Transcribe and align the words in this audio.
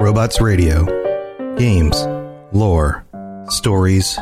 Robots 0.00 0.40
Radio. 0.40 0.86
Games, 1.58 2.06
lore, 2.52 3.04
stories, 3.48 4.18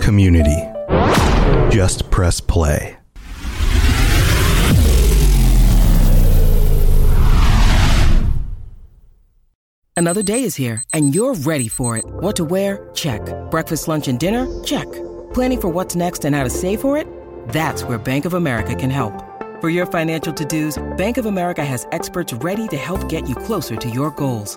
community. 0.00 0.60
Just 1.74 2.08
press 2.12 2.40
play. 2.40 2.96
Another 9.96 10.22
day 10.22 10.44
is 10.44 10.54
here, 10.54 10.84
and 10.92 11.12
you're 11.12 11.34
ready 11.34 11.66
for 11.66 11.96
it. 11.96 12.04
What 12.06 12.36
to 12.36 12.44
wear? 12.44 12.88
Check. 12.94 13.20
Breakfast, 13.50 13.88
lunch, 13.88 14.06
and 14.06 14.20
dinner? 14.20 14.46
Check. 14.62 14.86
Planning 15.34 15.60
for 15.60 15.68
what's 15.68 15.96
next 15.96 16.24
and 16.24 16.36
how 16.36 16.44
to 16.44 16.50
save 16.50 16.80
for 16.80 16.96
it? 16.96 17.08
That's 17.48 17.82
where 17.82 17.98
Bank 17.98 18.24
of 18.24 18.34
America 18.34 18.76
can 18.76 18.88
help. 18.88 19.24
For 19.60 19.68
your 19.68 19.86
financial 19.86 20.32
to-dos, 20.32 20.80
Bank 20.96 21.16
of 21.18 21.26
America 21.26 21.64
has 21.64 21.88
experts 21.90 22.32
ready 22.34 22.68
to 22.68 22.76
help 22.76 23.08
get 23.08 23.28
you 23.28 23.34
closer 23.34 23.74
to 23.74 23.90
your 23.90 24.12
goals. 24.12 24.56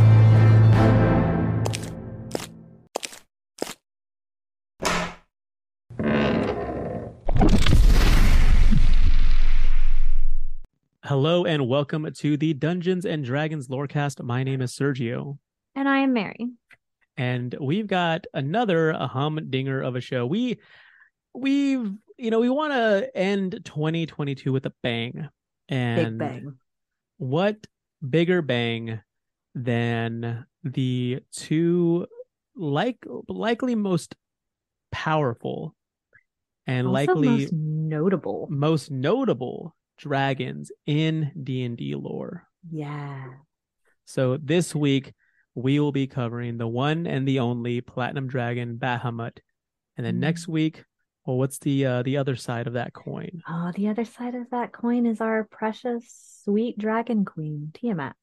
Hello 11.11 11.43
and 11.43 11.67
welcome 11.67 12.09
to 12.09 12.37
the 12.37 12.53
Dungeons 12.53 13.05
and 13.05 13.25
Dragons 13.25 13.67
Lorecast. 13.67 14.23
My 14.23 14.45
name 14.45 14.61
is 14.61 14.71
Sergio, 14.71 15.39
And 15.75 15.89
I 15.89 15.97
am 15.97 16.13
Mary. 16.13 16.51
and 17.17 17.53
we've 17.59 17.85
got 17.85 18.27
another 18.33 18.93
humdinger 18.93 19.81
of 19.81 19.97
a 19.97 19.99
show. 19.99 20.25
We 20.25 20.61
we've 21.33 21.91
you 22.17 22.31
know 22.31 22.39
we 22.39 22.47
want 22.47 22.71
to 22.71 23.11
end 23.13 23.59
2022 23.65 24.53
with 24.53 24.65
a 24.65 24.73
bang, 24.83 25.27
and 25.67 26.17
Big 26.17 26.17
bang. 26.17 26.57
what 27.17 27.67
bigger 28.09 28.41
bang 28.41 29.01
than 29.53 30.45
the 30.63 31.19
two 31.33 32.07
like 32.55 33.05
likely 33.27 33.75
most 33.75 34.15
powerful 34.93 35.75
and 36.65 36.87
Also 36.87 36.93
likely 36.93 37.27
most 37.27 37.51
notable. 37.51 38.47
most 38.49 38.89
notable 38.89 39.75
dragons 40.01 40.71
in 40.87 41.31
D&D 41.41 41.95
lore. 41.95 42.47
Yeah. 42.71 43.23
So 44.05 44.37
this 44.37 44.73
week 44.75 45.13
we 45.55 45.79
will 45.79 45.91
be 45.91 46.07
covering 46.07 46.57
the 46.57 46.67
one 46.67 47.05
and 47.07 47.27
the 47.27 47.39
only 47.39 47.81
platinum 47.81 48.27
dragon 48.27 48.77
Bahamut. 48.77 49.37
And 49.95 50.05
then 50.05 50.15
Mm. 50.15 50.19
next 50.19 50.47
week, 50.47 50.83
well 51.25 51.37
what's 51.37 51.59
the 51.59 51.85
uh 51.85 52.01
the 52.03 52.17
other 52.17 52.35
side 52.35 52.65
of 52.67 52.73
that 52.73 52.93
coin? 52.93 53.41
Oh, 53.47 53.71
the 53.75 53.87
other 53.89 54.05
side 54.05 54.33
of 54.33 54.49
that 54.49 54.71
coin 54.71 55.05
is 55.05 55.21
our 55.21 55.43
precious, 55.43 56.41
sweet 56.43 56.77
dragon 56.79 57.23
queen, 57.25 57.71
Tiamat. 57.75 58.15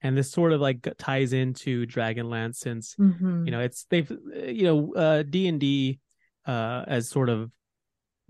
And 0.00 0.16
this 0.16 0.30
sort 0.30 0.52
of 0.52 0.60
like 0.60 0.86
ties 0.98 1.32
into 1.32 1.86
Dragonlance 1.86 2.56
since 2.56 2.94
Mhm. 2.96 3.46
you 3.46 3.50
know 3.50 3.60
it's 3.60 3.84
they've 3.90 4.10
uh, 4.10 4.46
you 4.46 4.64
know 4.64 4.94
uh 4.94 5.22
D&D 5.24 5.98
uh 6.46 6.84
has 6.86 7.08
sort 7.08 7.30
of 7.30 7.50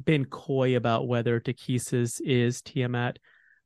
been 0.02 0.24
coy 0.24 0.76
about 0.76 1.06
whether 1.06 1.40
Takhisis 1.40 2.20
is 2.24 2.62
Tiamat 2.62 3.18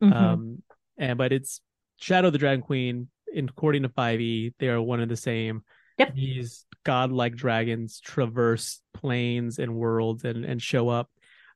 Mhm. 0.03 0.13
um 0.15 0.63
and 0.97 1.17
but 1.19 1.33
it's 1.33 1.61
shadow 1.97 2.31
the 2.31 2.39
dragon 2.39 2.63
queen 2.63 3.09
in 3.33 3.49
according 3.49 3.83
to 3.83 3.89
5e 3.89 4.55
they 4.59 4.69
are 4.69 4.81
one 4.81 5.01
and 5.01 5.11
the 5.11 5.17
same 5.17 5.65
Yep. 5.99 6.15
these 6.15 6.67
godlike 6.85 7.35
dragons 7.35 7.99
traverse 8.01 8.81
planes 8.95 9.59
and 9.59 9.75
worlds 9.75 10.25
and 10.25 10.45
and 10.45 10.63
show 10.63 10.89
up 10.89 11.11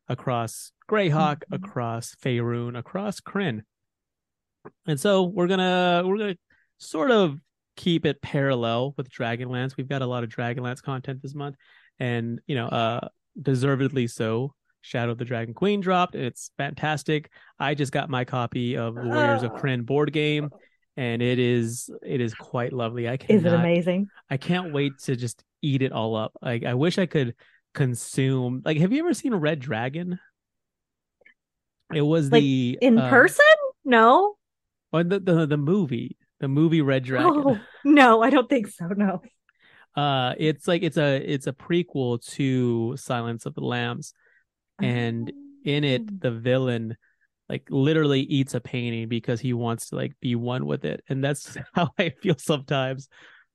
across 0.08 0.72
greyhawk 0.90 1.42
Mhm. 1.50 1.56
across 1.56 2.14
Faerun, 2.16 2.76
across 2.76 3.20
Krynn 3.20 3.62
and 4.86 4.98
so 4.98 5.22
we're 5.24 5.46
gonna 5.46 6.02
we're 6.04 6.18
gonna 6.18 6.36
sort 6.78 7.10
of 7.10 7.38
keep 7.76 8.04
it 8.04 8.20
parallel 8.20 8.94
with 8.96 9.08
dragonlance 9.10 9.76
we've 9.76 9.88
got 9.88 10.02
a 10.02 10.06
lot 10.06 10.24
of 10.24 10.30
dragonlance 10.30 10.82
content 10.82 11.22
this 11.22 11.34
month 11.34 11.56
and 11.98 12.40
you 12.46 12.54
know 12.54 12.66
uh 12.66 13.08
deservedly 13.40 14.06
so 14.06 14.54
shadow 14.82 15.12
of 15.12 15.19
the 15.19 15.25
dragon 15.25 15.54
queen 15.54 15.81
dropped 15.81 16.15
it's 16.15 16.50
fantastic 16.59 17.31
i 17.59 17.72
just 17.75 17.93
got 17.93 18.10
my 18.10 18.25
copy 18.25 18.76
of 18.76 18.94
warriors 18.97 19.43
of 19.43 19.53
Oh. 19.53 19.56
Krynn 19.56 19.87
board 19.87 20.12
game 20.12 20.50
and 20.97 21.22
it 21.22 21.38
is 21.38 21.88
it 22.04 22.20
is 22.20 22.34
quite 22.34 22.72
lovely 22.72 23.09
i 23.09 23.16
can. 23.16 23.34
Is 23.37 23.44
it 23.44 23.53
amazing? 23.53 24.09
i 24.28 24.37
can't 24.37 24.72
wait 24.75 24.93
to 25.04 25.16
just 25.16 25.43
eat 25.62 25.82
it 25.82 25.93
all 25.93 26.16
up 26.16 26.32
like 26.43 26.65
i 26.65 26.75
wish 26.75 26.98
i 26.98 27.06
could 27.06 27.34
consume 27.75 28.60
like 28.65 28.76
have 28.78 28.93
you 28.93 28.98
ever 29.00 29.15
seen 29.15 29.34
red 29.34 29.59
dragon 29.60 30.19
it 31.94 32.03
was 32.03 32.31
Like, 32.31 32.43
the 32.43 32.78
In 32.82 32.99
uh, 32.99 33.09
person? 33.10 33.44
No. 33.84 34.37
or 34.93 35.04
the, 35.04 35.20
the 35.20 35.47
the 35.47 35.56
movie 35.56 36.16
the 36.41 36.49
movie 36.49 36.82
red 36.82 37.04
dragon 37.04 37.32
Oh, 37.47 37.60
no, 37.84 38.22
I 38.22 38.31
don't 38.31 38.49
think 38.49 38.66
so. 38.69 38.87
No. 38.88 39.22
uh 39.97 40.34
it's 40.38 40.66
like 40.66 40.82
it's 40.82 40.97
a 40.97 41.16
it's 41.16 41.47
a 41.47 41.53
prequel 41.53 42.20
to 42.34 42.97
silence 42.97 43.47
of 43.47 43.54
the 43.54 43.60
lambs 43.60 44.12
and 44.80 45.32
in 45.64 45.84
it 45.84 46.06
mm. 46.06 46.20
the 46.20 46.30
villain 46.30 46.96
like 47.48 47.66
literally 47.68 48.20
eats 48.20 48.54
a 48.54 48.60
painting 48.60 49.08
because 49.08 49.40
he 49.40 49.52
wants 49.52 49.90
to 49.90 49.96
like 49.96 50.14
be 50.20 50.34
one 50.34 50.66
with 50.66 50.84
it 50.84 51.02
and 51.08 51.22
that's 51.22 51.56
how 51.74 51.90
i 51.98 52.10
feel 52.22 52.36
sometimes 52.38 53.08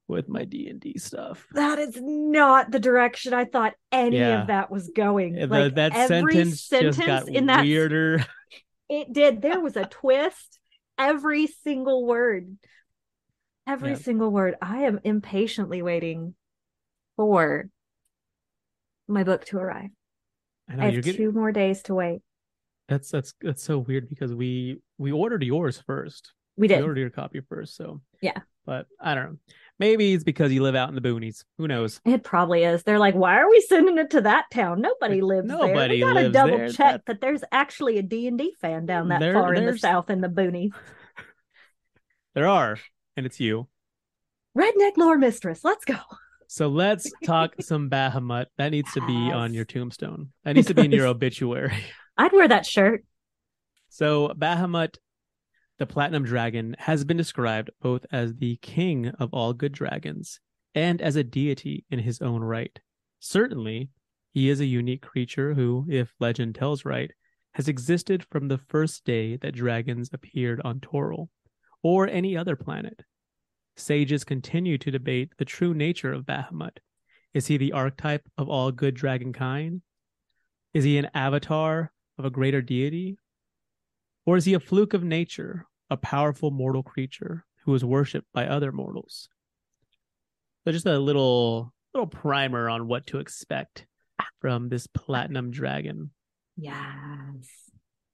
with 0.08 0.30
my 0.30 0.46
d&d 0.46 0.98
stuff 0.98 1.46
That 1.54 1.80
is 1.80 1.98
not 2.00 2.72
the 2.72 2.80
direction 2.80 3.34
I 3.34 3.44
thought 3.44 3.74
any 3.92 4.20
Yeah. 4.20 4.42
of 4.42 4.48
that 4.48 4.72
was 4.72 4.90
going. 4.96 5.34
The- 5.34 5.48
like 5.48 5.76
that 5.76 5.94
every 5.94 6.34
sentence, 6.34 6.70
just 6.70 7.00
got 7.06 7.28
in 7.28 7.48
that 7.48 7.66
weirder 7.66 8.26
It 8.90 9.12
did. 9.12 9.42
There 9.42 9.60
was 9.60 9.76
a 9.76 9.86
twist. 9.90 10.60
Every 10.98 11.48
single 11.48 12.06
word. 12.06 12.58
Every 13.68 13.92
Yeah. 13.92 13.98
single 13.98 14.32
word. 14.32 14.56
I 14.62 14.84
am 14.84 15.00
impatiently 15.04 15.82
waiting 15.82 16.36
for 17.16 17.70
my 19.08 19.24
book 19.24 19.46
to 19.46 19.58
arrive. 19.58 19.90
I 20.70 20.76
know 20.76 20.84
I 20.84 20.92
have 20.92 21.04
getting 21.04 21.18
two 21.28 21.32
more 21.32 21.52
days 21.52 21.82
to 21.84 21.94
wait. 21.96 22.22
that's 22.88 23.10
that's 23.12 23.34
that's 23.42 23.64
so 23.64 23.80
weird 23.80 24.10
because 24.10 24.34
we 24.34 24.78
we 24.98 25.12
ordered 25.12 25.44
yours 25.44 25.82
first 25.86 26.34
We 26.58 26.64
we 26.64 26.68
did. 26.70 26.82
ordered 26.82 27.00
your 27.00 27.10
copy 27.10 27.42
first 27.42 27.76
so 27.76 28.02
Yeah. 28.22 28.40
but 28.66 28.88
i 29.02 29.16
don't 29.16 29.26
know 29.32 29.38
maybe 29.80 30.14
it's 30.14 30.24
because 30.24 30.52
you 30.52 30.64
live 30.64 30.76
out 30.76 30.90
in 30.90 30.96
the 30.96 31.02
boonies 31.02 31.44
who 31.58 31.68
knows 31.68 32.02
It 32.06 32.24
probably 32.24 32.64
is. 32.64 32.82
They're 32.82 32.98
like, 32.98 33.14
why 33.14 33.38
are 33.38 33.48
we 33.48 33.62
sending 33.62 34.00
it 34.00 34.10
to 34.10 34.22
that 34.22 34.46
town? 34.52 34.82
Nobody 34.82 35.22
lives 35.22 35.48
there. 35.48 35.58
Nobody 35.60 35.96
We 35.96 36.02
gotta 36.02 36.30
double 36.30 36.58
there. 36.58 36.70
check 36.70 36.78
That- 36.78 37.06
that 37.06 37.22
there's 37.22 37.44
actually 37.52 38.00
a 38.00 38.02
D&D 38.02 38.56
fan 38.60 38.88
down 38.88 39.10
that 39.10 39.20
There- 39.20 39.34
far 39.34 39.54
in 39.54 39.68
the 39.68 39.78
south 39.78 40.10
in 40.10 40.22
the 40.22 40.30
boonies. 40.30 40.72
there 42.34 42.48
are 42.48 42.80
and 43.16 43.26
it's 43.28 43.40
you 43.40 43.68
Redneck 44.58 44.98
lore 44.98 45.20
mistress. 45.20 45.64
Let's 45.64 45.86
go. 45.86 45.98
So 46.48 46.70
let's 46.70 47.12
talk 47.26 47.56
some 47.60 47.90
Bahamut. 47.90 48.46
That 48.58 48.70
needs 48.70 48.92
to 48.94 49.06
be 49.06 49.32
on 49.32 49.54
your 49.54 49.66
tombstone. 49.66 50.32
That 50.44 50.56
needs 50.56 50.68
to 50.68 50.74
be 50.74 50.86
in 50.86 50.92
your 50.92 51.08
obituary. 51.14 51.84
I'd 52.18 52.32
wear 52.32 52.48
that 52.48 52.66
shirt. 52.66 53.04
So 53.90 54.30
Bahamut, 54.30 54.96
the 55.78 55.86
platinum 55.86 56.24
dragon, 56.24 56.76
has 56.80 57.04
been 57.04 57.18
described 57.18 57.70
both 57.82 58.06
as 58.12 58.36
the 58.36 58.58
king 58.58 59.10
of 59.20 59.34
all 59.34 59.54
good 59.54 59.74
dragons 59.74 60.40
and 60.74 61.02
as 61.02 61.16
a 61.16 61.24
deity 61.24 61.86
in 61.90 62.00
his 62.00 62.22
own 62.22 62.42
right. 62.42 62.80
Certainly, 63.20 63.90
he 64.34 64.50
is 64.50 64.60
a 64.60 64.66
unique 64.66 65.02
creature 65.02 65.54
who, 65.54 65.86
if 65.90 66.14
legend 66.20 66.56
tells 66.56 66.86
right, 66.86 67.12
has 67.54 67.68
existed 67.68 68.24
from 68.30 68.48
the 68.48 68.60
first 68.60 69.04
day 69.04 69.36
that 69.38 69.56
dragons 69.56 70.10
appeared 70.14 70.62
on 70.64 70.80
Toril 70.80 71.30
or 71.82 72.08
any 72.08 72.38
other 72.38 72.56
planet. 72.56 73.02
Sages 73.78 74.24
continue 74.24 74.78
to 74.80 74.92
debate 74.92 75.32
the 75.38 75.46
true 75.46 75.74
nature 75.74 76.12
of 76.12 76.26
Bahamut. 76.26 76.78
Is 77.34 77.48
he 77.48 77.58
the 77.58 77.74
archetype 77.74 78.24
of 78.38 78.50
all 78.50 78.72
good 78.72 78.96
dragon 78.96 79.32
kind? 79.32 79.82
Is 80.74 80.84
he 80.84 80.98
an 80.98 81.10
avatar 81.14 81.92
of 82.18 82.26
a 82.26 82.32
greater 82.32 82.62
deity? 82.62 83.18
Or 84.26 84.36
is 84.36 84.46
he 84.46 84.56
a 84.56 84.60
fluke 84.60 84.94
of 84.94 85.04
nature, 85.04 85.68
a 85.90 85.98
powerful 85.98 86.52
mortal 86.52 86.84
creature 86.84 87.46
who 87.66 87.76
is 87.76 87.86
worshipped 87.86 88.28
by 88.34 88.48
other 88.48 88.72
mortals? 88.72 89.30
So 90.66 90.72
just 90.72 90.86
a 90.86 90.98
little 91.00 91.72
little 91.94 92.08
primer 92.08 92.70
on 92.70 92.88
what 92.88 93.08
to 93.08 93.20
expect 93.20 93.86
from 94.42 94.70
this 94.70 94.88
platinum 94.88 95.52
dragon. 95.52 96.12
Yes. 96.58 97.48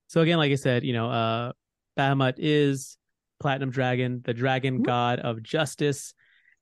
So 0.08 0.22
again, 0.22 0.38
like 0.38 0.52
I 0.52 0.56
said, 0.56 0.84
you 0.84 0.94
know, 0.94 1.10
uh 1.10 1.52
Bahamut 1.98 2.36
is 2.38 2.98
Platinum 3.40 3.72
Dragon, 3.72 4.22
the 4.24 4.34
dragon 4.34 4.80
Mhm. 4.80 4.84
god 4.86 5.20
of 5.20 5.44
justice, 5.44 6.14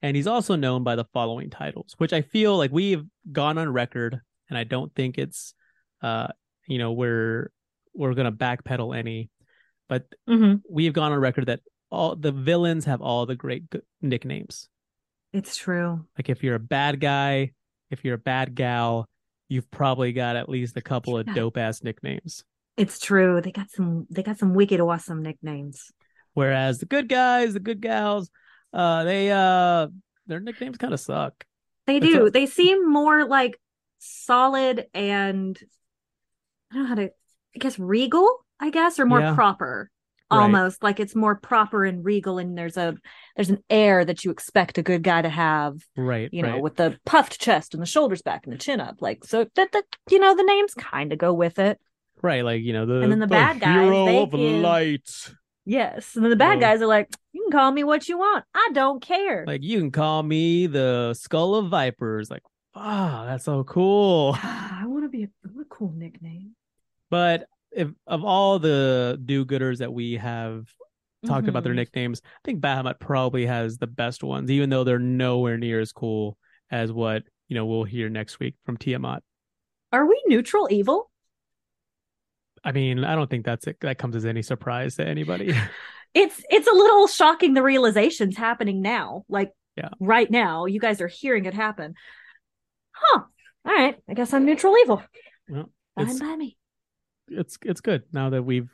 and 0.01 0.15
he's 0.15 0.27
also 0.27 0.55
known 0.55 0.83
by 0.83 0.95
the 0.95 1.05
following 1.13 1.49
titles, 1.49 1.93
which 1.97 2.13
I 2.13 2.21
feel 2.21 2.57
like 2.57 2.71
we've 2.71 3.03
gone 3.31 3.57
on 3.57 3.69
record, 3.69 4.19
and 4.49 4.57
I 4.57 4.63
don't 4.63 4.93
think 4.95 5.17
it's 5.17 5.53
uh 6.01 6.27
you 6.67 6.77
know, 6.77 6.91
we're 6.93 7.51
we're 7.93 8.13
gonna 8.13 8.31
backpedal 8.31 8.97
any, 8.97 9.29
but 9.89 10.05
hmm 10.27 10.55
we've 10.69 10.93
gone 10.93 11.11
on 11.11 11.19
record 11.19 11.47
that 11.47 11.61
all 11.89 12.15
the 12.15 12.31
villains 12.31 12.85
have 12.85 13.01
all 13.01 13.25
the 13.25 13.35
great 13.35 13.69
g- 13.69 13.81
nicknames. 14.01 14.69
It's 15.33 15.55
true. 15.55 16.05
Like 16.17 16.29
if 16.29 16.43
you're 16.43 16.55
a 16.55 16.59
bad 16.59 16.99
guy, 16.99 17.51
if 17.89 18.03
you're 18.05 18.15
a 18.15 18.17
bad 18.17 18.55
gal, 18.55 19.07
you've 19.49 19.69
probably 19.69 20.13
got 20.13 20.35
at 20.37 20.47
least 20.49 20.77
a 20.77 20.81
couple 20.81 21.17
of 21.17 21.25
dope 21.33 21.57
ass 21.57 21.83
nicknames. 21.83 22.43
It's 22.77 22.99
true. 22.99 23.41
They 23.41 23.51
got 23.51 23.69
some. 23.69 24.07
They 24.09 24.23
got 24.23 24.37
some 24.37 24.53
wicked 24.53 24.79
awesome 24.79 25.21
nicknames. 25.21 25.91
Whereas 26.33 26.79
the 26.79 26.85
good 26.85 27.09
guys, 27.09 27.53
the 27.53 27.59
good 27.59 27.81
gals, 27.81 28.29
uh, 28.73 29.03
they 29.03 29.31
uh, 29.31 29.87
their 30.27 30.39
nicknames 30.39 30.77
kind 30.77 30.93
of 30.93 30.99
suck. 30.99 31.45
They 31.87 31.99
do. 31.99 32.27
a- 32.27 32.31
they 32.31 32.45
seem 32.45 32.89
more 32.89 33.25
like 33.25 33.59
solid 33.99 34.85
and 34.93 35.59
I 36.71 36.75
don't 36.75 36.83
know 36.83 36.89
how 36.89 36.95
to. 36.95 37.11
I 37.55 37.59
guess 37.59 37.77
regal. 37.77 38.45
I 38.59 38.69
guess 38.69 38.99
or 38.99 39.05
more 39.05 39.19
Yeah. 39.19 39.35
proper. 39.35 39.89
Right. 40.31 40.37
Almost 40.43 40.81
like 40.81 41.01
it's 41.01 41.13
more 41.13 41.35
proper 41.35 41.83
and 41.83 42.05
regal, 42.05 42.37
and 42.37 42.57
there's 42.57 42.77
a 42.77 42.95
there's 43.35 43.49
an 43.49 43.61
air 43.69 44.05
that 44.05 44.23
you 44.23 44.31
expect 44.31 44.77
a 44.77 44.81
good 44.81 45.03
guy 45.03 45.21
to 45.21 45.27
have. 45.27 45.81
Right. 45.97 46.29
You 46.31 46.43
know, 46.43 46.51
right. 46.53 46.61
with 46.61 46.77
the 46.77 46.97
puffed 47.05 47.41
chest 47.41 47.73
and 47.73 47.81
the 47.83 47.87
shoulders 47.87 48.21
back 48.21 48.45
and 48.45 48.53
the 48.53 48.57
chin 48.57 48.79
up. 48.79 49.01
Like 49.01 49.25
so 49.25 49.45
that 49.55 49.73
that 49.73 49.83
you 50.09 50.19
know 50.19 50.33
the 50.33 50.43
names 50.43 50.73
kind 50.73 51.11
of 51.11 51.19
go 51.19 51.33
with 51.33 51.59
it. 51.59 51.77
right. 52.21 52.45
Like 52.45 52.61
you 52.61 52.71
know 52.71 52.85
the 52.85 53.01
And 53.01 53.11
then 53.11 53.19
the 53.19 53.27
bad 53.27 53.59
guys, 53.59 53.73
hero 53.73 54.21
of 54.23 54.31
give- 54.31 54.61
light. 54.61 55.33
Yes, 55.65 56.15
and 56.15 56.23
then 56.25 56.29
the 56.31 56.35
bad 56.35 56.57
Oh. 56.57 56.61
guys 56.61 56.81
are 56.81 56.87
like, 56.87 57.09
you 57.33 57.43
can 57.43 57.51
call 57.51 57.71
me 57.71 57.83
what 57.83 58.09
you 58.09 58.17
want. 58.17 58.45
I 58.55 58.69
don't 58.73 59.01
care. 59.01 59.45
Like 59.45 59.61
you 59.63 59.79
can 59.79 59.91
call 59.91 60.23
me 60.23 60.67
the 60.67 61.13
skull 61.13 61.55
of 61.55 61.69
vipers. 61.69 62.31
Like, 62.31 62.41
wow, 62.75 63.25
that's 63.25 63.45
so 63.45 63.63
cool. 63.63 64.35
I 64.43 64.83
want 64.85 65.03
to 65.05 65.09
be 65.09 65.23
a, 65.25 65.27
a 65.61 65.65
cool 65.69 65.93
nickname. 65.95 66.55
But 67.11 67.45
if 67.71 67.89
of 68.07 68.23
all 68.25 68.57
the 68.59 69.21
do-gooders 69.23 69.77
that 69.79 69.93
we 69.93 70.13
have 70.13 70.65
talked 71.25 71.47
about 71.47 71.63
their 71.63 71.73
Mhm. 71.73 71.77
nicknames, 71.77 72.21
I 72.25 72.39
think 72.43 72.59
Bahamut 72.61 72.99
probably 72.99 73.45
has 73.45 73.77
the 73.77 73.85
best 73.87 74.23
ones, 74.23 74.49
even 74.49 74.71
though 74.71 74.83
they're 74.83 74.97
nowhere 74.97 75.57
near 75.57 75.79
as 75.79 75.91
cool 75.91 76.37
as 76.71 76.91
what 76.91 77.23
you 77.49 77.55
know 77.55 77.65
we'll 77.67 77.83
hear 77.83 78.09
next 78.09 78.39
week 78.39 78.55
from 78.65 78.77
Tiamat. 78.77 79.21
Are 79.91 80.07
we 80.07 80.19
neutral 80.25 80.67
evil? 80.71 81.10
I 82.63 82.71
mean, 82.71 83.03
I 83.03 83.15
don't 83.15 83.29
think 83.29 83.45
that's 83.45 83.65
it. 83.67 83.77
That 83.81 83.97
comes 83.97 84.15
as 84.15 84.25
any 84.25 84.41
surprise 84.41 84.95
to 84.97 85.05
anybody. 85.07 85.53
It's 86.13 86.43
it's 86.49 86.67
a 86.67 86.73
little 86.73 87.07
shocking 87.07 87.53
the 87.53 87.63
realizations 87.63 88.35
happening 88.35 88.81
now. 88.81 89.23
Like 89.29 89.53
Yeah. 89.77 89.91
right 90.01 90.29
now, 90.29 90.65
you 90.65 90.77
guys 90.77 90.99
are 90.99 91.07
hearing 91.07 91.45
it 91.45 91.53
happen. 91.53 91.93
Huh. 92.91 93.21
All 93.65 93.73
right. 93.73 93.95
I 94.09 94.13
guess 94.13 94.33
I'm 94.33 94.43
neutral 94.45 94.75
evil. 94.79 95.01
Well, 95.47 95.69
Fine 95.95 96.09
it's 96.09 96.19
by 96.19 96.35
me. 96.35 96.57
it's 97.29 97.57
it's 97.63 97.79
good 97.79 98.03
now 98.11 98.29
that 98.31 98.43
we've 98.43 98.69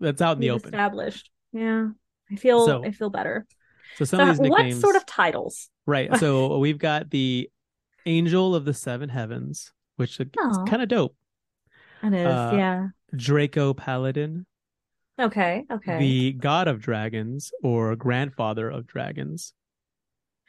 that's 0.00 0.22
out 0.22 0.36
in 0.36 0.40
the 0.40 0.46
We've 0.46 0.54
open. 0.56 0.68
established. 0.72 1.30
Yeah. 1.52 1.88
I 2.32 2.36
feel 2.36 2.64
So, 2.64 2.82
I 2.82 2.92
feel 2.92 3.10
better. 3.10 3.46
So 3.96 4.06
some 4.06 4.20
So 4.20 4.30
of 4.30 4.38
these 4.38 4.50
what 4.50 4.72
sort 4.72 4.96
of 4.96 5.04
titles? 5.04 5.68
right? 5.86 6.08
So 6.18 6.56
we've 6.56 6.78
got 6.78 7.10
the 7.10 7.50
Angel 8.06 8.54
of 8.54 8.64
the 8.64 8.72
Seven 8.72 9.10
Heavens, 9.10 9.70
which 9.96 10.18
is 10.18 10.28
Aw. 10.38 10.64
kind 10.64 10.80
of 10.80 10.88
dope. 10.88 11.14
It 12.02 12.14
is, 12.14 12.26
Uh, 12.26 12.56
yeah. 12.56 12.88
Draco 13.14 13.74
Paladin, 13.74 14.46
Okay. 15.18 15.66
Okay. 15.70 15.98
the 15.98 16.32
God 16.32 16.68
of 16.68 16.80
Dragons 16.80 17.52
or 17.62 17.96
Grandfather 17.96 18.68
of 18.70 18.86
Dragons, 18.86 19.52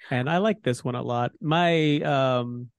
and 0.10 0.30
I 0.30 0.38
like 0.38 0.62
this 0.64 0.84
one 0.84 0.96
a 0.96 1.02
lot. 1.02 1.32
My 1.42 2.02
um, 2.02 2.70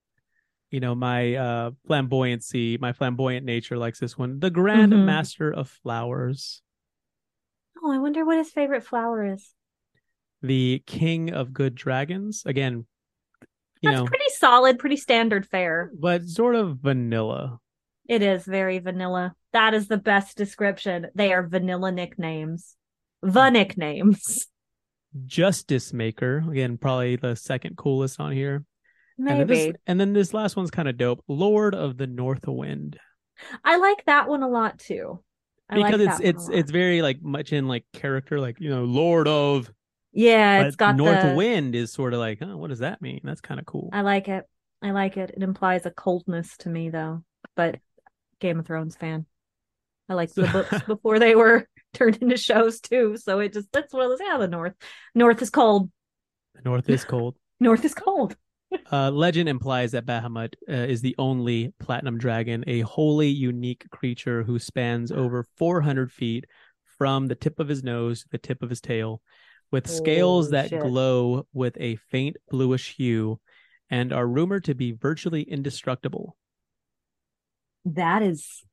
you 0.70 0.80
know, 0.80 0.94
my 0.94 1.34
uh 1.34 1.70
flamboyancy, 1.88 2.80
my 2.80 2.92
flamboyant 2.92 3.44
nature 3.46 3.78
likes 3.78 3.98
this 4.00 4.16
one. 4.18 4.40
The 4.40 4.50
Grand 4.50 4.92
Mhm. 4.92 5.04
Master 5.04 5.52
of 5.52 5.68
Flowers, 5.68 6.62
Oh, 7.82 7.90
I 7.92 7.98
wonder 7.98 8.24
what 8.24 8.38
his 8.38 8.50
favorite 8.50 8.82
flower 8.82 9.24
is. 9.26 9.54
the 10.42 10.82
King 10.86 11.32
of 11.32 11.52
Good 11.52 11.74
Dragons. 11.74 12.42
Again, 12.46 12.86
you 13.80 13.90
That's 13.90 14.00
know, 14.00 14.06
pretty 14.06 14.28
solid, 14.30 14.78
pretty 14.78 14.96
standard 14.96 15.46
fare. 15.46 15.92
but 15.92 16.24
sort 16.28 16.54
of 16.54 16.78
vanilla. 16.78 17.60
It 18.08 18.22
is 18.22 18.44
very 18.44 18.78
vanilla. 18.78 19.34
That 19.52 19.74
is 19.74 19.88
the 19.88 19.98
best 19.98 20.36
description. 20.36 21.08
They 21.14 21.32
are 21.32 21.46
vanilla 21.46 21.92
nicknames. 21.92 22.76
The 23.22 23.50
nicknames. 23.50 24.46
Justice 25.26 25.92
Maker, 25.92 26.42
again, 26.50 26.78
probably 26.78 27.16
the 27.16 27.36
second 27.36 27.76
coolest 27.76 28.18
on 28.18 28.32
here. 28.32 28.64
And 29.18 29.26
then, 29.26 29.38
Maybe. 29.38 29.54
this, 29.54 29.72
and 29.86 30.00
then 30.00 30.14
this 30.14 30.32
last 30.32 30.56
one's 30.56 30.70
kind 30.70 30.88
of 30.88 30.96
dope. 30.96 31.22
Lord 31.28 31.74
of 31.74 31.98
the 31.98 32.06
North 32.06 32.46
Wind. 32.46 32.98
I 33.64 33.76
like 33.76 34.04
that 34.06 34.28
one 34.28 34.42
a 34.42 34.48
lot 34.48 34.78
too. 34.78 35.22
I 35.68 35.76
like 35.76 35.92
Because 35.92 36.06
it's 36.06 36.18
one 36.18 36.26
a 36.26 36.28
it's 36.28 36.48
it's 36.48 36.70
very 36.70 37.02
like 37.02 37.22
much 37.22 37.52
in 37.52 37.68
like 37.68 37.84
character, 37.92 38.40
like 38.40 38.58
you 38.58 38.70
know, 38.70 38.84
Lord 38.84 39.28
of 39.28 39.70
yeah, 40.12 40.60
but 40.60 40.66
it's 40.66 40.76
got 40.76 40.96
North 40.96 41.22
the 41.22 41.34
Wind 41.34 41.74
is 41.74 41.92
sort 41.92 42.14
of 42.14 42.20
like, 42.20 42.38
oh, 42.42 42.56
what 42.56 42.68
does 42.68 42.80
that 42.80 43.00
mean? 43.00 43.20
That's 43.24 43.40
kind 43.40 43.58
of 43.60 43.66
cool. 43.66 43.90
I 43.92 44.02
like 44.02 44.28
it. 44.28 44.44
I 44.82 44.90
like 44.90 45.16
it. 45.16 45.30
It 45.36 45.42
implies 45.42 45.86
a 45.86 45.90
coldness 45.90 46.56
to 46.58 46.68
me 46.68 46.90
though. 46.90 47.24
But 47.54 47.76
Game 48.42 48.58
of 48.58 48.66
Thrones 48.66 48.96
fan. 48.96 49.24
I 50.08 50.14
liked 50.14 50.34
the 50.34 50.46
books 50.46 50.82
before 50.86 51.18
they 51.18 51.34
were 51.34 51.66
turned 51.94 52.16
into 52.16 52.36
shows 52.36 52.80
too. 52.80 53.16
So 53.16 53.38
it 53.38 53.54
just 53.54 53.72
that's 53.72 53.94
what 53.94 54.04
it 54.04 54.08
was. 54.08 54.20
Yeah, 54.22 54.36
the 54.36 54.48
North. 54.48 54.74
North 55.14 55.40
is 55.40 55.48
cold. 55.48 55.90
The 56.54 56.62
North 56.62 56.88
is 56.90 57.04
cold. 57.04 57.36
North 57.60 57.84
is 57.84 57.94
cold. 57.94 58.36
Uh, 58.90 59.10
legend 59.10 59.48
implies 59.48 59.92
that 59.92 60.06
Bahamut 60.06 60.54
uh, 60.68 60.72
is 60.72 61.02
the 61.02 61.14
only 61.18 61.72
platinum 61.78 62.18
dragon, 62.18 62.64
a 62.66 62.80
wholly 62.80 63.28
unique 63.28 63.86
creature 63.90 64.42
who 64.42 64.58
spans 64.58 65.12
over 65.12 65.46
400 65.56 66.10
feet 66.10 66.46
from 66.98 67.28
the 67.28 67.34
tip 67.34 67.60
of 67.60 67.68
his 67.68 67.84
nose 67.84 68.22
to 68.22 68.28
the 68.30 68.38
tip 68.38 68.62
of 68.62 68.70
his 68.70 68.80
tail, 68.80 69.20
with 69.70 69.88
scales 69.88 70.46
Holy 70.46 70.56
that 70.56 70.70
shit. 70.70 70.80
glow 70.80 71.46
with 71.52 71.76
a 71.78 71.96
faint 72.10 72.36
bluish 72.50 72.96
hue 72.96 73.38
and 73.90 74.12
are 74.12 74.26
rumored 74.26 74.64
to 74.64 74.74
be 74.74 74.92
virtually 74.92 75.42
indestructible. 75.42 76.36
That 77.84 78.22
is 78.22 78.64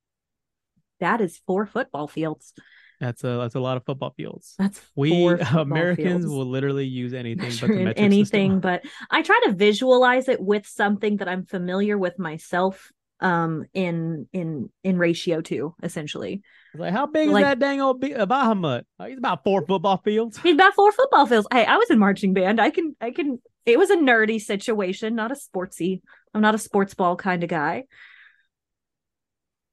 that 1.00 1.22
is 1.22 1.40
four 1.48 1.66
football 1.66 2.08
fields. 2.08 2.54
That's 3.00 3.24
a 3.24 3.28
that's 3.38 3.56
a 3.56 3.60
lot 3.62 3.78
of 3.78 3.86
football 3.86 4.14
fields. 4.16 4.56
That's 4.60 4.82
We 4.96 5.10
four 5.12 5.38
football 5.38 5.62
Americans 5.62 6.08
fields. 6.24 6.26
will 6.28 6.46
literally 6.46 6.86
use 6.86 7.14
anything 7.14 7.52
but 7.62 7.68
the 7.70 7.76
metric 7.76 7.94
anything 7.98 8.52
system. 8.52 8.60
but 8.60 8.82
i 9.10 9.22
try 9.22 9.40
to 9.46 9.54
visualize 9.54 10.28
it 10.28 10.42
with 10.42 10.66
something 10.68 11.18
that 11.18 11.30
i'm 11.30 11.46
familiar 11.46 11.98
with 11.98 12.20
myself 12.20 12.92
um 13.22 13.64
in 13.74 14.28
in 14.34 14.70
in 14.84 14.98
ratio 14.98 15.40
to 15.42 15.74
essentially 15.82 16.42
Like, 16.76 16.92
how 16.92 17.06
big 17.06 17.30
Like- 17.30 17.44
is 17.44 17.48
that 17.50 17.60
dang 17.60 17.80
old 17.80 18.02
B- 18.02 18.14
uh, 18.14 18.26
Bahamut? 18.26 18.84
Oh, 19.00 19.06
he's 19.06 19.18
about 19.18 19.44
four 19.46 19.66
football 19.66 19.98
fields. 20.04 20.38
he's 20.40 20.54
about 20.56 20.74
four 20.74 20.92
football 20.92 21.26
fields 21.26 21.48
hey 21.54 21.66
i 21.66 21.78
was 21.78 21.90
in 21.90 22.00
marching 22.00 22.34
band 22.34 22.60
i 22.60 22.70
can 22.70 22.96
i 23.00 23.12
can 23.12 23.40
it 23.66 23.80
was 23.80 23.90
a 23.92 23.96
nerdy 23.98 24.42
situation 24.42 25.16
not 25.16 25.32
a 25.32 25.36
sportsy 25.36 26.02
i'm 26.34 26.42
not 26.42 26.56
a 26.56 26.58
sports 26.60 26.94
ball 26.96 27.16
kind 27.16 27.44
of 27.44 27.50
guy 27.50 27.86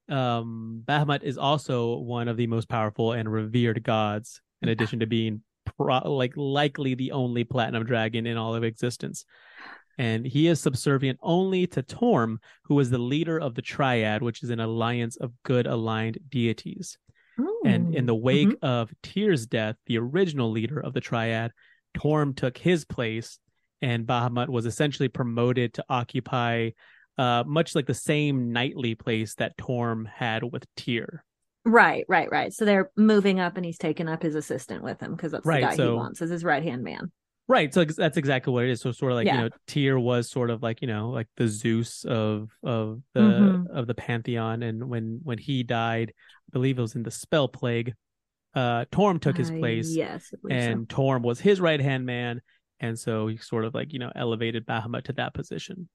um 0.08 0.82
Bahamut 0.86 1.22
is 1.22 1.38
also 1.38 1.96
one 1.96 2.28
of 2.28 2.36
the 2.36 2.46
most 2.46 2.68
powerful 2.68 3.12
and 3.12 3.30
revered 3.30 3.82
gods 3.82 4.40
in 4.62 4.68
addition 4.68 5.00
to 5.00 5.06
being 5.06 5.42
pro- 5.76 6.08
like 6.10 6.32
likely 6.36 6.94
the 6.94 7.12
only 7.12 7.44
platinum 7.44 7.84
dragon 7.84 8.26
in 8.26 8.36
all 8.36 8.54
of 8.54 8.62
existence 8.64 9.25
and 9.98 10.26
he 10.26 10.46
is 10.46 10.60
subservient 10.60 11.18
only 11.22 11.66
to 11.66 11.82
Torm 11.82 12.38
who 12.64 12.78
is 12.78 12.90
the 12.90 12.98
leader 12.98 13.38
of 13.38 13.54
the 13.54 13.62
triad 13.62 14.22
which 14.22 14.42
is 14.42 14.50
an 14.50 14.60
alliance 14.60 15.16
of 15.16 15.32
good 15.42 15.66
aligned 15.66 16.18
deities 16.28 16.98
and 17.64 17.94
in 17.94 18.06
the 18.06 18.14
Ooh. 18.14 18.20
wake 18.20 18.48
Mhm. 18.48 18.58
of 18.62 18.92
Tyr's 19.02 19.46
death 19.46 19.76
the 19.86 19.98
original 19.98 20.50
leader 20.50 20.78
of 20.78 20.92
the 20.94 21.00
triad 21.00 21.50
Torm 21.94 22.32
took 22.34 22.56
his 22.58 22.84
place 22.84 23.38
and 23.82 24.06
Bahamut 24.06 24.48
was 24.48 24.66
essentially 24.66 25.08
promoted 25.08 25.75
to 25.75 25.84
occupy 25.88 26.70
uh, 27.18 27.44
much 27.46 27.75
like 27.75 27.87
the 27.87 27.94
same 27.94 28.52
knightly 28.52 28.94
place 28.94 29.35
that 29.37 29.56
Torm 29.56 30.06
had 30.12 30.42
with 30.44 30.64
Tyr. 30.76 31.25
Right, 31.64 32.04
right, 32.08 32.30
right. 32.30 32.52
So 32.52 32.64
they're 32.64 32.90
moving 32.96 33.40
up, 33.40 33.56
and 33.56 33.64
he's 33.66 33.78
taking 33.78 34.08
up 34.08 34.23
his 34.23 34.35
assistant 34.35 34.85
with 34.85 35.00
him 35.00 35.14
because 35.16 35.32
that's 35.32 35.44
Right, 35.46 35.62
the 35.62 35.76
guy 35.76 35.85
he 35.85 35.90
wants 35.90 36.23
as 36.23 36.30
his 36.30 36.44
right 36.44 36.62
hand 36.62 36.82
man. 36.82 37.11
Right. 37.49 37.73
So 37.73 37.85
that's 37.85 38.16
exactly 38.16 38.52
what 38.52 38.64
it 38.64 38.70
is. 38.70 38.80
So 38.80 38.90
sort 38.90 39.12
of 39.12 39.16
like, 39.16 39.26
Yeah. 39.26 39.35
you 39.37 39.40
know, 39.42 39.49
Tyr 39.68 39.99
was 40.00 40.28
sort 40.28 40.50
of 40.50 40.62
like, 40.64 40.80
you 40.82 40.88
know, 40.88 41.11
like 41.11 41.28
the 41.37 41.46
Zeus 41.46 42.04
of 42.04 42.50
of 42.64 43.02
the 43.14 43.20
Mhm. 43.20 43.66
of 43.70 43.87
the 43.87 43.94
pantheon. 43.94 44.64
And 44.64 44.88
when 44.88 45.20
when 45.23 45.38
he 45.38 45.62
died, 45.62 46.12
I 46.16 46.50
believe 46.52 46.76
it 46.78 46.82
was 46.82 46.96
in 46.96 47.04
the 47.04 47.11
spell 47.12 47.46
plague, 47.46 47.94
uh 48.54 48.87
Torm 48.90 49.20
took 49.20 49.37
his 49.37 49.50
Uh, 49.50 49.58
place. 49.58 49.94
Yes, 49.94 50.30
I 50.35 50.38
believe 50.42 50.61
so. 50.62 50.70
and 50.70 50.88
Torm 50.88 51.23
was 51.23 51.38
his 51.38 51.61
right 51.61 51.80
hand 51.80 52.04
man. 52.04 52.42
And 52.80 52.99
so 52.99 53.28
he 53.28 53.37
sort 53.37 53.64
of 53.64 53.75
like, 53.75 53.92
you 53.92 54.00
know, 54.00 54.11
elevated 54.16 54.66
Bahamut 54.66 55.04
to 55.04 55.12
that 55.14 55.32
position. 55.32 55.88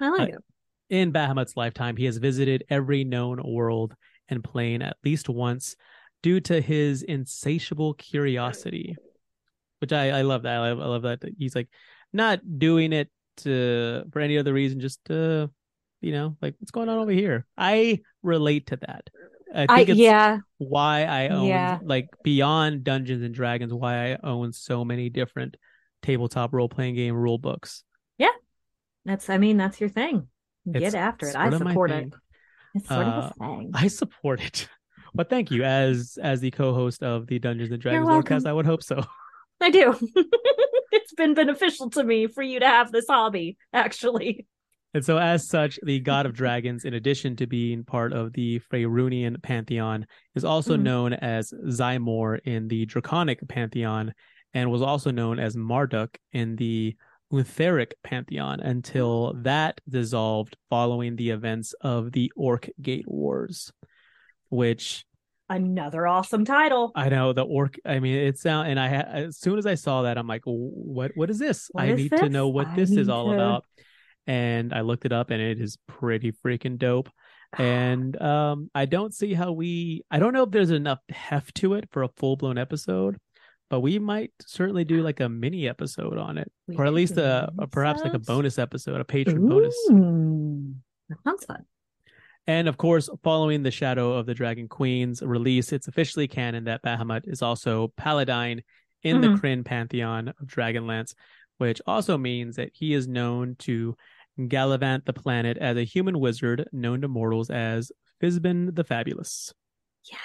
I 0.00 0.08
like 0.10 0.20
uh, 0.20 0.36
it. 0.36 0.44
In 0.90 1.12
Bahamut's 1.12 1.56
lifetime, 1.56 1.96
he 1.96 2.04
has 2.04 2.18
visited 2.18 2.64
every 2.68 3.04
known 3.04 3.40
world 3.44 3.94
and 4.28 4.44
plane 4.44 4.82
at 4.82 4.96
least 5.04 5.28
once 5.28 5.76
due 6.22 6.40
to 6.40 6.60
his 6.60 7.02
insatiable 7.02 7.94
curiosity. 7.94 8.96
Which 9.80 9.92
I, 9.92 10.10
I 10.10 10.22
love 10.22 10.42
that. 10.42 10.56
I 10.56 10.72
love, 10.72 10.80
I 10.80 10.86
love 10.86 11.02
that 11.02 11.22
he's 11.38 11.54
like 11.54 11.68
not 12.12 12.40
doing 12.58 12.92
it 12.92 13.10
to, 13.38 14.04
for 14.12 14.20
any 14.20 14.38
other 14.38 14.52
reason, 14.52 14.80
just 14.80 15.10
uh 15.10 15.48
you 16.00 16.12
know, 16.12 16.36
like 16.42 16.54
what's 16.58 16.70
going 16.70 16.88
on 16.88 16.98
over 16.98 17.10
here. 17.10 17.46
I 17.56 18.00
relate 18.22 18.66
to 18.68 18.76
that. 18.76 19.08
I 19.54 19.62
I 19.64 19.66
think 19.66 19.88
it's 19.88 19.98
yeah, 20.00 20.38
why 20.58 21.04
I 21.04 21.28
own 21.28 21.48
Yeah. 21.48 21.78
like 21.82 22.08
beyond 22.22 22.84
Dungeons 22.84 23.22
and 23.22 23.34
Dragons, 23.34 23.72
why 23.72 24.12
I 24.12 24.18
own 24.22 24.52
so 24.52 24.84
many 24.84 25.08
different 25.08 25.56
tabletop 26.02 26.52
role 26.52 26.68
playing 26.68 26.94
game 26.94 27.14
rule 27.14 27.38
books. 27.38 27.84
That's 29.04 29.28
I 29.30 29.38
mean 29.38 29.56
that's 29.56 29.80
your 29.80 29.88
thing. 29.90 30.28
Get 30.70 30.82
It's 30.82 30.94
after 30.94 31.26
it. 31.28 31.36
I 31.36 31.50
support 31.50 31.90
it. 31.90 31.94
thing. 31.94 32.12
It's 32.74 32.88
sort 32.88 33.06
Uh, 33.06 33.10
of 33.10 33.24
a 33.24 33.34
thing. 33.38 33.70
I 33.74 33.88
support 33.88 34.40
it. 34.40 34.68
But 35.16 35.30
thank 35.30 35.52
you, 35.52 35.62
as 35.62 36.18
as 36.20 36.40
the 36.40 36.50
co-host 36.50 37.04
of 37.04 37.28
the 37.28 37.38
Dungeons 37.38 37.70
and 37.70 37.80
Dragons 37.80 38.08
podcast, 38.08 38.46
I 38.48 38.52
would 38.52 38.66
hope 38.66 38.82
so. 38.82 39.04
I 39.60 39.70
do. 39.70 39.94
it's 40.90 41.12
been 41.14 41.34
beneficial 41.34 41.88
to 41.90 42.02
me 42.02 42.26
for 42.26 42.42
you 42.42 42.58
to 42.58 42.66
have 42.66 42.90
this 42.90 43.06
hobby, 43.08 43.56
actually. 43.72 44.46
And 44.92 45.04
so, 45.04 45.18
as 45.18 45.46
such, 45.48 45.78
the 45.84 46.00
God 46.00 46.26
of 46.26 46.32
Dragons, 46.32 46.84
in 46.84 46.94
addition 46.94 47.36
to 47.36 47.46
being 47.46 47.84
part 47.84 48.12
of 48.12 48.32
the 48.32 48.58
Faerunian 48.72 49.40
pantheon, 49.40 50.04
is 50.34 50.44
also 50.44 50.76
Mhm. 50.76 50.82
known 50.82 51.12
as 51.12 51.52
Xymor 51.52 52.40
in 52.44 52.66
the 52.66 52.84
Draconic 52.86 53.46
pantheon, 53.48 54.12
and 54.52 54.68
was 54.72 54.82
also 54.82 55.12
known 55.12 55.38
as 55.38 55.56
Marduk 55.56 56.18
in 56.32 56.56
the 56.56 56.96
Untheric 57.30 57.94
pantheon 58.02 58.60
until 58.60 59.34
that 59.42 59.80
dissolved 59.88 60.56
following 60.70 61.16
the 61.16 61.30
events 61.30 61.74
of 61.80 62.12
the 62.12 62.32
Orc 62.36 62.68
Gate 62.80 63.08
Wars, 63.08 63.72
which 64.50 65.04
Another 65.50 66.06
awesome 66.06 66.46
title. 66.46 66.90
I 66.94 67.10
know 67.10 67.34
the 67.34 67.42
orc. 67.42 67.76
I 67.84 67.98
mean, 68.00 68.16
it 68.16 68.38
sound 68.38 68.68
and 68.68 68.80
I 68.80 68.88
as 68.88 69.36
soon 69.38 69.58
as 69.58 69.66
I 69.66 69.74
saw 69.74 70.02
that, 70.02 70.16
I'm 70.16 70.26
like, 70.26 70.40
what? 70.46 71.12
What 71.16 71.28
is 71.28 71.38
this? 71.38 71.68
What 71.72 71.84
I 71.84 71.86
is 71.88 71.98
need 71.98 72.10
to 72.12 72.30
know 72.30 72.48
what 72.48 72.68
I 72.68 72.76
this 72.76 72.90
is 72.90 73.10
all 73.10 73.28
to- 73.28 73.34
about. 73.34 73.64
And 74.26 74.72
I 74.72 74.80
looked 74.80 75.04
it 75.04 75.12
up, 75.12 75.30
and 75.30 75.42
it 75.42 75.60
is 75.60 75.76
pretty 75.86 76.32
freaking 76.32 76.78
dope. 76.78 77.10
And 77.58 78.20
um, 78.22 78.70
I 78.74 78.86
don't 78.86 79.12
see 79.12 79.34
how 79.34 79.52
we. 79.52 80.02
I 80.10 80.18
don't 80.18 80.32
know 80.32 80.44
if 80.44 80.50
there's 80.50 80.70
enough 80.70 81.00
heft 81.10 81.56
to 81.56 81.74
it 81.74 81.90
for 81.92 82.02
a 82.02 82.08
full 82.16 82.36
blown 82.36 82.56
episode, 82.56 83.18
but 83.70 83.80
we 83.80 83.98
might 83.98 84.32
certainly 84.40 84.84
do 84.84 85.02
like 85.02 85.20
a 85.20 85.28
mini 85.28 85.68
episode 85.68 86.18
on 86.18 86.38
it, 86.38 86.50
We 86.68 86.76
or 86.76 86.86
at 86.86 86.92
least 86.92 87.16
a, 87.16 87.50
a 87.58 87.66
perhaps 87.66 88.02
like 88.02 88.14
a 88.14 88.18
bonus 88.18 88.58
episode, 88.58 89.00
a 89.00 89.04
patron 89.04 89.48
bonus. 89.48 89.76
That 91.08 91.18
sounds 91.24 91.44
fun. 91.44 91.64
And 92.46 92.68
of 92.68 92.76
course, 92.76 93.08
following 93.22 93.62
the 93.62 93.70
Shadow 93.70 94.12
of 94.12 94.26
the 94.26 94.34
Dragon 94.34 94.68
Queen's 94.68 95.22
release, 95.22 95.72
it's 95.72 95.88
officially 95.88 96.28
canon 96.28 96.64
that 96.64 96.82
Bahamut 96.82 97.22
is 97.26 97.40
also 97.42 97.92
Paladine 97.96 98.62
in 99.02 99.20
the 99.20 99.28
Mhm. 99.28 99.40
Krynn 99.40 99.64
pantheon 99.64 100.28
of 100.28 100.46
Dragonlance, 100.46 101.14
which 101.58 101.80
also 101.86 102.18
means 102.18 102.56
that 102.56 102.70
he 102.74 102.92
is 102.94 103.08
known 103.08 103.56
to 103.60 103.96
gallivant 104.48 105.04
the 105.06 105.12
planet 105.12 105.56
as 105.58 105.76
a 105.76 105.84
human 105.84 106.18
wizard 106.18 106.68
known 106.72 107.00
to 107.00 107.08
mortals 107.08 107.48
as 107.50 107.90
Fizban 108.20 108.74
the 108.74 108.84
Fabulous. 108.84 109.52
Yes. 110.10 110.20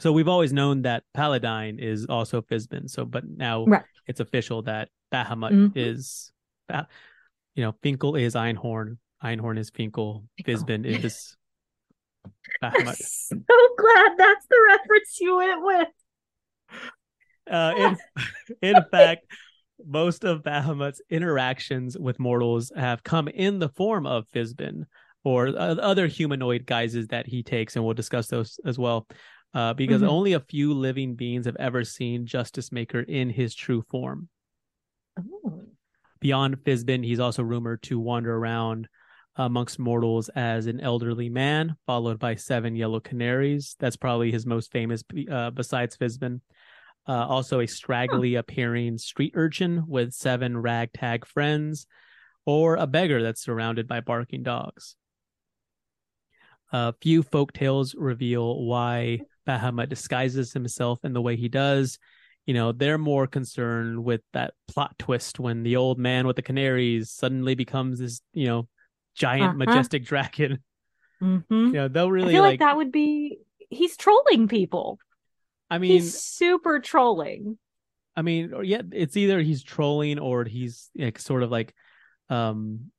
So 0.00 0.12
we've 0.12 0.28
always 0.28 0.52
known 0.52 0.82
that 0.82 1.04
Paladine 1.14 1.78
is 1.78 2.06
also 2.06 2.42
Fizban. 2.42 2.90
So, 2.90 3.04
but 3.04 3.24
now 3.28 3.64
Right. 3.66 3.84
it's 4.06 4.20
official 4.20 4.62
that 4.62 4.88
Bahamut 5.12 5.52
Mhm. 5.52 5.72
is, 5.76 6.32
you 7.54 7.62
know, 7.62 7.72
Finkel 7.82 8.16
is 8.16 8.34
Einhorn, 8.34 8.98
Einhorn 9.22 9.58
is 9.58 9.70
Finkel, 9.70 10.24
Fizban 10.42 10.84
is 11.04 11.36
I'm 12.62 12.72
Bahamut. 12.72 12.96
so 12.96 13.36
glad 13.78 14.12
that's 14.18 14.46
the 14.48 14.66
reference 14.68 15.20
you 15.20 15.36
went 15.36 15.62
with. 15.64 15.88
Uh, 17.48 17.74
in, 17.76 17.96
in 18.62 18.84
fact, 18.90 19.26
most 19.86 20.24
of 20.24 20.42
Bahamut's 20.42 21.02
interactions 21.10 21.96
with 21.98 22.18
mortals 22.18 22.72
have 22.74 23.02
come 23.02 23.28
in 23.28 23.58
the 23.58 23.68
form 23.68 24.06
of 24.06 24.26
Fizban 24.34 24.84
or 25.24 25.48
uh, 25.48 25.74
other 25.76 26.06
humanoid 26.06 26.66
guises 26.66 27.08
that 27.08 27.26
he 27.26 27.42
takes, 27.42 27.76
and 27.76 27.84
we'll 27.84 27.94
discuss 27.94 28.26
those 28.28 28.58
as 28.64 28.78
well. 28.78 29.06
Uh, 29.54 29.72
because 29.72 30.02
Mhm. 30.02 30.08
only 30.08 30.32
a 30.32 30.40
few 30.40 30.74
living 30.74 31.14
beings 31.14 31.46
have 31.46 31.56
ever 31.56 31.84
seen 31.84 32.26
Justice 32.26 32.72
Maker 32.72 33.00
in 33.00 33.30
his 33.30 33.54
true 33.54 33.82
form. 33.82 34.28
Oh. 35.18 35.62
Beyond 36.20 36.58
Fizban, 36.64 37.04
he's 37.04 37.20
also 37.20 37.42
rumored 37.44 37.82
to 37.84 38.00
wander 38.00 38.34
around 38.34 38.88
amongst 39.36 39.78
mortals 39.78 40.28
as 40.30 40.66
an 40.66 40.80
elderly 40.80 41.28
man, 41.28 41.76
followed 41.86 42.18
by 42.18 42.34
seven 42.34 42.74
yellow 42.74 43.00
canaries. 43.00 43.76
That's 43.78 43.96
probably 43.96 44.32
his 44.32 44.44
most 44.44 44.72
famous, 44.72 45.04
uh, 45.30 45.50
besides 45.50 45.96
Fizban. 45.96 46.40
Uh, 47.06 47.26
also, 47.26 47.60
a 47.60 47.66
straggly 47.66 48.34
appearing 48.34 48.98
street 48.98 49.32
urchin 49.36 49.86
with 49.86 50.14
seven 50.14 50.56
ragtag 50.56 51.26
friends, 51.26 51.86
or 52.44 52.76
a 52.76 52.86
beggar 52.86 53.22
that's 53.22 53.42
surrounded 53.42 53.86
by 53.86 54.00
barking 54.00 54.42
dogs. 54.42 54.96
A 56.72 56.92
few 56.94 57.22
folk 57.22 57.52
tales 57.52 57.94
reveal 57.94 58.64
why 58.64 59.20
Bahamut 59.46 59.88
disguises 59.88 60.52
himself 60.52 61.04
in 61.04 61.12
the 61.12 61.22
way 61.22 61.36
he 61.36 61.48
does. 61.48 61.98
You 62.46 62.54
know, 62.54 62.72
they're 62.72 62.98
more 62.98 63.26
concerned 63.26 64.04
with 64.04 64.20
that 64.32 64.54
plot 64.68 64.98
twist 64.98 65.40
when 65.40 65.62
the 65.62 65.76
old 65.76 65.98
man 65.98 66.26
with 66.26 66.36
the 66.36 66.42
canaries 66.42 67.10
suddenly 67.10 67.54
becomes 67.54 67.98
this, 67.98 68.20
you 68.32 68.46
know, 68.46 68.68
giant, 69.14 69.50
Uh-huh. 69.50 69.58
majestic 69.58 70.04
dragon. 70.04 70.58
Mhm. 71.22 71.44
You 71.48 71.72
know, 71.72 71.88
they'll 71.88 72.06
I 72.06 72.10
really 72.10 72.32
feel 72.34 72.42
like, 72.42 72.52
like. 72.54 72.60
that 72.60 72.76
would 72.76 72.92
be. 72.92 73.38
He's 73.70 73.96
trolling 73.96 74.46
people. 74.48 74.98
I 75.70 75.78
mean, 75.78 75.92
he's 75.92 76.20
super 76.20 76.80
trolling. 76.80 77.58
I 78.14 78.22
mean, 78.22 78.52
or 78.52 78.62
yeah, 78.62 78.82
it's 78.92 79.16
either 79.16 79.40
he's 79.40 79.62
trolling 79.62 80.18
or 80.18 80.44
he's 80.44 80.90
like 80.94 81.18
sort 81.18 81.42
of 81.42 81.50
like 81.50 81.74
um 82.28 82.90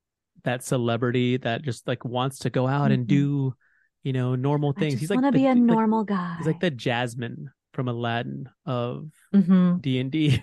that 0.43 0.63
celebrity 0.63 1.37
that 1.37 1.61
just 1.61 1.87
like 1.87 2.03
wants 2.03 2.39
to 2.39 2.49
go 2.49 2.67
out 2.67 2.91
and 2.91 3.05
Mhm. 3.05 3.07
do, 3.09 3.55
you 4.05 4.13
know, 4.13 4.35
normal 4.35 4.71
things. 4.71 4.99
he's 4.99 5.09
like 5.09 5.19
want 5.19 5.33
to 5.33 5.37
be 5.37 5.45
a 5.45 5.49
like- 5.49 5.57
normal 5.57 6.05
guy. 6.05 6.35
He's 6.37 6.47
like 6.47 6.61
the 6.61 6.71
Jasmine 6.71 7.49
from 7.73 7.89
Aladdin 7.89 8.47
of 8.65 9.09
Mhm. 9.33 9.81
D 9.81 9.99
and 9.99 10.09
D. 10.11 10.41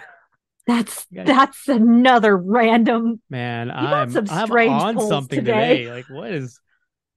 That's 0.67 1.07
that's 1.13 1.69
another 1.69 2.37
random. 2.37 3.23
Man, 3.31 3.71
I'm 3.71 4.11
some 4.11 4.27
I'm 4.29 4.53
on 4.69 5.01
something 5.09 5.39
today. 5.39 5.79
today. 5.85 5.91
Like, 5.93 6.11
what 6.11 6.33
is 6.33 6.61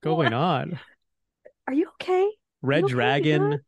going 0.03 0.33
on? 0.33 0.79
Are 1.67 1.73
you 1.73 1.89
okay? 2.01 2.29
Red 2.61 2.85
okay, 2.85 2.93
Dragon? 2.93 3.59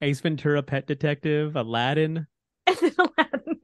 Ace 0.00 0.20
Ventura, 0.20 0.62
Pet 0.62 0.86
Detective, 0.86 1.56
Aladdin. 1.56 2.26
Aladdin. 2.66 3.60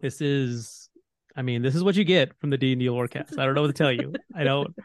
This 0.00 0.20
is, 0.20 0.88
I 1.36 1.42
mean, 1.42 1.62
this 1.62 1.74
is 1.74 1.82
what 1.84 1.96
you 1.96 2.04
get 2.04 2.32
from 2.40 2.50
the 2.50 2.58
D 2.58 2.72
and 2.72 2.80
D 2.80 2.86
Lorecast. 2.86 3.38
I 3.38 3.44
don't 3.44 3.54
know 3.54 3.62
what 3.62 3.68
to 3.68 3.72
tell 3.72 3.92
you. 3.92 4.14
I 4.34 4.44
don't. 4.44 4.74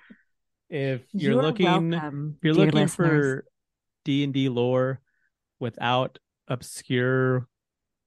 If 0.75 1.03
you're, 1.13 1.33
You're 1.33 1.41
looking, 1.41 1.65
welcome, 1.91 2.35
if 2.37 2.43
you're 2.43 2.53
looking 2.53 2.73
listeners. 2.81 3.43
for 3.43 3.45
D 4.03 4.25
and 4.25 4.33
D 4.33 4.49
lore 4.49 4.99
without 5.57 6.19
obscure, 6.49 7.47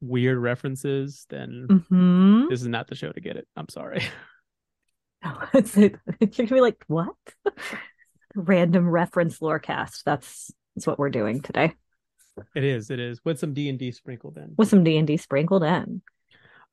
weird 0.02 0.36
references, 0.36 1.24
then 1.30 1.66
Mhm. 1.90 2.50
this 2.50 2.60
is 2.60 2.68
not 2.68 2.86
the 2.88 2.94
show 2.94 3.10
to 3.10 3.20
get 3.22 3.36
it. 3.36 3.48
I'm 3.56 3.70
sorry. 3.70 4.02
It's- 5.54 5.76
You're 5.76 5.90
gonna 6.46 6.46
be 6.46 6.60
like, 6.60 6.84
what? 6.88 7.14
Random 8.34 8.86
reference 8.88 9.38
lorecast. 9.38 10.02
That's 10.04 10.52
that's 10.76 10.86
what 10.86 10.98
we're 10.98 11.08
doing 11.10 11.40
today 11.40 11.72
It 12.54 12.62
is. 12.64 12.90
It 12.90 13.00
is 13.00 13.20
with 13.24 13.38
some 13.38 13.54
D 13.54 13.68
and 13.70 13.78
D 13.78 13.90
sprinkled 13.92 14.36
in. 14.36 14.54
with 14.58 14.68
some 14.68 14.84
D 14.84 14.98
and 14.98 15.06
D 15.06 15.16
sprinkled 15.16 15.64
in. 15.64 16.02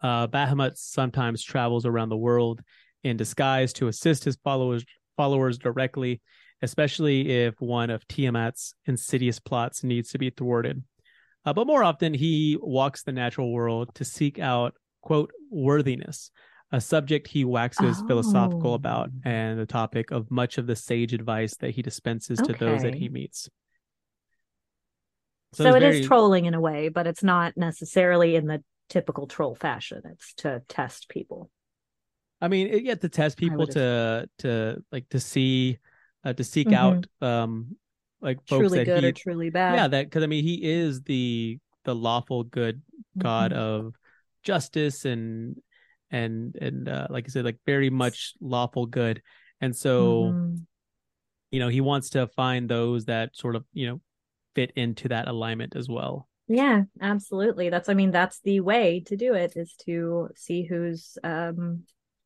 Uh, 0.02 0.28
Bahamut 0.28 0.78
sometimes 0.78 1.42
travels 1.42 1.86
around 1.86 2.10
the 2.10 2.18
world 2.18 2.62
in 3.04 3.16
disguise 3.16 3.72
to 3.74 3.88
assist 3.88 4.26
his 4.26 4.36
followers 4.44 4.84
followers 5.18 5.58
directly, 5.58 6.22
especially 6.62 7.44
if 7.46 7.60
one 7.60 7.90
of 7.90 8.08
Tiamat's 8.08 8.74
insidious 8.86 9.40
plots 9.40 9.84
needs 9.84 10.12
to 10.12 10.18
be 10.18 10.30
thwarted. 10.30 10.84
Uh, 11.46 11.54
but 11.54 11.68
more 11.68 11.84
often, 11.84 12.14
he 12.14 12.58
walks 12.60 13.04
the 13.04 13.12
natural 13.12 13.52
world 13.52 13.94
to 13.96 14.04
seek 14.06 14.40
out 14.40 14.74
quote 15.02 15.32
worthiness, 15.52 16.32
a 16.72 16.82
subject 16.82 17.28
he 17.28 17.46
waxes 17.46 18.02
philosophical 18.08 18.72
Oh. 18.72 18.74
about 18.74 19.12
and 19.24 19.60
the 19.60 19.68
topic 19.68 20.10
of 20.10 20.32
much 20.32 20.58
of 20.58 20.66
the 20.66 20.76
sage 20.76 21.14
advice 21.14 21.56
that 21.58 21.72
he 21.72 21.82
dispenses 21.84 22.40
to 22.40 22.54
those 22.54 22.82
that 22.82 22.96
he 22.96 23.08
meets. 23.10 23.48
So, 25.54 25.68
it's 25.68 25.76
it 25.78 25.84
is 25.84 25.96
very- 25.98 26.08
trolling 26.08 26.46
in 26.46 26.54
a 26.54 26.60
way, 26.60 26.90
but 26.90 27.08
it's 27.08 27.24
not 27.24 27.56
necessarily 27.56 28.36
in 28.36 28.48
the 28.48 28.64
typical 28.90 29.28
troll 29.28 29.56
fashion. 29.56 30.02
It's 30.06 30.34
to 30.36 30.64
test 30.68 31.08
people. 31.08 31.50
I 32.46 32.48
mean, 32.48 32.68
it, 32.68 32.84
yeah, 32.84 32.94
to 32.94 33.10
test 33.10 33.38
people 33.38 33.66
to 33.68 34.30
to 34.40 34.84
like 34.92 35.10
to 35.10 35.20
see 35.20 35.80
uh, 36.24 36.34
to 36.34 36.44
seek 36.44 36.68
Mhm. 36.70 37.02
out 37.02 37.08
um 37.22 37.76
like 38.22 38.38
folks 38.48 38.52
truly 38.52 38.78
that 38.78 38.88
good 38.88 39.04
he 39.04 39.10
or 39.10 39.14
truly 39.14 39.50
bad. 39.50 39.76
yeah 39.76 39.88
that 39.88 40.06
because 40.06 40.24
I 40.24 40.28
mean 40.28 40.44
he 40.44 40.64
is 40.64 41.02
the 41.02 41.58
the 41.86 41.96
lawful 41.96 42.44
good 42.44 42.82
god 43.18 43.52
Mhm. 43.52 43.58
of 43.58 43.96
justice 44.44 45.06
and 45.06 45.58
and 46.12 46.56
and 46.62 46.88
uh, 46.88 47.08
like 47.10 47.26
I 47.26 47.30
said 47.30 47.46
like 47.46 47.58
very 47.66 47.90
much 47.90 48.36
lawful 48.40 48.86
good 48.86 49.24
and 49.60 49.76
so 49.76 50.36
Mhm. 50.38 50.66
you 51.52 51.60
know 51.60 51.68
he 51.68 51.82
wants 51.82 52.12
to 52.12 52.28
find 52.28 52.70
those 52.70 53.06
that 53.06 53.36
sort 53.36 53.56
of 53.56 53.66
you 53.74 53.88
know 53.88 54.02
fit 54.54 54.72
into 54.76 55.08
that 55.10 55.28
alignment 55.28 55.76
as 55.76 55.90
well. 55.90 56.28
Yeah, 56.48 56.84
absolutely. 57.02 57.70
That's 57.70 57.90
I 57.90 57.96
mean 57.96 58.12
that's 58.12 58.40
the 58.42 58.60
way 58.60 59.02
to 59.08 59.18
do 59.18 59.34
it 59.34 59.58
is 59.58 59.74
to 59.86 60.30
see 60.36 60.64
who's 60.64 61.18
um 61.24 61.84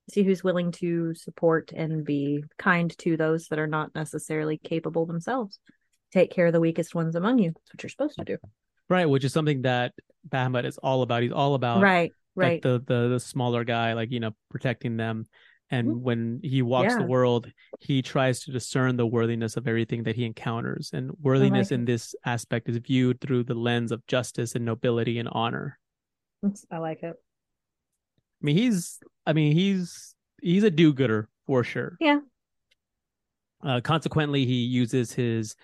see 0.09 0.23
who's 0.23 0.43
willing 0.43 0.71
to 0.73 1.13
support 1.13 1.71
and 1.73 2.03
be 2.03 2.43
kind 2.57 2.95
to 2.99 3.17
those 3.17 3.47
that 3.47 3.59
are 3.59 3.67
not 3.67 3.93
necessarily 3.95 4.57
capable 4.57 5.05
themselves. 5.05 5.59
Take 6.11 6.31
care 6.31 6.47
of 6.47 6.53
the 6.53 6.59
weakest 6.59 6.95
ones 6.95 7.15
among 7.15 7.39
you. 7.39 7.51
That's 7.51 7.73
what 7.73 7.83
you're 7.83 7.89
supposed 7.89 8.17
to 8.17 8.25
do. 8.25 8.37
Right, 8.89 9.05
which 9.05 9.23
is 9.23 9.33
something 9.33 9.61
that 9.63 9.93
Bahamut 10.27 10.65
is 10.65 10.77
all 10.79 11.03
about. 11.03 11.21
He's 11.23 11.31
all 11.31 11.53
about 11.53 11.81
right, 11.81 12.11
like 12.35 12.47
right. 12.47 12.61
the 12.61 12.83
the 12.85 13.09
the 13.09 13.19
smaller 13.19 13.63
guy, 13.63 13.93
like 13.93 14.11
you 14.11 14.19
know, 14.19 14.31
protecting 14.49 14.97
them. 14.97 15.25
And 15.71 15.87
Mhm. 15.87 15.99
when 16.01 16.39
he 16.41 16.63
walks 16.63 16.95
the 16.95 17.03
world, 17.03 17.51
he 17.79 18.01
tries 18.01 18.39
to 18.41 18.51
discern 18.51 18.97
the 18.97 19.05
worthiness 19.05 19.55
of 19.55 19.67
everything 19.67 20.01
that 20.03 20.15
he 20.15 20.25
encounters. 20.25 20.89
And 20.93 21.11
worthiness 21.21 21.71
in 21.71 21.85
this 21.85 22.15
aspect 22.25 22.67
is 22.69 22.77
viewed 22.77 23.21
through 23.21 23.43
the 23.43 23.53
lens 23.53 23.91
of 23.91 24.05
justice 24.07 24.55
and 24.55 24.65
nobility 24.65 25.19
and 25.19 25.29
honor. 25.31 25.77
I 26.71 26.79
like 26.79 27.03
it. 27.03 27.15
I 28.41 28.45
mean, 28.45 28.55
he's 28.55 28.99
I 29.25 29.33
mean, 29.33 29.53
he's 29.53 30.15
he's 30.41 30.63
a 30.63 30.71
do-gooder 30.71 31.29
for 31.45 31.63
sure. 31.63 31.97
Yeah. 31.99 32.19
Uh, 33.63 33.81
consequently, 33.81 34.45
he 34.45 34.63
uses 34.63 35.11
his 35.11 35.55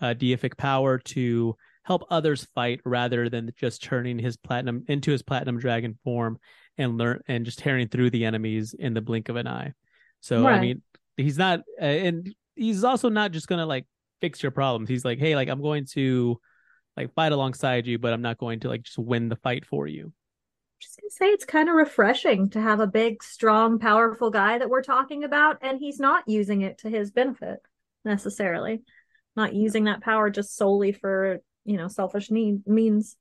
uh, 0.00 0.14
deific 0.14 0.56
power 0.56 0.98
to 0.98 1.56
help 1.84 2.04
others 2.10 2.46
fight 2.54 2.80
rather 2.84 3.28
than 3.28 3.52
just 3.56 3.82
turning 3.82 4.18
his 4.18 4.36
platinum 4.36 4.84
into 4.88 5.10
his 5.10 5.22
platinum 5.22 5.58
dragon 5.58 5.98
form 6.02 6.38
and 6.78 6.98
learn 6.98 7.20
and 7.28 7.44
just 7.44 7.58
tearing 7.58 7.88
through 7.88 8.10
the 8.10 8.24
enemies 8.24 8.74
in 8.76 8.94
the 8.94 9.00
blink 9.00 9.28
of 9.28 9.36
an 9.36 9.46
eye. 9.46 9.72
So 10.20 10.46
I 10.46 10.60
mean, 10.60 10.82
he's 11.16 11.38
not, 11.38 11.60
uh, 11.80 11.84
and 11.84 12.34
he's 12.56 12.82
also 12.82 13.08
not 13.08 13.30
just 13.30 13.46
gonna 13.46 13.66
like 13.66 13.86
fix 14.20 14.42
your 14.42 14.52
problems. 14.52 14.88
He's 14.88 15.04
like, 15.04 15.18
hey, 15.18 15.36
like 15.36 15.48
I'm 15.48 15.62
going 15.62 15.86
to 15.92 16.40
like 16.96 17.12
fight 17.14 17.32
alongside 17.32 17.86
you, 17.86 17.98
but 17.98 18.12
I'm 18.12 18.22
not 18.22 18.38
going 18.38 18.60
to 18.60 18.68
like 18.68 18.82
just 18.82 18.98
win 18.98 19.28
the 19.28 19.36
fight 19.36 19.66
for 19.66 19.86
you. 19.86 20.12
Just 20.80 21.00
gonna 21.00 21.10
say 21.10 21.26
it's 21.26 21.44
kind 21.44 21.68
of 21.68 21.74
refreshing 21.74 22.50
to 22.50 22.60
have 22.60 22.80
a 22.80 22.86
big, 22.86 23.22
strong, 23.22 23.78
powerful 23.78 24.30
guy 24.30 24.58
that 24.58 24.68
we're 24.70 24.82
talking 24.82 25.24
about, 25.24 25.58
and 25.62 25.78
he's 25.78 25.98
not 25.98 26.24
using 26.26 26.62
it 26.62 26.78
to 26.78 26.90
his 26.90 27.10
benefit 27.10 27.60
necessarily. 28.04 28.82
Not 29.36 29.54
using 29.54 29.84
that 29.84 30.00
power 30.02 30.30
just 30.30 30.56
solely 30.56 30.92
for 30.92 31.40
you 31.64 31.76
know 31.76 31.88
selfish 31.88 32.30
need 32.30 32.66
means. 32.66 33.16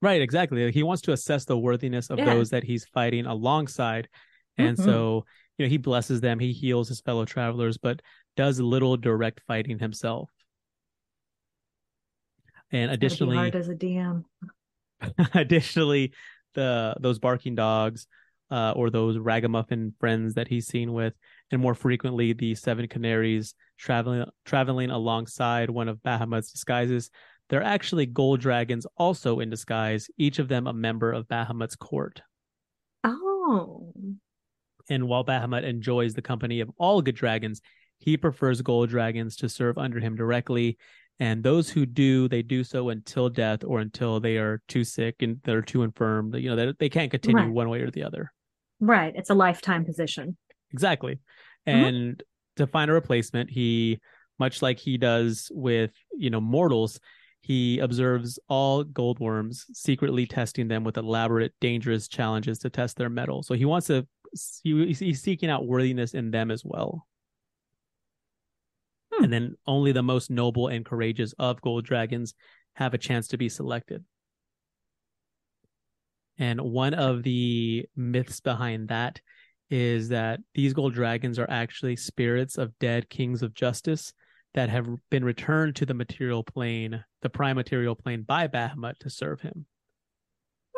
Right, 0.00 0.22
exactly. 0.22 0.70
He 0.70 0.82
wants 0.82 1.02
to 1.02 1.12
assess 1.12 1.44
the 1.44 1.58
worthiness 1.58 2.08
of 2.10 2.18
Yeah. 2.18 2.26
those 2.26 2.50
that 2.50 2.62
he's 2.62 2.84
fighting 2.84 3.26
alongside. 3.26 4.08
And 4.56 4.76
Mhm. 4.78 4.84
so, 4.84 5.24
you 5.56 5.66
know, 5.66 5.68
he 5.68 5.76
blesses 5.76 6.20
them, 6.20 6.38
he 6.38 6.52
heals 6.52 6.88
his 6.88 7.00
fellow 7.00 7.24
travelers, 7.24 7.78
but 7.78 8.00
does 8.36 8.60
little 8.60 8.96
direct 8.96 9.40
fighting 9.40 9.78
himself. 9.78 10.30
And 12.70 12.90
additionally, 12.90 13.36
hard 13.36 13.56
as 13.56 13.68
a 13.68 13.74
DM. 13.74 14.24
additionally, 15.34 16.12
the 16.54 16.94
those 17.00 17.18
barking 17.18 17.54
dogs, 17.54 18.06
uh, 18.50 18.72
or 18.76 18.90
those 18.90 19.18
ragamuffin 19.18 19.94
friends 20.00 20.34
that 20.34 20.48
he's 20.48 20.66
seen 20.66 20.92
with, 20.92 21.14
and 21.50 21.60
more 21.60 21.74
frequently 21.74 22.32
the 22.32 22.54
seven 22.54 22.88
canaries 22.88 23.54
traveling 23.78 24.24
traveling 24.44 24.90
alongside 24.90 25.70
one 25.70 25.88
of 25.88 26.02
Bahamut's 26.02 26.52
disguises. 26.52 27.10
They're 27.48 27.62
actually 27.62 28.06
gold 28.06 28.40
dragons, 28.40 28.86
also 28.96 29.40
in 29.40 29.48
disguise. 29.48 30.08
Each 30.18 30.38
of 30.38 30.48
them 30.48 30.66
a 30.66 30.72
member 30.72 31.12
of 31.12 31.28
Bahamut's 31.28 31.76
court. 31.76 32.20
Oh, 33.04 33.92
And 34.90 35.08
while 35.08 35.24
Bahamut 35.24 35.64
enjoys 35.64 36.14
the 36.14 36.22
company 36.22 36.60
of 36.60 36.70
all 36.78 37.00
good 37.00 37.14
dragons, 37.14 37.62
he 37.98 38.16
prefers 38.16 38.60
gold 38.62 38.90
dragons 38.90 39.36
to 39.36 39.48
serve 39.48 39.78
under 39.78 39.98
him 39.98 40.14
directly. 40.14 40.78
And 41.20 41.42
those 41.42 41.68
who 41.68 41.84
do, 41.84 42.28
they 42.28 42.42
do 42.42 42.62
so 42.62 42.90
until 42.90 43.28
death 43.28 43.64
or 43.64 43.80
until 43.80 44.20
they 44.20 44.36
are 44.36 44.62
too 44.68 44.84
sick 44.84 45.16
and 45.20 45.40
they're 45.44 45.62
too 45.62 45.82
infirm. 45.82 46.30
that, 46.30 46.40
You 46.42 46.50
know, 46.50 46.56
they, 46.56 46.72
they 46.78 46.88
can't 46.88 47.10
continue 47.10 47.42
Right. 47.42 47.50
one 47.52 47.68
way 47.68 47.80
or 47.80 47.90
the 47.90 48.04
other. 48.04 48.32
right. 48.80 49.12
It's 49.16 49.30
a 49.30 49.34
lifetime 49.34 49.84
position. 49.84 50.36
Exactly. 50.72 51.18
Mhm. 51.66 51.88
And 51.88 52.22
to 52.56 52.66
find 52.68 52.88
a 52.90 52.94
replacement, 52.94 53.50
he, 53.50 53.98
much 54.38 54.62
like 54.62 54.78
he 54.78 54.96
does 54.96 55.50
with, 55.52 55.90
you 56.16 56.30
know, 56.30 56.40
mortals, 56.40 57.00
he 57.40 57.80
observes 57.80 58.38
all 58.48 58.84
gold 58.84 59.18
worms, 59.18 59.66
secretly 59.72 60.26
testing 60.26 60.68
them 60.68 60.84
with 60.84 60.96
elaborate, 60.96 61.52
dangerous 61.60 62.06
challenges 62.06 62.60
to 62.60 62.70
test 62.70 62.96
their 62.96 63.08
metal. 63.10 63.42
So 63.42 63.54
he 63.54 63.64
wants 63.64 63.88
to, 63.88 64.06
he, 64.62 64.92
he's 64.92 65.22
seeking 65.22 65.50
out 65.50 65.66
worthiness 65.66 66.14
in 66.14 66.30
them 66.30 66.50
as 66.52 66.62
well. 66.64 67.06
Hmm. 69.18 69.24
And 69.24 69.32
then 69.32 69.54
only 69.66 69.92
the 69.92 70.02
most 70.02 70.30
noble 70.30 70.68
and 70.68 70.84
courageous 70.84 71.34
of 71.38 71.60
gold 71.60 71.84
dragons 71.84 72.34
have 72.74 72.94
a 72.94 72.98
chance 72.98 73.28
to 73.28 73.38
be 73.38 73.48
selected. 73.48 74.04
And 76.38 76.60
one 76.60 76.94
of 76.94 77.24
the 77.24 77.86
myths 77.96 78.40
behind 78.40 78.88
that 78.88 79.20
is 79.70 80.08
that 80.10 80.40
these 80.54 80.72
gold 80.72 80.94
dragons 80.94 81.38
are 81.38 81.50
actually 81.50 81.96
spirits 81.96 82.56
of 82.56 82.78
dead 82.78 83.10
kings 83.10 83.42
of 83.42 83.54
justice 83.54 84.12
that 84.54 84.70
have 84.70 84.88
been 85.10 85.24
returned 85.24 85.76
to 85.76 85.84
the 85.86 85.94
material 85.94 86.42
plane, 86.42 87.04
the 87.22 87.28
prime 87.28 87.56
material 87.56 87.94
plane 87.94 88.22
by 88.22 88.48
Bahamut 88.48 88.98
to 89.00 89.10
serve 89.10 89.40
him. 89.40 89.66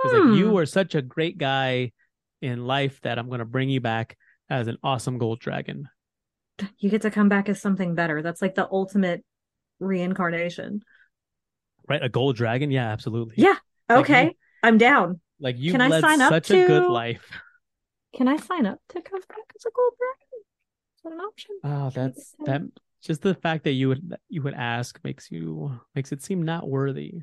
He's 0.03 0.13
like, 0.13 0.39
you 0.39 0.47
Hmm. 0.47 0.53
were 0.55 0.67
such 0.67 0.95
a 0.95 1.03
great 1.03 1.39
guy 1.39 1.93
in 2.41 2.65
life 2.67 3.01
that 3.03 3.19
I'm 3.19 3.29
going 3.29 3.41
to 3.41 3.45
bring 3.45 3.69
you 3.69 3.81
back 3.81 4.17
as 4.49 4.67
an 4.67 4.79
awesome 4.83 5.19
gold 5.19 5.41
dragon. 5.41 5.89
You 6.79 6.91
get 6.91 7.03
to 7.03 7.11
come 7.11 7.29
back 7.29 7.49
as 7.49 7.61
something 7.61 7.95
better. 7.95 8.23
That's 8.23 8.43
like 8.43 8.55
the 8.55 8.69
ultimate 8.71 9.25
reincarnation. 9.79 10.83
Right? 11.89 12.03
A 12.03 12.09
gold 12.09 12.37
dragon? 12.37 12.71
Yeah, 12.71 12.89
absolutely. 12.91 13.35
Yeah. 13.39 13.57
Like 13.89 13.99
Okay. 14.01 14.25
you- 14.25 14.33
I'm 14.63 14.79
down. 14.79 15.21
Like 15.41 15.57
you 15.59 15.73
Can 15.73 15.81
I 15.81 15.89
led 15.89 16.03
sign 16.03 16.21
up 16.21 16.31
such 16.31 16.51
a 16.51 16.67
good 16.67 16.87
life. 16.91 17.27
Can 18.15 18.29
I 18.29 18.37
sign 18.37 18.67
up 18.67 18.79
to 18.91 19.01
come 19.01 19.21
back 19.29 19.53
as 19.57 19.65
a 19.65 19.71
gold 19.75 19.93
dragon? 19.99 20.45
Is 20.97 21.03
that 21.05 21.13
an 21.13 21.21
option? 21.21 21.57
Oh, 21.65 21.91
that's 21.91 22.35
that 22.45 22.63
just 23.03 23.23
the 23.23 23.35
fact 23.35 23.65
that 23.65 23.73
you 23.73 23.89
would 23.89 24.11
that 24.11 24.21
you 24.29 24.43
would 24.43 24.53
ask 24.55 25.01
makes 25.03 25.31
you 25.31 25.81
makes 25.95 26.13
it 26.13 26.23
seem 26.23 26.43
not 26.43 26.69
worthy, 26.69 27.23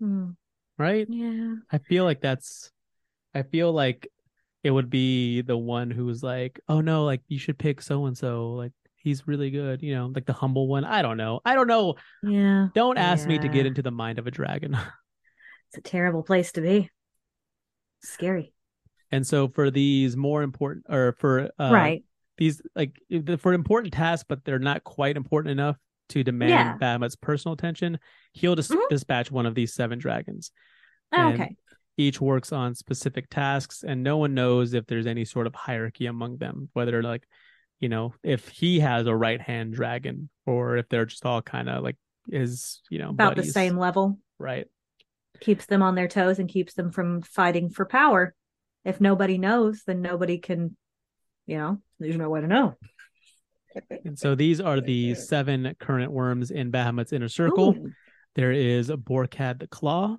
Hmm. 0.00 0.30
right? 0.78 1.06
Yeah. 1.08 1.54
I 1.70 1.78
feel 1.78 2.02
like 2.04 2.20
that's 2.20 2.72
I 3.34 3.42
feel 3.42 3.72
like 3.72 4.08
it 4.68 4.72
would 4.72 4.90
be 4.90 5.40
the 5.40 5.56
one 5.56 5.90
who's 5.90 6.22
like, 6.22 6.60
"Oh 6.68 6.82
no, 6.82 7.04
like 7.06 7.22
you 7.28 7.38
should 7.38 7.58
pick 7.58 7.80
so 7.80 8.04
and 8.04 8.16
so, 8.16 8.52
like 8.52 8.72
he's 8.96 9.26
really 9.26 9.50
good," 9.50 9.82
you 9.82 9.94
know, 9.94 10.12
like 10.14 10.26
the 10.26 10.34
humble 10.34 10.68
one. 10.68 10.84
I 10.84 11.00
don't 11.00 11.16
know. 11.16 11.40
I 11.46 11.54
don't 11.54 11.68
know. 11.68 11.94
Yeah. 12.22 12.68
Don't 12.74 12.98
ask 12.98 13.26
me 13.26 13.38
to 13.38 13.48
get 13.48 13.64
into 13.64 13.80
the 13.80 13.90
mind 13.90 14.18
of 14.18 14.26
a 14.26 14.30
dragon. 14.30 14.76
It's 15.70 15.78
a 15.78 15.80
terrible 15.82 16.22
place 16.22 16.52
to 16.52 16.60
be. 16.62 16.90
Scary. 18.02 18.52
and 19.10 19.26
so 19.26 19.48
for 19.48 19.70
these 19.70 20.16
more 20.16 20.42
important 20.42 20.84
or 20.88 21.12
for 21.18 21.50
uh, 21.58 21.70
right. 21.72 22.04
these 22.36 22.62
like 22.74 22.92
for 23.38 23.52
important 23.52 23.92
tasks, 23.92 24.24
but 24.28 24.44
they're 24.44 24.58
not 24.58 24.84
quite 24.84 25.16
important 25.16 25.52
enough 25.52 25.76
to 26.10 26.24
demand 26.24 26.50
Yeah. 26.50 26.76
Bahamut's 26.78 27.16
personal 27.16 27.52
attention, 27.54 27.98
he'll 28.32 28.54
dis- 28.54 28.68
Mhm. 28.70 28.88
dispatch 28.88 29.30
one 29.30 29.44
of 29.46 29.54
these 29.54 29.74
seven 29.74 29.98
dragons. 29.98 30.52
Oh, 31.12 31.32
okay. 31.32 31.56
Each 31.98 32.20
works 32.20 32.52
on 32.52 32.74
specific 32.74 33.28
tasks, 33.28 33.84
and 33.86 34.02
no 34.02 34.16
one 34.16 34.32
knows 34.32 34.72
if 34.72 34.86
there's 34.86 35.06
any 35.06 35.24
sort 35.26 35.46
of 35.46 35.54
hierarchy 35.54 36.06
among 36.06 36.38
them, 36.38 36.70
whether 36.72 37.02
like, 37.02 37.24
you 37.80 37.88
know, 37.88 38.14
if 38.22 38.48
he 38.48 38.80
has 38.80 39.06
a 39.06 39.14
right 39.14 39.40
hand 39.40 39.74
dragon 39.74 40.30
or 40.46 40.76
if 40.76 40.88
they're 40.88 41.04
just 41.06 41.26
all 41.26 41.42
kind 41.42 41.68
of 41.68 41.82
like 41.82 41.96
his, 42.30 42.80
you 42.88 42.98
know, 43.00 43.10
About 43.10 43.36
the 43.36 43.44
same 43.44 43.76
level. 43.76 44.18
right? 44.38 44.66
Keeps 45.40 45.66
them 45.66 45.82
on 45.82 45.94
their 45.96 46.08
toes 46.08 46.38
and 46.38 46.48
keeps 46.48 46.74
them 46.74 46.90
from 46.90 47.20
fighting 47.22 47.68
for 47.68 47.84
power. 47.84 48.34
If 48.84 49.00
nobody 49.00 49.36
knows, 49.36 49.82
then 49.86 50.00
nobody 50.00 50.38
can, 50.38 50.76
you 51.46 51.58
know, 51.58 51.78
there's 51.98 52.16
no 52.16 52.30
way 52.30 52.40
to 52.40 52.46
know. 52.46 52.74
And 54.04 54.18
so 54.18 54.34
these 54.34 54.60
are 54.60 54.80
the 54.80 55.14
seven 55.14 55.74
current 55.78 56.10
worms 56.10 56.50
in 56.50 56.72
Bahamut's 56.72 57.12
inner 57.12 57.28
circle. 57.28 57.74
Ooh. 57.76 57.90
There 58.34 58.52
is 58.52 58.88
Borkad 58.88 59.60
the 59.60 59.66
Claw. 59.66 60.16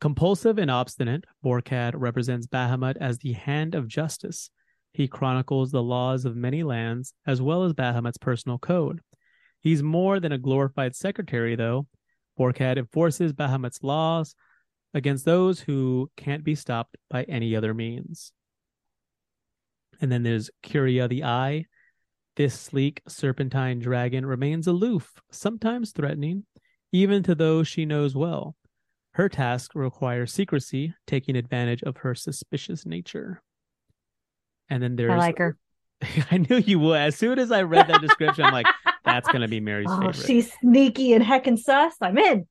Compulsive 0.00 0.58
and 0.58 0.70
obstinate, 0.70 1.24
Borkad 1.44 1.92
represents 1.96 2.46
Bahamut 2.46 2.96
as 2.98 3.18
the 3.18 3.32
hand 3.32 3.74
of 3.74 3.88
justice. 3.88 4.50
he 4.94 5.08
chronicles 5.08 5.72
the 5.72 5.82
laws 5.82 6.24
of 6.24 6.36
many 6.36 6.62
lands 6.62 7.14
as 7.26 7.42
well 7.42 7.64
as 7.64 7.72
Bahamut's 7.72 8.16
personal 8.16 8.58
code. 8.58 9.00
He's 9.60 9.82
more 9.82 10.20
than 10.20 10.32
a 10.32 10.38
glorified 10.38 10.94
secretary, 10.94 11.56
though. 11.56 11.86
Borkad 12.38 12.78
enforces 12.78 13.32
Bahamut's 13.32 13.82
laws 13.82 14.34
against 14.92 15.24
those 15.24 15.60
who 15.60 16.10
can't 16.16 16.44
be 16.44 16.54
stopped 16.54 16.96
by 17.10 17.24
any 17.24 17.56
other 17.56 17.74
means. 17.74 18.32
And 20.00 20.10
then 20.12 20.22
there's 20.22 20.50
Curia 20.62 21.08
the 21.08 21.24
Eye. 21.24 21.66
This 22.36 22.58
sleek 22.58 23.02
serpentine 23.08 23.80
dragon 23.80 24.26
remains 24.26 24.66
aloof, 24.66 25.20
sometimes 25.30 25.92
threatening, 25.92 26.44
even 26.92 27.22
to 27.24 27.34
those 27.34 27.66
she 27.66 27.84
knows 27.84 28.14
well. 28.14 28.56
Her 29.14 29.28
task 29.28 29.72
requires 29.74 30.32
secrecy, 30.32 30.94
taking 31.06 31.36
advantage 31.36 31.82
of 31.82 31.98
her 31.98 32.14
suspicious 32.14 32.84
nature. 32.84 33.42
And 34.68 34.82
then 34.82 34.96
there's 34.96 35.12
I 35.12 35.16
like 35.16 35.38
her. 35.38 35.56
I 36.30 36.38
knew 36.38 36.56
you 36.56 36.78
would. 36.80 36.98
As 37.00 37.16
soon 37.16 37.38
as 37.38 37.52
I 37.52 37.62
read 37.62 37.86
that 37.88 38.00
description, 38.00 38.46
I'm 38.46 38.52
like, 38.52 38.66
that's 39.04 39.28
gonna 39.28 39.48
be 39.48 39.60
Mary's 39.60 39.90
Oh, 39.90 40.00
favorite. 40.00 40.26
she's 40.26 40.52
sneaky 40.60 41.12
and 41.12 41.24
heckin' 41.24 41.58
sus. 41.58 41.94
I'm 42.00 42.18
in. 42.18 42.46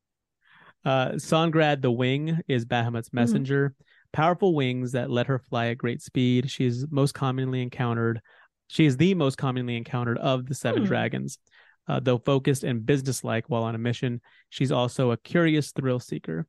Uh, 0.85 1.11
Songrad 1.13 1.81
the 1.81 1.91
Wing 1.91 2.39
is 2.47 2.65
Bahamut's 2.65 3.09
Mm-hmm. 3.09 3.15
messenger. 3.15 3.73
Powerful 4.13 4.53
wings 4.53 4.91
that 4.93 5.09
let 5.09 5.27
her 5.27 5.39
fly 5.39 5.67
at 5.67 5.77
great 5.77 6.01
speed. 6.01 6.49
She 6.49 6.65
is 6.65 6.85
most 6.91 7.13
commonly 7.13 7.61
encountered. 7.61 8.21
She 8.67 8.85
is 8.85 8.95
the 8.97 9.13
most 9.15 9.37
commonly 9.37 9.75
encountered 9.75 10.17
of 10.19 10.45
the 10.45 10.55
seven 10.55 10.83
Hmm. 10.83 10.87
dragons. 10.87 11.39
Uh, 11.87 11.99
though 11.99 12.17
focused 12.17 12.63
and 12.63 12.85
businesslike 12.85 13.45
while 13.49 13.63
on 13.63 13.75
a 13.75 13.77
mission, 13.77 14.21
she's 14.49 14.71
also 14.71 15.11
a 15.11 15.17
curious 15.17 15.71
thrill 15.71 15.99
seeker. 15.99 16.47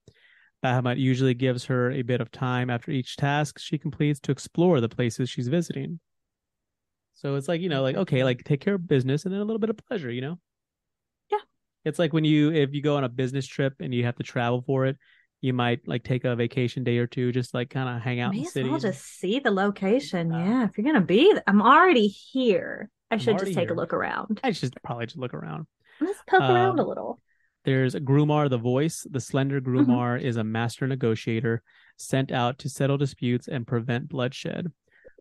Bahamut 0.65 0.99
usually 0.99 1.35
gives 1.35 1.65
her 1.67 1.91
a 1.91 2.03
bit 2.03 2.21
of 2.21 2.31
time 2.31 2.71
after 2.71 2.91
each 2.91 3.17
task 3.17 3.59
she 3.59 3.77
completes 3.77 4.21
to 4.21 4.33
explore 4.33 4.81
the 4.81 4.89
places 4.89 5.29
she's 5.29 5.49
visiting. 5.49 6.01
So 7.15 7.35
it's 7.35 7.49
like, 7.49 7.61
you 7.61 7.69
know, 7.69 7.83
like, 7.83 7.97
okay, 7.97 8.25
like 8.25 8.45
take 8.45 8.61
care 8.61 8.75
of 8.75 8.89
business 8.89 9.25
and 9.25 9.35
then 9.35 9.41
a 9.41 9.45
little 9.45 9.59
bit 9.59 9.71
of 9.71 9.77
pleasure, 9.77 10.11
you 10.11 10.21
know? 10.21 10.39
Yeah. 11.31 11.39
It's 11.85 11.99
like 11.99 12.13
when 12.13 12.25
you, 12.25 12.53
if 12.53 12.73
you 12.73 12.83
go 12.83 12.97
on 12.97 13.05
a 13.05 13.09
business 13.09 13.47
trip 13.47 13.75
and 13.81 13.95
you 13.95 14.05
have 14.05 14.17
to 14.17 14.23
travel 14.23 14.63
for 14.67 14.87
it, 14.87 14.97
you 15.45 15.53
might 15.53 15.87
like 15.87 16.03
take 16.05 16.25
a 16.25 16.35
vacation 16.35 16.85
day 16.85 16.97
or 16.97 17.07
two, 17.07 17.31
just 17.31 17.53
like 17.53 17.69
kind 17.69 17.89
of 17.95 18.01
hang 18.03 18.19
out 18.21 18.33
in 18.33 18.39
May 18.41 18.45
the 18.45 18.51
city. 18.51 18.65
well 18.65 18.75
and- 18.77 18.83
just 18.83 19.05
see 19.05 19.39
the 19.41 19.51
location. 19.51 20.33
Uh, 20.33 20.39
yeah, 20.39 20.65
if 20.65 20.79
you're 20.79 20.87
gonna 20.87 21.05
be, 21.05 21.33
th- 21.33 21.43
I'm 21.47 21.61
already 21.61 22.07
here. 22.09 22.89
I 23.11 23.19
should 23.19 23.39
just 23.39 23.53
take 23.53 23.69
here. 23.69 23.73
a 23.73 23.77
look 23.77 23.93
around. 23.93 24.41
I 24.43 24.53
should 24.53 24.75
probably 24.83 25.07
just 25.07 25.19
look 25.19 25.35
around. 25.35 25.67
Let's 26.01 26.19
poke 26.27 26.41
around 26.41 26.79
a 26.79 26.83
Um, 26.83 26.89
little. 26.89 27.21
There's 27.65 27.95
Grumar 27.95 28.49
the 28.51 28.59
voice. 28.59 29.07
The 29.11 29.21
slender 29.21 29.61
Mm-hmm. 29.61 29.91
Grumar 29.91 30.21
is 30.21 30.37
a 30.37 30.45
master 30.45 30.87
negotiator 30.87 31.63
sent 31.99 32.33
out 32.33 32.59
to 32.61 32.69
settle 32.69 32.97
disputes 32.99 33.47
and 33.47 33.67
prevent 33.67 34.09
bloodshed. 34.09 34.73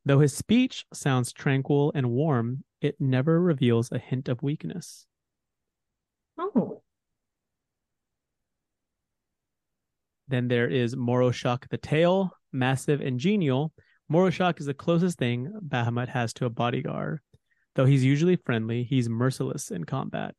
Though 0.06 0.20
his 0.20 0.34
speech 0.36 0.86
sounds 0.94 1.32
tranquil 1.34 1.92
and 1.96 2.10
warm, 2.12 2.64
it 2.82 2.96
never 3.00 3.42
reveals 3.42 3.92
a 3.92 3.98
hint 4.00 4.28
of 4.30 4.42
weakness. 4.44 5.06
Oh, 6.38 6.82
Then 10.28 10.48
there 10.48 10.68
is 10.68 10.96
Moroshak 10.96 11.68
the 11.70 11.78
tail, 11.78 12.32
massive 12.52 13.02
and 13.02 13.20
genial. 13.20 13.74
Moroshak 14.12 14.60
is 14.60 14.66
the 14.66 14.74
closest 14.74 15.18
thing 15.18 15.52
Bahamut 15.68 16.10
has 16.10 16.34
to 16.34 16.46
a 16.46 16.50
bodyguard. 16.50 17.20
Though 17.76 17.86
he's 17.86 18.04
usually 18.04 18.36
friendly, 18.36 18.84
he's 18.84 19.10
merciless 19.10 19.72
in 19.72 19.84
combat. 19.84 20.36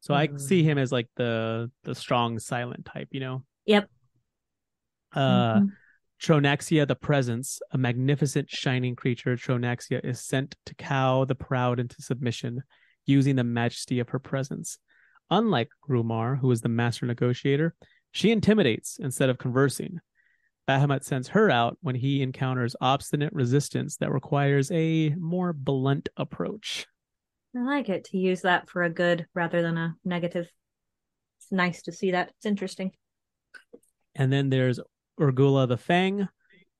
So 0.00 0.14
I 0.14 0.28
see 0.36 0.62
him 0.62 0.78
as 0.78 0.92
like 0.92 1.08
the 1.16 1.70
the 1.82 1.94
strong 1.94 2.38
silent 2.38 2.84
type, 2.84 3.08
you 3.10 3.20
know. 3.20 3.44
Yep. 3.64 3.90
Uh 5.12 5.60
Mhm. 5.60 5.72
Tronaxia 6.22 6.86
the 6.88 6.94
Presence, 6.94 7.60
a 7.72 7.78
magnificent 7.78 8.48
shining 8.48 8.96
creature, 8.96 9.36
Tronaxia 9.36 10.02
is 10.02 10.20
sent 10.20 10.56
to 10.64 10.74
cow 10.74 11.24
the 11.24 11.34
proud 11.34 11.78
into 11.78 12.00
submission, 12.00 12.62
using 13.04 13.36
the 13.36 13.44
majesty 13.44 13.98
of 13.98 14.08
her 14.10 14.18
presence. 14.18 14.78
Unlike 15.30 15.68
Grumar, 15.86 16.38
who 16.38 16.50
is 16.50 16.62
the 16.62 16.68
master 16.70 17.04
negotiator, 17.04 17.74
she 18.16 18.30
intimidates 18.32 18.98
instead 18.98 19.28
of 19.28 19.36
conversing. 19.36 20.00
Bahamut 20.66 21.04
sends 21.04 21.28
her 21.28 21.50
out 21.50 21.76
when 21.82 21.94
he 21.94 22.22
encounters 22.22 22.74
obstinate 22.80 23.32
resistance 23.34 23.98
that 23.98 24.10
requires 24.10 24.70
a 24.72 25.10
more 25.18 25.52
blunt 25.52 26.08
approach. 26.16 26.86
I 27.54 27.60
like 27.62 27.90
it 27.90 28.04
to 28.04 28.16
use 28.18 28.40
that 28.40 28.70
for 28.70 28.82
a 28.82 28.90
good 28.90 29.26
rather 29.34 29.60
than 29.60 29.76
a 29.76 29.96
negative. 30.02 30.48
It's 31.38 31.52
nice 31.52 31.82
to 31.82 31.92
see 31.92 32.12
that. 32.12 32.30
It's 32.38 32.46
interesting. 32.46 32.92
And 34.14 34.32
then 34.32 34.48
there's 34.48 34.80
Urgula 35.20 35.68
the 35.68 35.76
Fang. 35.76 36.26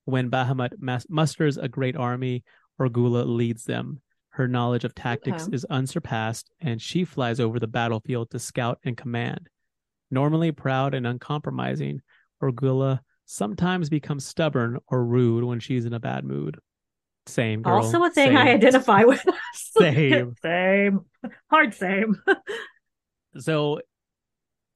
When 0.05 0.31
Bahamut 0.31 0.71
mas- 0.79 1.05
musters 1.07 1.57
a 1.57 1.67
great 1.67 1.95
army, 1.95 2.43
Urgula 2.81 3.25
leads 3.27 3.65
them. 3.65 4.01
Her 4.29 4.47
knowledge 4.47 4.85
of 4.85 4.95
tactics 4.95 5.43
Okay. 5.43 5.55
is 5.55 5.65
unsurpassed, 5.65 6.49
and 6.59 6.81
she 6.81 7.05
flies 7.05 7.39
over 7.39 7.59
the 7.59 7.67
battlefield 7.67 8.31
to 8.31 8.39
scout 8.39 8.79
and 8.83 8.97
command. 8.97 9.49
Normally 10.09 10.51
proud 10.51 10.93
and 10.93 11.05
uncompromising, 11.05 12.01
Urgula 12.41 13.01
sometimes 13.25 13.89
becomes 13.89 14.25
stubborn 14.25 14.79
or 14.87 15.03
rude 15.03 15.43
when 15.43 15.59
she's 15.59 15.85
in 15.85 15.93
a 15.93 15.99
bad 15.99 16.23
mood. 16.23 16.59
Same 17.25 17.61
girl. 17.61 17.75
also 17.75 18.03
a 18.03 18.09
thing 18.09 18.37
I 18.37 18.53
identify 18.53 19.03
with. 19.03 19.25
Same. 19.53 20.35
same. 20.41 21.01
Hard 21.49 21.73
same. 21.73 22.15
so 23.37 23.79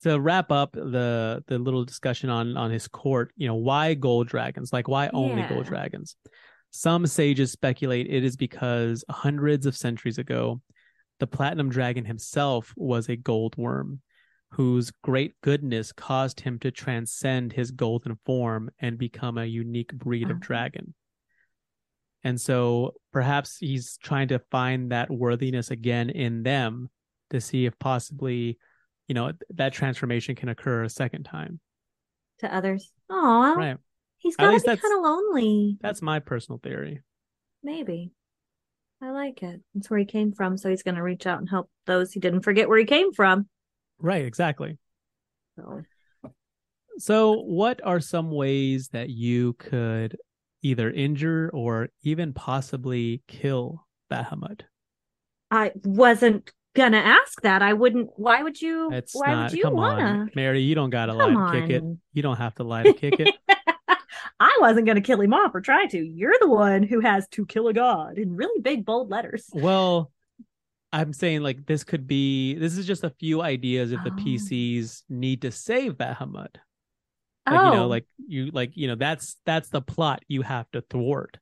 to 0.02 0.20
wrap 0.20 0.50
up 0.50 0.72
the 0.72 1.42
the 1.46 1.58
little 1.58 1.84
discussion 1.84 2.28
on 2.28 2.56
on 2.56 2.70
his 2.70 2.88
court 2.88 3.32
you 3.36 3.46
know 3.46 3.54
why 3.54 3.94
gold 3.94 4.28
dragons 4.28 4.72
like 4.72 4.88
why 4.88 5.08
only 5.12 5.42
gold 5.48 5.66
dragons 5.66 6.16
some 6.70 7.06
sages 7.06 7.52
speculate 7.52 8.06
it 8.08 8.24
is 8.24 8.36
because 8.36 9.04
hundreds 9.08 9.66
of 9.66 9.76
centuries 9.76 10.18
ago 10.18 10.60
the 11.20 11.26
platinum 11.26 11.70
dragon 11.70 12.04
himself 12.04 12.72
was 12.76 13.08
a 13.08 13.16
gold 13.16 13.56
worm 13.56 14.00
whose 14.52 14.90
great 15.02 15.34
goodness 15.42 15.92
caused 15.92 16.40
him 16.40 16.58
to 16.58 16.70
transcend 16.70 17.52
his 17.52 17.70
golden 17.70 18.18
form 18.24 18.70
and 18.78 18.98
become 18.98 19.38
a 19.38 19.44
unique 19.44 19.92
breed 19.92 20.30
of 20.30 20.40
dragon 20.40 20.94
and 22.24 22.40
so 22.40 22.94
perhaps 23.12 23.58
he's 23.58 23.98
trying 23.98 24.28
to 24.28 24.38
find 24.50 24.92
that 24.92 25.10
worthiness 25.10 25.70
again 25.70 26.10
in 26.10 26.42
them 26.42 26.88
to 27.30 27.40
see 27.40 27.66
if 27.66 27.78
possibly 27.78 28.58
you 29.08 29.14
know 29.14 29.32
that 29.54 29.72
transformation 29.72 30.34
can 30.34 30.48
occur 30.48 30.84
a 30.84 30.88
second 30.88 31.24
time 31.24 31.58
to 32.38 32.54
others. 32.54 32.92
Oh, 33.10 33.54
right 33.56 33.76
he's 34.18 34.36
got 34.36 34.50
to 34.52 34.60
be 34.60 34.76
kind 34.76 34.94
of 34.96 35.02
lonely. 35.02 35.76
that's 35.80 36.02
my 36.02 36.18
personal 36.20 36.58
theory 36.62 37.02
Maybe. 37.62 38.10
I 39.00 39.10
like 39.10 39.42
it. 39.42 39.60
That's 39.74 39.90
where 39.90 39.98
he 39.98 40.04
came 40.04 40.32
from. 40.32 40.56
So 40.56 40.68
he's 40.68 40.82
going 40.82 40.94
to 40.94 41.02
reach 41.02 41.26
out 41.26 41.38
and 41.38 41.48
help 41.48 41.70
those 41.86 42.12
he 42.12 42.20
didn't 42.20 42.42
forget 42.42 42.68
where 42.68 42.78
he 42.78 42.84
came 42.84 43.12
from. 43.12 43.48
Right 44.02 44.24
exactly 44.24 44.78
So 45.56 45.82
so 46.98 47.32
what 47.42 47.80
are 47.84 48.00
some 48.00 48.30
ways 48.30 48.88
that 48.92 49.08
you 49.08 49.54
could 49.54 50.16
either 50.62 50.90
injure 50.90 51.50
or 51.54 51.88
even 52.02 52.32
possibly 52.32 53.22
kill 53.28 53.86
bahamut 54.10 54.62
I 55.50 55.72
wasn't 55.84 56.50
going 56.74 56.92
to 56.92 56.98
ask 56.98 57.42
that. 57.42 57.60
I 57.60 57.74
wouldn't. 57.74 58.08
Why 58.16 58.42
would 58.42 58.60
you? 58.62 58.90
it's 58.92 59.14
why 59.14 59.30
not 59.34 59.50
would 59.50 59.58
you 59.58 59.64
come 59.64 59.74
want 59.74 60.00
on 60.00 60.30
mary 60.34 60.60
you 60.60 60.74
don't 60.74 60.88
gotta 60.90 61.12
lie 61.12 61.26
Come 61.26 61.52
to 61.52 61.60
kick 61.60 61.70
it 61.70 61.84
you 62.14 62.22
don't 62.22 62.38
have 62.38 62.54
to 62.56 62.64
lie 62.64 62.82
to 62.84 62.92
kick 62.94 63.20
it 63.20 63.34
I 64.40 64.58
wasn't 64.60 64.86
going 64.86 64.96
to 64.96 65.02
kill 65.02 65.20
him 65.20 65.32
off 65.34 65.54
or 65.54 65.60
try 65.60 65.86
to. 65.86 65.98
You're 65.98 66.34
the 66.40 66.48
one 66.48 66.82
who 66.82 66.98
has 66.98 67.28
to 67.28 67.46
kill 67.46 67.68
a 67.68 67.72
god 67.72 68.18
in 68.18 68.34
really 68.34 68.60
big, 68.60 68.84
bold 68.84 69.08
letters. 69.08 69.48
well 69.52 70.10
i'm 70.92 71.12
saying 71.12 71.40
like 71.42 71.64
this 71.66 71.84
could 71.84 72.06
be 72.06 72.54
this 72.54 72.76
is 72.76 72.86
just 72.86 73.04
a 73.04 73.10
few 73.10 73.40
ideas 73.42 73.92
if 73.92 74.02
the 74.04 74.10
Oh. 74.10 74.14
pcs 74.14 75.02
need 75.08 75.42
to 75.42 75.50
save 75.50 75.94
bahamut 75.94 76.56
oh, 77.46 77.52
you 77.64 77.70
know 77.72 77.86
like 77.88 78.06
you 78.26 78.50
like 78.52 78.76
you 78.76 78.88
know 78.88 78.94
that's 78.94 79.36
that's 79.46 79.68
the 79.70 79.80
plot 79.82 80.22
you 80.28 80.42
have 80.42 80.70
to 80.72 80.80
thwart 80.82 81.38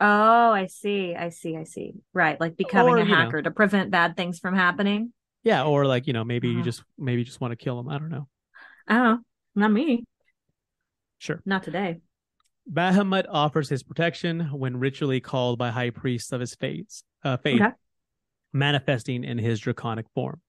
oh, 0.00 0.52
I 0.52 0.66
see. 0.66 1.16
I 1.16 1.30
see. 1.30 1.56
I 1.56 1.64
see. 1.64 1.94
Right. 2.14 2.38
Like 2.40 2.56
becoming 2.56 2.94
Or, 2.94 2.98
a 2.98 3.04
you 3.04 3.08
know. 3.10 3.16
hacker 3.16 3.42
to 3.42 3.50
prevent 3.50 3.90
bad 3.90 4.16
things 4.16 4.38
from 4.38 4.54
happening. 4.54 5.12
yeah 5.42 5.64
or 5.64 5.86
like 5.86 6.06
you 6.06 6.12
know 6.12 6.22
maybe 6.24 6.48
you 6.48 6.54
Uh-huh. 6.56 6.64
just 6.64 6.84
maybe 6.96 7.20
you 7.22 7.24
just 7.24 7.40
want 7.40 7.50
to 7.52 7.56
kill 7.56 7.78
him 7.80 7.88
i 7.88 7.98
don't 7.98 8.10
know 8.10 8.28
Oh, 8.90 9.18
not 9.56 9.72
me. 9.72 10.04
sure 11.18 11.42
Not 11.44 11.62
today. 11.64 11.98
bahamut 12.70 13.24
offers 13.28 13.68
his 13.68 13.82
protection 13.82 14.40
when 14.52 14.76
ritually 14.78 15.20
called 15.20 15.58
by 15.58 15.70
high 15.70 15.90
priests 15.90 16.30
of 16.32 16.40
his 16.40 16.54
faith 16.54 17.02
uh 17.24 17.36
faith 17.38 17.60
Okay. 17.60 17.72
Manifesting 18.52 19.24
in 19.24 19.38
his 19.38 19.60
draconic 19.60 20.06
form 20.14 20.40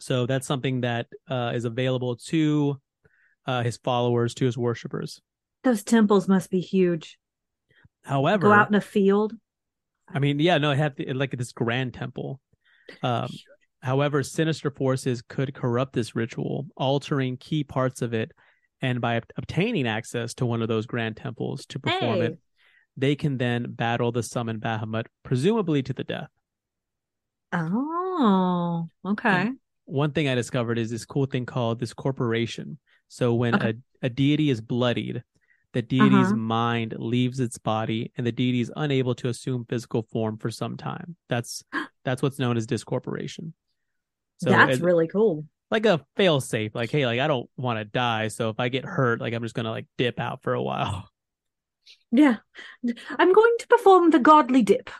so 0.00 0.26
that's 0.26 0.46
something 0.46 0.82
that 0.82 1.06
uh 1.28 1.52
is 1.54 1.64
available 1.64 2.16
to 2.16 2.80
uh 3.46 3.62
his 3.62 3.76
followers 3.78 4.34
to 4.34 4.44
his 4.44 4.56
worshippers 4.58 5.20
Those 5.64 5.82
temples 5.82 6.28
must 6.28 6.50
be 6.50 6.60
huge. 6.60 7.18
however 8.04 8.48
Go 8.48 8.52
out 8.52 8.68
in 8.68 8.74
a 8.74 8.80
field. 8.80 9.32
I 10.14 10.20
mean, 10.20 10.38
yeah, 10.38 10.56
no, 10.58 10.70
it 10.70 10.78
had 10.78 10.96
the, 10.96 11.12
like 11.12 11.32
this 11.36 11.52
grand 11.52 11.92
temple. 11.92 12.40
Um, 13.02 13.28
however, 13.82 14.22
sinister 14.22 14.70
forces 14.70 15.20
could 15.20 15.52
corrupt 15.52 15.92
this 15.92 16.14
ritual, 16.16 16.66
altering 16.76 17.36
key 17.36 17.62
parts 17.64 18.00
of 18.00 18.14
it, 18.14 18.32
and 18.80 19.02
by 19.02 19.20
obtaining 19.36 19.86
access 19.86 20.32
to 20.34 20.46
one 20.46 20.62
of 20.62 20.68
those 20.68 20.86
grand 20.86 21.16
temples 21.18 21.66
to 21.66 21.78
perform 21.78 22.20
Hey. 22.20 22.26
it, 22.26 22.38
they 22.96 23.16
can 23.16 23.36
then 23.36 23.66
battle 23.72 24.10
the 24.10 24.22
summoned 24.22 24.62
Bahamut, 24.62 25.06
presumably 25.24 25.82
to 25.82 25.92
the 25.92 26.04
death. 26.04 26.30
Oh, 27.52 28.88
okay. 29.04 29.52
One 29.86 30.12
thing 30.12 30.28
I 30.28 30.34
discovered 30.34 30.78
is 30.78 30.90
this 30.90 31.06
cool 31.06 31.26
thing 31.26 31.46
called 31.46 31.80
discorporation. 31.80 32.78
So 33.08 33.34
when 33.34 33.54
Okay. 33.54 33.74
a, 34.02 34.06
a 34.06 34.08
deity 34.10 34.50
is 34.50 34.60
bloodied, 34.60 35.22
the 35.72 35.82
deity's 35.82 36.28
Uh-huh. 36.28 36.36
mind 36.36 36.94
leaves 36.98 37.40
its 37.40 37.58
body 37.58 38.12
and 38.16 38.26
the 38.26 38.32
deity 38.32 38.60
is 38.60 38.72
unable 38.76 39.14
to 39.16 39.28
assume 39.28 39.64
physical 39.68 40.02
form 40.12 40.36
for 40.38 40.50
some 40.50 40.76
time. 40.76 41.16
That's 41.28 41.62
that's 42.04 42.22
what's 42.22 42.38
known 42.38 42.56
as 42.56 42.66
discorporation. 42.66 43.54
So 44.38 44.50
That's 44.50 44.80
really 44.80 45.08
cool. 45.08 45.44
like 45.70 45.84
a 45.86 46.04
fail 46.16 46.40
safe, 46.40 46.74
like, 46.74 46.90
hey, 46.90 47.06
like 47.06 47.20
I 47.20 47.26
don't 47.26 47.48
want 47.56 47.78
to 47.78 47.84
die. 47.84 48.28
So 48.28 48.50
if 48.50 48.60
I 48.60 48.68
get 48.68 48.84
hurt, 48.84 49.20
like 49.20 49.34
I'm 49.34 49.42
just 49.42 49.54
gonna 49.54 49.70
like 49.70 49.86
dip 49.96 50.20
out 50.20 50.42
for 50.42 50.54
a 50.54 50.62
while. 50.62 51.08
Yeah. 52.10 52.36
I'm 53.18 53.32
going 53.32 53.54
to 53.60 53.66
perform 53.68 54.10
the 54.10 54.18
godly 54.18 54.62
dip, 54.62 54.90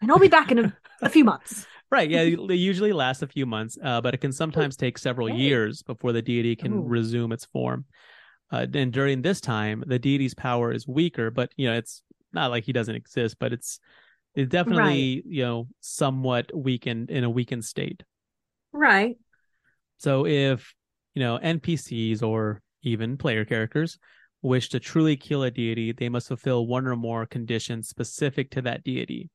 and 0.00 0.10
I'll 0.10 0.18
be 0.18 0.28
back 0.28 0.52
in 0.52 0.58
a, 0.58 0.72
a 1.02 1.08
few 1.08 1.24
months. 1.24 1.66
Right. 1.92 2.10
Yeah. 2.10 2.24
They 2.48 2.54
usually 2.54 2.92
last 2.94 3.22
a 3.22 3.26
few 3.28 3.44
months, 3.44 3.76
uh, 3.84 4.00
but 4.00 4.14
it 4.14 4.22
can 4.22 4.32
sometimes 4.32 4.76
take 4.76 4.96
several 4.96 5.28
Okay. 5.28 5.38
years 5.38 5.82
before 5.82 6.12
the 6.12 6.22
deity 6.22 6.56
can 6.56 6.72
Ooh. 6.72 6.88
resume 6.88 7.32
its 7.32 7.44
form. 7.44 7.84
Uh, 8.50 8.66
and 8.72 8.92
during 8.92 9.20
this 9.20 9.40
time, 9.42 9.84
the 9.86 9.98
deity's 9.98 10.34
power 10.34 10.72
is 10.72 10.88
weaker, 10.88 11.30
but 11.30 11.52
you 11.56 11.68
know, 11.68 11.76
it's 11.76 12.02
not 12.32 12.50
like 12.50 12.64
he 12.64 12.72
doesn't 12.72 12.94
exist, 12.94 13.36
but 13.38 13.52
it's 13.52 13.78
it's 14.34 14.50
definitely 14.50 15.22
you 15.26 15.42
know 15.42 15.68
somewhat 15.80 16.50
weakened 16.54 17.10
in 17.10 17.24
a 17.24 17.30
weakened 17.30 17.64
state. 17.64 18.02
Right. 18.72 19.16
So 19.98 20.26
if 20.26 20.74
you 21.14 21.20
know 21.22 21.38
NPCs 21.38 22.22
or 22.22 22.62
even 22.82 23.18
player 23.18 23.44
characters 23.44 23.98
wish 24.40 24.70
to 24.70 24.80
truly 24.80 25.16
kill 25.16 25.42
a 25.42 25.50
deity, 25.50 25.92
they 25.92 26.08
must 26.08 26.28
fulfill 26.28 26.66
one 26.66 26.86
or 26.86 26.96
more 26.96 27.26
conditions 27.26 27.88
specific 27.88 28.50
to 28.52 28.62
that 28.62 28.82
deity. 28.82 29.28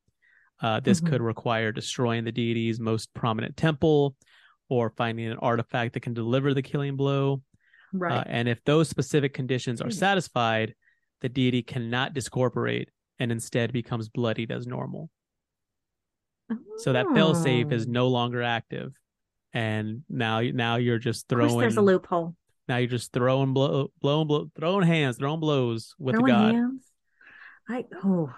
Uh, 0.62 0.80
this 0.80 1.00
Mhm. 1.02 1.08
could 1.10 1.22
require 1.22 1.72
destroying 1.72 2.24
the 2.24 2.32
deity's 2.32 2.80
most 2.80 3.14
prominent 3.14 3.56
temple, 3.58 4.16
or 4.70 4.90
finding 4.92 5.28
an 5.28 5.38
artifact 5.38 5.94
that 5.94 6.02
can 6.02 6.14
deliver 6.14 6.54
the 6.54 6.62
killing 6.62 6.96
blow. 6.98 7.42
Right. 7.94 8.18
Uh, 8.20 8.24
and 8.28 8.50
if 8.50 8.64
those 8.66 8.90
specific 8.90 9.34
conditions 9.34 9.82
are 9.82 9.86
Hmm. 9.86 9.92
satisfied, 9.92 10.76
the 11.22 11.30
deity 11.30 11.62
cannot 11.64 12.14
discorporate 12.14 12.90
and 13.20 13.32
instead 13.32 13.72
becomes 13.72 14.10
bloodied 14.10 14.52
as 14.52 14.68
normal. 14.68 15.10
So 16.78 16.94
that 16.94 17.08
fail 17.14 17.36
save 17.36 17.72
is 17.74 17.86
Oh. 17.88 17.92
no 17.92 18.08
longer 18.08 18.42
active, 18.42 18.94
and 19.54 20.04
now 20.10 20.40
now 20.42 20.76
you're 20.78 21.00
just 21.00 21.28
throwing. 21.28 21.60
there's 21.60 21.76
a 21.78 21.82
loophole. 21.82 22.36
Now 22.70 22.78
you're 22.78 22.90
just 22.90 23.12
throwing 23.12 23.54
blow, 23.54 23.92
blowing, 24.02 24.28
blow, 24.28 24.50
throwing 24.56 24.86
hands, 24.86 25.18
throwing 25.18 25.40
blows 25.40 25.94
with 26.00 26.16
Throwing 26.16 26.28
God. 26.34 26.56
hands. 26.56 26.92
I 27.70 27.86
oh, 28.04 28.34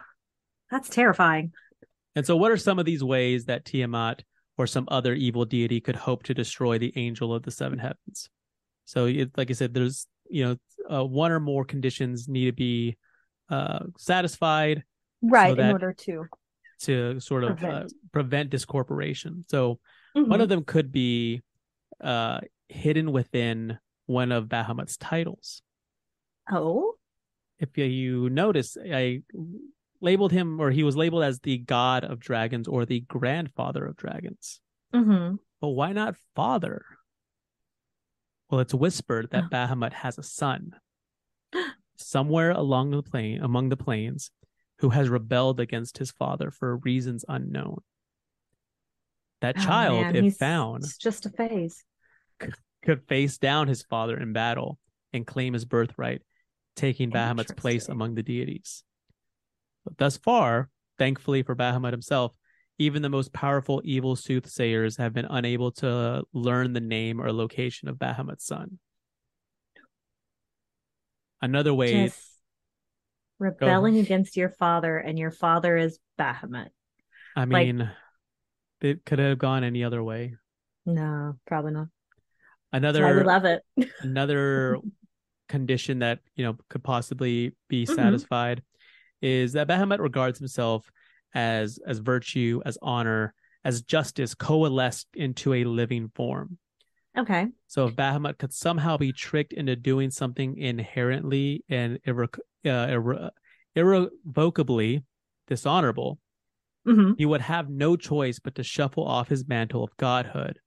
that's 0.72 0.90
terrifying. 0.90 1.54
And 2.16 2.26
so, 2.26 2.36
what 2.36 2.52
are 2.52 2.58
some 2.58 2.80
of 2.80 2.86
these 2.86 3.04
ways 3.04 3.46
that 3.46 3.66
Tiamat 3.66 4.24
or 4.58 4.68
some 4.68 4.86
other 4.90 5.14
evil 5.14 5.46
deity 5.46 5.80
could 5.80 5.96
hope 5.96 6.24
to 6.24 6.34
destroy 6.34 6.78
the 6.78 6.92
angel 6.96 7.34
of 7.34 7.44
the 7.44 7.52
seven 7.52 7.80
heavens? 7.80 8.30
So, 8.86 9.06
it, 9.06 9.32
like 9.38 9.50
I 9.50 9.54
said, 9.54 9.74
there's 9.74 10.08
you 10.30 10.46
know 10.46 10.58
uh, 10.98 11.06
one 11.06 11.32
or 11.32 11.40
more 11.40 11.66
conditions 11.66 12.28
need 12.28 12.46
to 12.46 12.52
be 12.54 12.98
uh, 13.50 13.80
satisfied 13.98 14.84
Right. 15.22 15.56
that- 15.56 15.66
in 15.66 15.72
order 15.72 15.94
to. 15.94 16.26
to 16.82 17.20
sort 17.20 17.44
of 17.44 17.58
prevent, 17.58 17.84
uh, 17.86 17.88
Prevent. 18.14 18.50
discorporation. 18.50 19.44
So, 19.50 19.80
one 20.14 20.26
Mhm. 20.40 20.42
of 20.44 20.50
them 20.50 20.64
could 20.64 20.92
be 20.92 21.42
uh, 22.02 22.40
hidden 22.70 23.12
within 23.12 23.78
one 24.06 24.32
of 24.32 24.46
Bahamut's 24.46 24.96
titles. 24.98 25.62
Oh. 26.52 26.96
if 27.60 27.78
you 27.78 28.30
notice, 28.30 28.78
I 28.78 29.22
labeled 30.02 30.32
him, 30.32 30.60
or 30.60 30.72
he 30.72 30.84
was 30.84 30.96
labeled 30.96 31.24
as 31.24 31.40
the 31.40 31.58
god 31.58 32.04
of 32.04 32.20
dragons 32.20 32.68
or 32.68 32.86
the 32.86 33.02
grandfather 33.02 33.86
of 33.86 33.96
dragons. 33.98 34.62
Mm-hmm. 34.94 35.36
But 35.62 35.68
why 35.70 35.92
not 35.94 36.16
father? 36.36 36.84
Well, 38.50 38.62
it's 38.62 38.74
whispered 38.74 39.30
that 39.32 39.46
Oh. 39.46 39.48
Bahamut 39.50 39.94
has 39.94 40.18
a 40.18 40.24
son 40.24 40.72
somewhere 41.98 42.52
along 42.52 42.92
the 42.92 43.04
plain, 43.04 43.42
among 43.42 43.70
the 43.70 43.78
plains, 43.78 44.32
who 44.80 44.90
has 44.90 45.10
rebelled 45.10 45.60
against 45.60 45.98
his 45.98 46.12
father 46.12 46.50
for 46.50 46.78
reasons 46.78 47.26
unknown. 47.28 47.80
That 49.42 49.58
child, 49.58 50.00
Oh, 50.00 50.02
man, 50.02 50.16
if 50.16 50.24
he's- 50.24 50.38
found, 50.38 50.84
it's 50.84 50.98
just 50.98 51.26
a 51.26 51.30
phase. 51.30 51.84
could 52.82 53.04
face 53.08 53.38
down 53.38 53.68
his 53.68 53.84
father 53.84 54.18
in 54.18 54.32
battle 54.32 54.80
and 55.12 55.28
claim 55.28 55.54
his 55.54 55.66
birthright, 55.66 56.22
taking 56.76 57.12
Bahamut's 57.12 57.52
place 57.52 57.90
among 57.90 58.16
the 58.16 58.24
deities. 58.24 58.84
But 59.86 59.98
thus 59.98 60.18
far, 60.18 60.70
thankfully 60.98 61.44
for 61.44 61.56
Bahamut 61.56 61.92
himself, 61.92 62.34
even 62.78 63.02
the 63.02 63.10
most 63.10 63.34
powerful 63.34 63.82
evil 63.84 64.16
soothsayers 64.16 64.98
have 64.98 65.14
been 65.14 65.26
unable 65.30 65.72
to 65.74 66.24
learn 66.34 66.74
the 66.74 66.80
name 66.80 67.20
or 67.20 67.32
location 67.34 67.90
of 67.90 67.98
Bahamut's 67.98 68.46
son. 68.46 68.80
Another 71.42 71.74
way, 71.74 72.06
Just 72.08 72.22
rebelling 73.38 73.98
against 73.98 74.36
your 74.36 74.50
father, 74.50 74.98
and 74.98 75.18
your 75.18 75.32
father 75.32 75.78
is 75.78 76.00
Bahamut. 76.20 76.70
I 77.36 77.46
like- 77.46 77.68
mean, 77.68 77.90
it 78.82 79.06
could 79.06 79.20
have 79.20 79.38
gone 79.38 79.64
any 79.64 79.84
other 79.84 80.04
way. 80.04 80.36
No, 80.86 81.38
probably 81.48 81.72
not. 81.72 81.88
Another 82.72 83.16
we 83.18 83.24
love 83.24 83.46
it. 83.46 83.64
another 84.02 84.78
condition 85.48 86.00
that 86.00 86.20
you 86.36 86.44
know 86.46 86.58
could 86.70 86.84
possibly 86.84 87.56
be 87.68 87.86
Mhm. 87.86 87.96
satisfied 87.96 88.62
is 89.22 89.54
that 89.54 89.68
Bahamut 89.68 90.00
regards 90.00 90.40
himself 90.40 90.90
as 91.34 91.80
as 91.86 92.00
virtue, 92.00 92.62
as 92.66 92.78
honor, 92.82 93.34
as 93.64 93.82
justice 93.82 94.34
coalesced 94.34 95.08
into 95.14 95.54
a 95.54 95.64
living 95.64 96.10
form. 96.16 96.58
Okay. 97.18 97.48
So 97.68 97.88
if 97.88 97.96
Bahamut 97.96 98.38
could 98.38 98.54
somehow 98.54 98.98
be 98.98 99.12
tricked 99.12 99.54
into 99.54 99.76
doing 99.76 100.12
something 100.12 100.58
inherently 100.58 101.64
and 101.70 102.00
irre- 102.08 102.40
uh, 102.66 102.88
irre- 102.88 103.30
irrevocably 103.76 105.04
dishonorable, 105.48 106.20
hmm 106.86 107.12
he 107.18 107.26
would 107.26 107.42
have 107.42 107.70
no 107.70 107.96
choice 107.96 108.40
but 108.40 108.56
to 108.56 108.64
shuffle 108.64 109.06
off 109.06 109.28
his 109.28 109.48
mantle 109.48 109.84
of 109.84 109.98
godhood, 109.98 110.60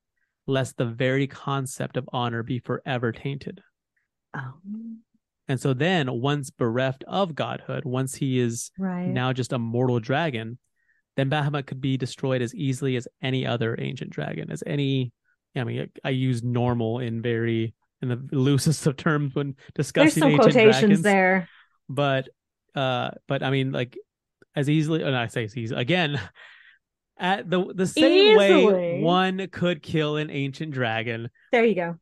lest 0.47 0.77
the 0.77 0.85
very 0.85 1.27
concept 1.27 1.97
of 1.97 2.09
honor 2.13 2.43
be 2.43 2.59
forever 2.59 3.13
tainted. 3.13 3.63
Oh, 4.35 4.55
And 5.49 5.61
so 5.61 5.75
then, 5.75 6.11
once 6.21 6.51
bereft 6.51 7.05
of 7.09 7.35
godhood, 7.35 7.85
once 7.85 8.15
he 8.15 8.39
is 8.39 8.71
right. 8.79 9.09
now 9.09 9.33
just 9.33 9.53
a 9.53 9.59
mortal 9.59 9.99
dragon, 9.99 10.59
then 11.17 11.29
Bahamut 11.29 11.67
could 11.67 11.81
be 11.81 11.97
destroyed 11.97 12.43
as 12.43 12.55
easily 12.55 12.97
as 12.97 13.09
any 13.23 13.47
other 13.47 13.77
ancient 13.79 14.11
dragon, 14.11 14.51
as 14.51 14.63
any. 14.67 15.13
I 15.55 15.65
mean, 15.65 15.89
I, 16.05 16.09
I 16.09 16.11
use 16.11 16.43
normal 16.43 17.01
in 17.01 17.21
very 17.21 17.75
in 18.01 18.09
the 18.09 18.23
loosest 18.33 18.87
of 18.87 18.97
terms 18.97 19.35
when 19.35 19.49
There's 19.75 19.87
discussing 19.87 20.23
some 20.23 20.31
ancient 20.31 20.53
quotations 20.53 20.81
dragons. 20.81 21.03
there. 21.03 21.49
But, 21.89 22.29
uh, 22.75 23.11
but 23.27 23.43
I 23.43 23.51
mean, 23.51 23.73
like 23.73 23.99
as 24.55 24.69
easily. 24.69 25.03
And 25.03 25.17
I 25.17 25.27
say 25.27 25.49
he's 25.49 25.73
again. 25.73 26.21
At 27.19 27.49
the 27.49 27.73
the 27.73 27.87
same 27.87 28.37
way 28.37 29.01
one 29.01 29.47
could 29.53 29.81
kill 29.81 30.17
an 30.17 30.29
ancient 30.31 30.73
dragon, 30.73 31.31
There 31.53 31.65
you 31.65 31.75
go. 31.77 31.97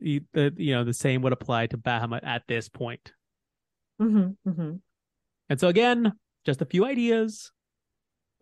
You, 0.00 0.22
the 0.32 0.52
you 0.56 0.74
know 0.74 0.84
the 0.84 0.94
same 0.94 1.22
would 1.22 1.32
apply 1.32 1.66
to 1.68 1.78
Bahamut 1.78 2.20
at 2.24 2.46
this 2.48 2.68
point. 2.68 3.12
hmm 3.98 4.36
hmm 4.44 4.80
And 5.48 5.58
so 5.58 5.68
again, 5.68 6.12
just 6.44 6.62
a 6.62 6.66
few 6.66 6.84
ideas 6.84 7.52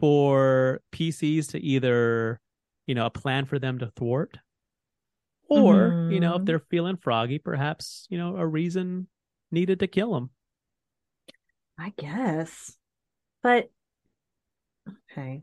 for 0.01 0.83
PCs 0.93 1.49
to 1.49 1.61
either, 1.61 2.41
you 2.87 2.95
know, 2.95 3.07
a 3.07 3.11
plan 3.11 3.45
for 3.47 3.59
them 3.59 3.79
to 3.81 3.89
thwart, 3.97 4.39
or 5.49 5.99
you 6.07 6.21
know, 6.21 6.35
if 6.37 6.45
Mhm. 6.45 6.45
they're 6.45 6.59
feeling 6.59 6.97
froggy, 6.97 7.39
perhaps 7.39 8.07
you 8.11 8.19
know 8.19 8.37
a 8.37 8.47
reason 8.47 9.09
needed 9.51 9.81
to 9.81 9.87
kill 9.87 10.13
them. 10.15 10.31
I 11.79 11.91
guess. 11.97 12.77
But 13.43 13.71
okay. 15.11 15.43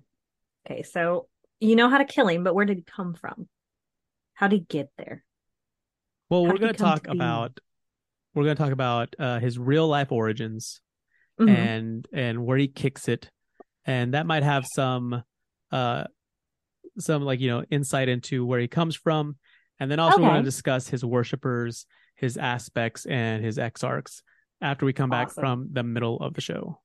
Okay, 0.68 0.84
so 0.84 1.30
you 1.62 1.78
know 1.78 1.90
how 1.90 2.00
to 2.00 2.06
kill 2.06 2.30
him, 2.30 2.46
but 2.46 2.56
where 2.56 2.66
did 2.66 2.78
he 2.80 2.84
come 2.84 3.16
from? 3.16 3.50
How 4.36 4.50
did 4.50 4.62
he 4.62 4.66
get 4.68 4.92
there? 4.98 5.25
Well, 6.30 6.46
How 6.46 6.52
we're 6.52 6.58
going 6.58 6.74
to 6.74 6.78
talk 6.80 7.08
about 7.08 7.60
we're 8.34 8.44
going 8.44 8.56
to 8.58 8.62
talk 8.64 8.74
about 8.74 9.16
uh, 9.18 9.40
his 9.40 9.58
real 9.58 9.88
life 9.88 10.12
origins 10.12 10.82
Mhm. 11.40 11.50
and 11.50 12.08
and 12.14 12.46
where 12.46 12.58
he 12.58 12.68
kicks 12.70 13.08
it, 13.10 13.30
and 13.86 14.14
that 14.14 14.26
might 14.26 14.44
have 14.44 14.66
some 14.74 15.24
uh 15.72 16.06
some 16.98 17.24
like 17.24 17.42
you 17.42 17.50
know 17.50 17.64
insight 17.70 18.08
into 18.08 18.46
where 18.46 18.60
he 18.60 18.68
comes 18.70 18.96
from, 18.96 19.36
and 19.80 19.92
then 19.92 20.00
also 20.00 20.20
we're 20.22 20.30
going 20.30 20.44
to 20.44 20.46
discuss 20.46 20.88
his 20.88 21.04
worshippers, 21.04 21.86
his 22.16 22.38
aspects, 22.38 23.06
and 23.06 23.44
his 23.44 23.58
exarchs 23.58 24.22
after 24.62 24.86
we 24.86 24.94
come 24.94 25.10
back 25.10 25.30
from 25.30 25.68
the 25.74 25.84
middle 25.84 26.18
of 26.22 26.34
the 26.36 26.42
show. 26.42 26.80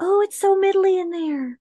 Oh, 0.00 0.20
it's 0.24 0.36
so 0.38 0.56
middly 0.58 0.98
in 0.98 1.10
there. 1.10 1.58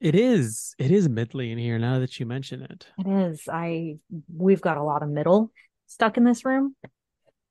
It 0.00 0.14
is 0.14 0.74
it 0.78 0.90
is 0.90 1.08
Midley 1.08 1.50
in 1.50 1.58
here 1.58 1.78
now 1.78 1.98
that 1.98 2.20
you 2.20 2.26
mention 2.26 2.62
it. 2.62 2.86
It 2.98 3.08
is. 3.08 3.48
I 3.50 3.96
we've 4.32 4.60
got 4.60 4.76
a 4.76 4.82
lot 4.82 5.02
of 5.02 5.08
middle 5.08 5.50
stuck 5.86 6.16
in 6.16 6.24
this 6.24 6.44
room. 6.44 6.76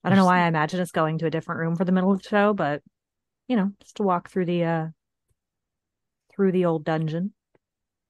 I 0.03 0.09
don't 0.09 0.17
know 0.17 0.25
why 0.25 0.43
I 0.43 0.47
imagine 0.47 0.79
us 0.79 0.91
going 0.91 1.17
to 1.17 1.25
a 1.25 1.29
different 1.29 1.59
room 1.59 1.75
for 1.75 1.83
the 1.83 1.91
middle 1.91 2.11
of 2.11 2.21
the 2.21 2.29
show, 2.29 2.53
but 2.53 2.81
you 3.49 3.57
know, 3.57 3.71
just 3.81 3.97
to 3.97 4.03
walk 4.03 4.29
through 4.29 4.45
the 4.45 4.63
uh 4.63 4.87
through 6.33 6.53
the 6.53 6.65
old 6.65 6.85
dungeon. 6.85 7.33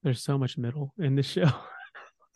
There's 0.04 0.22
so 0.22 0.38
much 0.38 0.58
middle 0.58 0.94
in 1.00 1.16
this 1.16 1.26
show. 1.26 1.50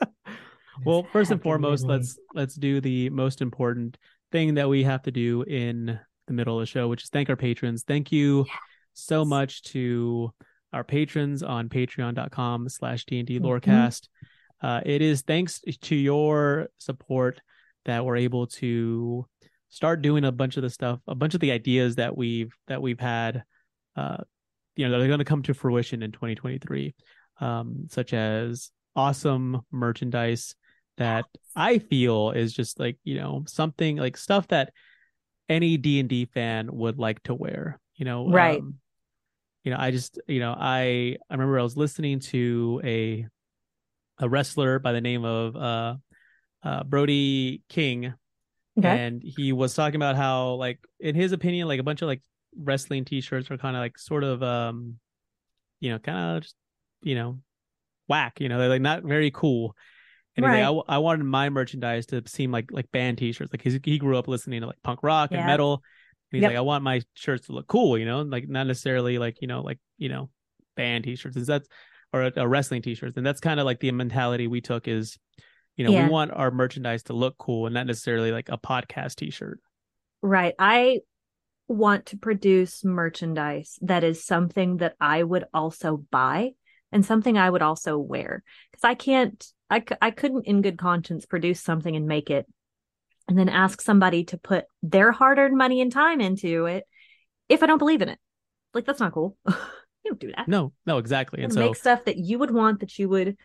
well, 0.85 1.05
first 1.11 1.29
and 1.29 1.41
foremost, 1.41 1.85
let's 1.85 2.17
let's 2.33 2.55
do 2.55 2.81
the 2.81 3.11
most 3.11 3.41
important 3.41 3.99
thing 4.31 4.55
that 4.55 4.69
we 4.69 4.83
have 4.83 5.03
to 5.03 5.11
do 5.11 5.43
in 5.43 5.99
the 6.25 6.33
middle 6.33 6.57
of 6.57 6.63
the 6.63 6.65
show, 6.65 6.87
which 6.87 7.03
is 7.03 7.09
thank 7.09 7.29
our 7.29 7.35
patrons. 7.35 7.83
Thank 7.83 8.11
you 8.11 8.47
so 8.93 9.23
much 9.23 9.61
to 9.63 10.33
our 10.73 10.83
patrons 10.83 11.43
on 11.43 11.69
patreon.com 11.69 12.69
slash 12.69 13.05
D&D 13.05 13.39
Mhm. 13.39 13.43
Lorecast. 13.43 14.07
Uh, 14.61 14.81
it 14.85 15.01
is 15.01 15.21
thanks 15.21 15.59
to 15.81 15.95
your 15.95 16.69
support 16.77 17.41
that 17.85 18.05
we're 18.05 18.17
able 18.17 18.45
to 18.47 19.25
start 19.69 20.01
doing 20.01 20.23
a 20.25 20.31
bunch 20.31 20.57
of 20.57 20.63
the 20.63 20.69
stuff, 20.69 20.99
a 21.07 21.15
bunch 21.15 21.33
of 21.33 21.39
the 21.39 21.51
ideas 21.51 21.95
that 21.95 22.15
we've 22.15 22.53
that 22.67 22.81
we've 22.81 22.99
had, 22.99 23.43
uh, 23.95 24.17
you 24.75 24.85
know, 24.85 24.91
that 24.91 25.03
are 25.03 25.07
going 25.07 25.19
to 25.19 25.25
come 25.25 25.41
to 25.43 25.53
fruition 25.53 26.03
in 26.03 26.11
2023, 26.11 26.93
um, 27.39 27.87
such 27.89 28.13
as 28.13 28.69
awesome 28.95 29.61
merchandise 29.71 30.55
that 30.97 31.25
I 31.55 31.79
feel 31.79 32.31
is 32.31 32.53
just 32.53 32.79
like 32.79 32.97
you 33.03 33.15
know 33.15 33.43
something 33.47 33.97
like 33.97 34.15
stuff 34.17 34.47
that 34.49 34.73
any 35.49 35.75
D 35.77 35.99
and 35.99 36.07
D 36.07 36.25
fan 36.25 36.69
would 36.71 36.99
like 36.99 37.23
to 37.23 37.33
wear. 37.33 37.79
You 37.95 38.05
know, 38.05 38.29
Right. 38.29 38.59
um, 38.59 38.75
you 39.63 39.71
know, 39.71 39.77
I 39.79 39.91
just 39.91 40.19
you 40.27 40.39
know 40.39 40.55
I 40.57 41.17
I 41.29 41.33
remember 41.33 41.59
I 41.59 41.63
was 41.63 41.77
listening 41.77 42.19
to 42.19 42.81
a 42.83 43.27
a 44.19 44.29
wrestler 44.29 44.79
by 44.79 44.91
the 44.91 45.01
name 45.01 45.25
of 45.25 45.55
uh, 45.55 45.95
uh 46.63 46.83
Brody 46.83 47.63
King 47.69 48.13
Okay. 48.77 49.03
and 49.03 49.21
he 49.23 49.51
was 49.51 49.73
talking 49.73 49.97
about 49.97 50.15
how 50.15 50.53
like 50.53 50.79
in 50.99 51.13
his 51.13 51.33
opinion 51.33 51.67
like 51.67 51.79
a 51.79 51.83
bunch 51.83 52.01
of 52.01 52.07
like 52.07 52.21
wrestling 52.57 53.05
t-shirts 53.05 53.51
are 53.51 53.57
kind 53.57 53.75
of 53.75 53.81
like 53.81 53.97
sort 53.97 54.23
of 54.23 54.41
um 54.41 54.97
you 55.79 55.89
know 55.91 55.99
kind 55.99 56.37
of 56.37 56.43
just 56.43 56.55
you 57.01 57.15
know 57.15 57.39
whack 58.07 58.39
you 58.39 58.49
know 58.49 58.57
they're 58.59 58.69
like 58.69 58.81
not 58.81 59.03
very 59.03 59.29
cool 59.31 59.75
and 60.37 60.45
like, 60.45 60.53
Right. 60.53 60.63
I, 60.63 60.95
I 60.95 60.97
wanted 60.99 61.25
my 61.25 61.49
merchandise 61.49 62.05
to 62.07 62.23
seem 62.25 62.51
like 62.51 62.71
like 62.71 62.89
band 62.91 63.17
t-shirts 63.17 63.51
like 63.51 63.61
his, 63.61 63.79
he 63.83 63.97
grew 63.97 64.17
up 64.17 64.27
listening 64.27 64.61
to 64.61 64.67
like 64.67 64.81
punk 64.83 65.03
rock 65.03 65.31
and 65.33 65.45
metal 65.45 65.83
he's 66.31 66.41
Yep. 66.41 66.49
like 66.51 66.57
i 66.57 66.61
want 66.61 66.83
my 66.83 67.01
shirts 67.13 67.47
to 67.47 67.53
look 67.53 67.67
cool 67.67 67.97
you 67.97 68.05
know 68.05 68.21
like 68.21 68.47
not 68.49 68.67
necessarily 68.67 69.17
like 69.17 69.37
you 69.41 69.47
know 69.47 69.61
like 69.61 69.79
you 69.97 70.09
know 70.09 70.29
band 70.75 71.03
t-shirts 71.03 71.35
is 71.37 71.47
that's 71.47 71.67
or 72.13 72.23
a, 72.23 72.31
a 72.37 72.47
wrestling 72.47 72.81
t-shirts 72.81 73.17
and 73.17 73.25
that's 73.25 73.39
kind 73.41 73.59
of 73.59 73.65
like 73.65 73.79
the 73.79 73.91
mentality 73.91 74.47
we 74.47 74.61
took 74.61 74.87
is 74.87 75.17
you 75.77 75.85
know 75.85 75.91
Yeah. 75.91 76.05
we 76.05 76.11
want 76.11 76.31
our 76.31 76.51
merchandise 76.51 77.03
to 77.03 77.13
look 77.13 77.37
cool 77.37 77.65
and 77.67 77.73
not 77.73 77.87
necessarily 77.87 78.31
like 78.31 78.49
a 78.49 78.57
podcast 78.57 79.15
t-shirt 79.15 79.59
Right. 80.23 80.53
I 80.59 80.99
want 81.67 82.07
to 82.07 82.17
produce 82.17 82.83
merchandise 82.85 83.79
that 83.81 84.03
is 84.03 84.23
something 84.23 84.77
that 84.77 84.95
I 84.99 85.23
would 85.23 85.45
also 85.53 85.97
buy 86.11 86.51
and 86.91 87.05
something 87.05 87.37
I 87.37 87.49
would 87.49 87.61
also 87.61 87.97
wear 87.97 88.43
because 88.71 88.83
I 88.83 88.93
can't 88.93 89.45
I, 89.69 89.79
c- 89.79 89.95
I 90.01 90.11
couldn't 90.11 90.45
in 90.47 90.61
good 90.61 90.77
conscience 90.77 91.25
produce 91.25 91.61
something 91.61 91.95
and 91.95 92.05
make 92.05 92.29
it 92.29 92.45
and 93.31 93.39
then 93.39 93.47
ask 93.47 93.79
somebody 93.79 94.25
to 94.25 94.37
put 94.37 94.65
their 94.83 95.13
hard-earned 95.13 95.57
money 95.57 95.79
and 95.79 95.89
time 95.89 96.19
into 96.19 96.65
it 96.65 96.83
if 97.47 97.63
I 97.63 97.65
don't 97.65 97.77
believe 97.77 98.01
in 98.01 98.09
it. 98.09 98.19
Like 98.73 98.83
that's 98.85 98.99
not 98.99 99.13
cool. 99.13 99.37
you 99.47 99.55
don't 100.11 100.19
do 100.19 100.31
that. 100.35 100.47
no 100.49 100.73
no 100.85 100.97
exactly 100.97 101.41
and 101.43 101.53
so 101.53 101.59
make 101.61 101.75
stuff 101.77 102.03
that 102.05 102.17
you 102.17 102.39
would 102.39 102.51
want 102.51 102.81
that 102.81 102.99
you 102.99 103.07
would 103.07 103.37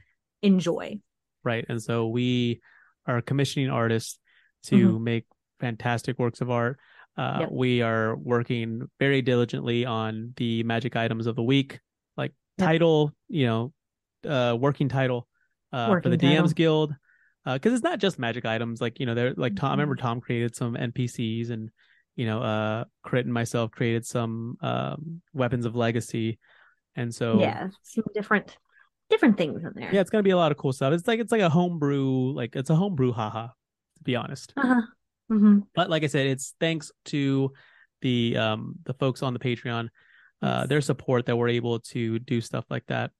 enjoy. 0.43 0.99
right 1.45 1.65
and 1.69 1.81
so 1.81 2.09
we 2.09 2.61
are 3.07 3.21
commissioning 3.23 3.71
artists 3.71 4.19
to 4.65 4.99
make 4.99 5.25
fantastic 5.61 6.19
works 6.19 6.41
of 6.41 6.51
art 6.51 6.79
uh, 7.17 7.21
Mm-hmm. 7.21 7.41
Yep. 7.43 7.51
we 7.53 7.83
are 7.83 8.17
working 8.17 8.89
very 8.99 9.23
diligently 9.23 9.85
on 9.87 10.33
the 10.37 10.63
magic 10.65 10.97
items 10.97 11.27
of 11.27 11.37
the 11.37 11.43
week 11.43 11.79
like 12.17 12.33
Yep. 12.59 12.67
title 12.69 13.13
you 13.29 13.47
know 13.47 13.73
uh 14.29 14.57
working 14.59 14.89
title 14.89 15.29
uh 15.73 15.87
for 15.87 16.01
the 16.03 16.11
Working 16.17 16.31
title. 16.31 16.45
dms 16.47 16.55
guild 16.55 16.95
because 17.55 17.73
it's 17.73 17.83
not 17.83 17.99
just 17.99 18.19
magic 18.19 18.45
items 18.45 18.81
like 18.81 18.99
you 19.01 19.07
know 19.07 19.15
they're 19.15 19.35
like 19.37 19.55
tom 19.57 19.71
i 19.71 19.73
remember 19.73 19.95
tom 19.97 20.21
created 20.21 20.55
some 20.57 20.75
npcs 20.75 21.51
and 21.51 21.71
you 22.17 22.27
know 22.27 22.43
uh 22.43 22.85
crit 23.03 23.25
and 23.25 23.33
myself 23.33 23.71
created 23.71 24.05
some 24.05 24.57
um 24.63 25.21
weapons 25.33 25.65
of 25.67 25.77
legacy 25.77 26.39
and 26.97 27.15
so 27.15 27.41
Yeah, 27.41 27.69
some 27.83 28.05
different 28.15 28.59
different 29.11 29.37
things 29.39 29.63
in 29.63 29.71
there. 29.77 29.91
yeah 29.93 30.01
it's 30.01 30.11
gonna 30.11 30.23
be 30.25 30.31
a 30.31 30.37
lot 30.37 30.51
of 30.51 30.59
cool 30.59 30.73
stuff 30.73 30.93
it's 30.93 31.07
like 31.07 31.21
it's 31.21 31.31
like 31.33 31.41
a 31.43 31.49
homebrew 31.49 32.33
like 32.35 32.57
it's 32.57 32.71
a 32.71 32.75
homebrew 32.75 33.13
haha 33.13 33.47
to 33.97 34.03
be 34.03 34.17
honest 34.17 34.53
Uh-huh. 34.57 34.81
hmm 35.29 35.59
but 35.75 35.89
like 35.89 36.03
i 36.03 36.07
said 36.09 36.27
it's 36.27 36.55
thanks 36.59 36.91
to 37.05 37.53
the 38.03 38.37
um 38.37 38.75
the 38.85 38.95
folks 38.95 39.23
on 39.23 39.33
the 39.33 39.39
patreon 39.39 39.89
uh 40.43 40.61
Yes. 40.61 40.69
their 40.69 40.81
support 40.81 41.27
that 41.27 41.37
we're 41.37 41.49
able 41.49 41.79
to 41.81 42.19
do 42.19 42.41
stuff 42.41 42.65
like 42.71 42.85
that 42.87 43.11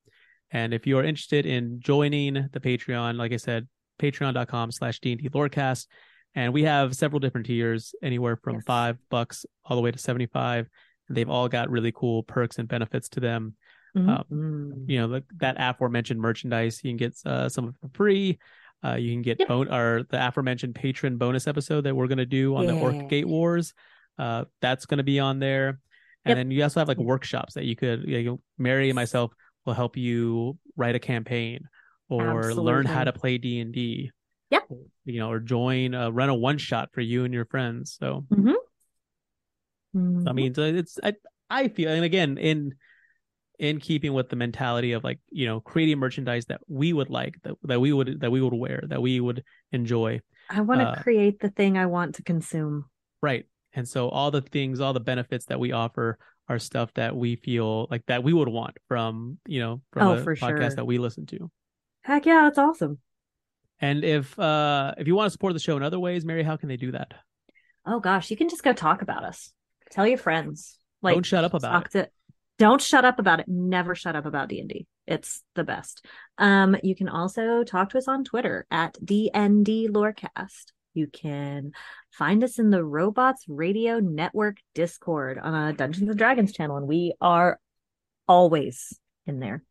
and 0.51 0.75
if 0.75 0.87
you 0.87 0.99
are 0.99 1.05
interested 1.05 1.47
in 1.47 1.81
joining 1.81 2.35
the 2.53 2.61
patreon 2.61 3.17
like 3.17 3.33
i 3.33 3.37
said 3.37 3.69
patreon.com 3.99 4.71
slash 4.73 5.01
d&d 5.01 5.29
lorecast 5.31 5.87
and 6.35 6.53
we 6.53 6.65
have 6.65 6.95
several 6.95 7.19
different 7.19 7.47
tiers 7.47 7.95
anywhere 8.03 8.37
from 8.37 8.57
Yes. 8.57 8.65
five 8.67 8.99
bucks 9.11 9.47
all 9.65 9.77
the 9.77 9.83
way 9.83 9.91
to 9.91 9.99
75 9.99 10.69
and 11.09 11.17
they've 11.17 11.31
all 11.31 11.49
got 11.49 11.71
really 11.71 11.93
cool 11.93 12.23
perks 12.23 12.59
and 12.59 12.69
benefits 12.69 13.09
to 13.11 13.21
them 13.21 13.55
um, 13.95 14.25
Mhm. 14.31 14.85
you 14.91 14.99
know 14.99 15.09
the, 15.09 15.25
that 15.39 15.57
aforementioned 15.59 16.21
merchandise 16.21 16.81
you 16.85 16.91
can 16.91 16.99
get 16.99 17.15
uh, 17.25 17.49
some 17.49 17.65
of 17.69 17.75
it 17.75 17.77
for 17.81 17.89
free 17.97 18.39
uh, 18.85 18.95
you 18.95 19.11
can 19.13 19.23
get 19.23 19.39
Yep. 19.41 19.49
bon- 19.49 19.73
or 19.73 20.03
the 20.11 20.27
aforementioned 20.29 20.75
patron 20.75 21.17
bonus 21.17 21.47
episode 21.47 21.83
that 21.83 21.95
we're 21.97 22.07
going 22.09 22.19
to 22.19 22.27
do 22.27 22.55
on 22.57 22.67
the 22.67 22.75
orc 22.75 23.09
gate 23.09 23.27
wars 23.27 23.73
uh, 24.19 24.45
that's 24.61 24.85
going 24.87 24.99
to 24.99 25.05
be 25.05 25.19
on 25.19 25.39
there 25.39 25.69
and 26.27 26.31
Yep. 26.33 26.37
then 26.37 26.51
you 26.51 26.63
also 26.63 26.81
have 26.81 26.89
like 26.89 26.99
workshops 26.99 27.55
that 27.55 27.65
you 27.65 27.75
could 27.77 28.05
you 28.07 28.23
know, 28.25 28.41
mary 28.59 28.91
and 28.91 28.97
myself 28.97 29.33
will 29.65 29.73
help 29.75 29.97
you 29.97 30.59
write 30.77 30.95
a 30.95 30.99
campaign 30.99 31.61
or 32.09 32.55
learn 32.55 32.87
how 32.87 33.05
to 33.05 33.13
play 33.13 33.39
d&d 33.39 34.11
Yep. 34.51 34.69
you 35.05 35.19
know 35.21 35.31
or 35.31 35.41
join 35.41 35.95
uh, 35.95 36.11
run 36.11 36.29
a 36.29 36.35
one 36.35 36.59
shot 36.59 36.91
for 36.93 37.01
you 37.01 37.25
and 37.25 37.35
your 37.35 37.47
friends 37.47 37.97
so 38.01 38.25
Mhm. 38.33 38.55
I 39.95 39.99
Mhm. 39.99 40.35
mean, 40.35 40.55
so 40.55 40.63
it's 40.63 40.99
I 41.03 41.15
I 41.49 41.69
feel, 41.69 41.91
and 41.91 42.05
again, 42.05 42.39
in 42.39 42.75
in 43.59 43.81
keeping 43.81 44.13
with 44.13 44.29
the 44.29 44.37
mentality 44.37 44.93
of 44.93 45.03
like 45.05 45.19
you 45.31 45.47
know 45.47 45.61
creating 45.61 45.99
merchandise 45.99 46.45
that 46.47 46.61
we 46.69 46.93
would 46.93 47.09
like, 47.09 47.41
that 47.45 47.55
that 47.63 47.81
we 47.81 47.93
would 47.93 48.21
that 48.21 48.31
we 48.31 48.43
would 48.43 48.53
wear, 48.53 48.83
that 48.89 49.01
we 49.01 49.21
would 49.21 49.43
enjoy, 49.73 50.21
I 50.51 50.61
want 50.61 50.81
to 50.81 50.87
uh, 50.89 51.03
create 51.03 51.41
the 51.41 51.49
thing 51.51 51.79
I 51.79 51.87
want 51.87 52.17
to 52.17 52.23
consume. 52.23 52.85
right? 53.23 53.47
And 53.73 53.89
so 53.89 54.09
all 54.09 54.31
the 54.31 54.43
things, 54.43 54.81
all 54.81 54.93
the 54.93 55.01
benefits 55.01 55.47
that 55.47 55.61
we 55.61 55.73
offer 55.73 56.19
are 56.49 56.59
stuff 56.59 56.93
that 56.95 57.15
we 57.17 57.37
feel 57.37 57.87
like 57.91 58.05
that 58.07 58.23
we 58.23 58.33
would 58.33 58.49
want 58.49 58.77
from 58.89 59.39
you 59.47 59.61
know 59.61 59.81
from 59.93 60.09
Oh, 60.09 60.13
a 60.15 60.23
for 60.23 60.37
podcast 60.37 60.59
sure. 60.59 60.77
that 60.77 60.87
we 60.87 60.99
listen 60.99 61.25
to. 61.27 61.51
Heck 62.07 62.25
yeah, 62.25 62.47
it's 62.47 62.57
awesome. 62.59 62.99
And 63.81 64.05
if 64.05 64.39
uh 64.39 64.95
if 64.97 65.09
you 65.09 65.17
want 65.17 65.27
to 65.27 65.31
support 65.33 65.53
the 65.55 65.59
show 65.59 65.77
in 65.77 65.83
other 65.83 65.99
ways, 65.99 66.25
Mary, 66.25 66.45
how 66.45 66.57
can 66.57 66.69
they 66.69 66.77
do 66.77 66.93
that? 66.93 67.13
Oh 67.85 67.99
gosh, 67.99 68.31
you 68.31 68.37
can 68.37 68.49
just 68.49 68.63
go 68.63 68.73
talk 68.73 69.03
about 69.03 69.25
us. 69.25 69.53
Tell 69.91 70.07
your 70.07 70.17
friends. 70.19 70.79
Like 71.03 71.15
Don't 71.15 71.27
shut 71.27 71.45
up 71.45 71.53
about 71.53 71.73
talk 71.73 71.89
to- 71.91 72.11
Don't 72.59 72.81
shut 72.81 73.05
up 73.05 73.19
about 73.19 73.41
it. 73.41 73.49
Never 73.49 73.97
shut 73.97 74.15
up 74.15 74.25
about 74.25 74.49
D&D. 74.49 74.87
It's 75.09 75.43
the 75.57 75.65
best. 75.65 76.05
Um, 76.39 76.77
you 76.85 76.95
can 76.95 77.09
also 77.09 77.65
talk 77.65 77.91
to 77.91 77.99
us 77.99 78.07
on 78.07 78.23
Twitter 78.23 78.67
at 78.71 78.95
DND 79.05 79.89
Lorecast. 79.89 80.73
You 80.95 81.09
can 81.09 81.73
find 82.13 82.43
us 82.45 82.59
in 82.61 82.71
the 82.71 82.85
Robots 82.85 83.45
Radio 83.49 83.99
Network 83.99 84.59
Discord 84.75 85.39
on 85.39 85.55
a 85.55 85.73
Dungeons 85.73 86.09
and 86.09 86.19
Dragons 86.19 86.53
channel, 86.53 86.77
and 86.77 86.87
we 86.87 87.15
are 87.21 87.59
always 88.29 88.99
in 89.27 89.41
there. 89.41 89.65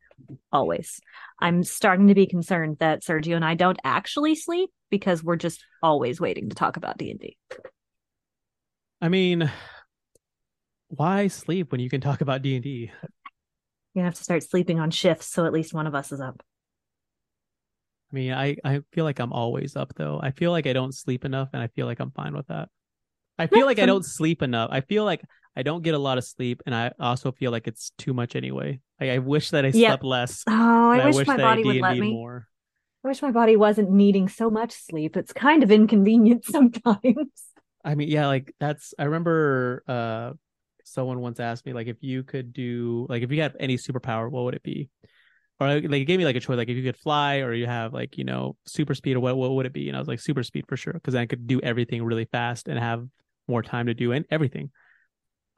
Always. 0.52 1.00
I'm 1.40 1.62
starting 1.62 2.08
to 2.08 2.14
be 2.14 2.26
concerned 2.26 2.78
that 2.80 3.02
Sergio 3.02 3.36
and 3.36 3.44
I 3.44 3.54
don't 3.54 3.78
actually 3.84 4.34
sleep 4.34 4.70
because 4.90 5.22
we're 5.22 5.36
just 5.36 5.64
always 5.82 6.20
waiting 6.20 6.48
to 6.48 6.54
talk 6.54 6.76
about 6.76 6.98
D&D. 6.98 7.36
I 9.00 9.08
mean, 9.08 9.50
why 10.88 11.28
sleep 11.28 11.72
when 11.72 11.80
you 11.80 11.90
can 11.90 12.00
talk 12.00 12.20
about 12.20 12.42
D 12.42 12.54
and 12.54 12.64
D? 12.64 12.90
You're 13.92 14.02
gonna 14.02 14.06
have 14.06 14.14
to 14.14 14.24
start 14.24 14.42
sleeping 14.42 14.80
on 14.80 14.90
shifts 14.90 15.28
so 15.28 15.44
at 15.44 15.52
least 15.52 15.74
one 15.74 15.86
of 15.86 15.94
us 15.94 16.12
is 16.12 16.20
up. 16.20 16.42
I 18.12 18.14
mean, 18.14 18.32
I, 18.32 18.56
I 18.64 18.80
feel 18.92 19.04
like 19.04 19.18
I'm 19.18 19.32
always 19.32 19.76
up 19.76 19.92
though. 19.96 20.20
I 20.22 20.30
feel 20.30 20.52
like 20.52 20.66
I 20.66 20.72
don't 20.72 20.94
sleep 20.94 21.24
enough 21.24 21.50
and 21.52 21.62
I 21.62 21.66
feel 21.68 21.86
like 21.86 22.00
I'm 22.00 22.12
fine 22.12 22.34
with 22.34 22.46
that. 22.46 22.68
I 23.38 23.48
feel 23.48 23.66
like 23.66 23.78
I 23.78 23.86
don't 23.86 24.04
sleep 24.04 24.42
enough. 24.42 24.70
I 24.72 24.80
feel 24.80 25.04
like 25.04 25.22
I 25.54 25.62
don't 25.62 25.82
get 25.82 25.94
a 25.94 25.98
lot 25.98 26.18
of 26.18 26.24
sleep 26.24 26.62
and 26.64 26.74
I 26.74 26.92
also 26.98 27.32
feel 27.32 27.50
like 27.50 27.66
it's 27.66 27.92
too 27.98 28.14
much 28.14 28.36
anyway. 28.36 28.80
Like, 29.00 29.10
I 29.10 29.18
wish 29.18 29.50
that 29.50 29.64
I 29.64 29.70
Yeah. 29.72 29.88
slept 29.88 30.04
less. 30.04 30.44
Oh, 30.48 30.90
I 30.90 31.06
and 31.06 31.14
wish, 31.14 31.28
my 31.28 31.38
body 31.38 31.62
I 31.62 31.66
would 31.66 31.80
let 31.80 31.98
me. 31.98 32.10
more. 32.10 32.48
I 33.04 33.08
wish 33.08 33.22
my 33.22 33.30
body 33.30 33.56
wasn't 33.56 33.90
needing 33.90 34.28
so 34.28 34.50
much 34.50 34.72
sleep. 34.72 35.16
It's 35.16 35.32
kind 35.32 35.62
of 35.62 35.70
inconvenient 35.70 36.44
sometimes. 36.50 37.30
I 37.84 37.94
mean, 37.94 38.08
yeah, 38.08 38.26
like 38.26 38.52
that's 38.58 38.94
I 38.98 39.04
remember 39.04 39.82
uh 39.86 40.32
someone 40.84 41.20
once 41.20 41.40
asked 41.40 41.66
me 41.66 41.72
like 41.72 41.88
if 41.88 41.96
you 42.00 42.22
could 42.22 42.52
do 42.52 43.06
like 43.08 43.22
if 43.22 43.30
you 43.30 43.40
had 43.42 43.54
any 43.60 43.76
superpower, 43.76 44.30
what 44.30 44.44
would 44.44 44.54
it 44.54 44.62
be? 44.62 44.88
or 45.60 45.68
like 45.68 45.84
it 45.84 46.04
gave 46.04 46.18
me 46.18 46.24
like 46.26 46.36
a 46.36 46.40
choice, 46.40 46.56
like 46.56 46.68
if 46.68 46.76
you 46.76 46.82
could 46.82 46.96
fly 46.98 47.38
or 47.38 47.54
you 47.54 47.66
have 47.66 47.94
like 47.94 48.18
you 48.18 48.24
know 48.24 48.56
super 48.66 48.94
speed 48.94 49.16
or 49.16 49.20
what 49.20 49.36
what 49.36 49.52
would 49.52 49.66
it 49.66 49.72
be? 49.72 49.88
And 49.88 49.96
I 49.96 50.00
was 50.00 50.08
like 50.08 50.20
super 50.20 50.42
speed 50.42 50.66
for 50.68 50.76
sure 50.76 50.92
because 50.94 51.14
I 51.14 51.26
could 51.26 51.46
do 51.46 51.60
everything 51.60 52.04
really 52.04 52.26
fast 52.26 52.68
and 52.68 52.78
have 52.78 53.06
more 53.48 53.62
time 53.62 53.86
to 53.86 53.94
do 53.94 54.12
and 54.12 54.24
everything. 54.30 54.70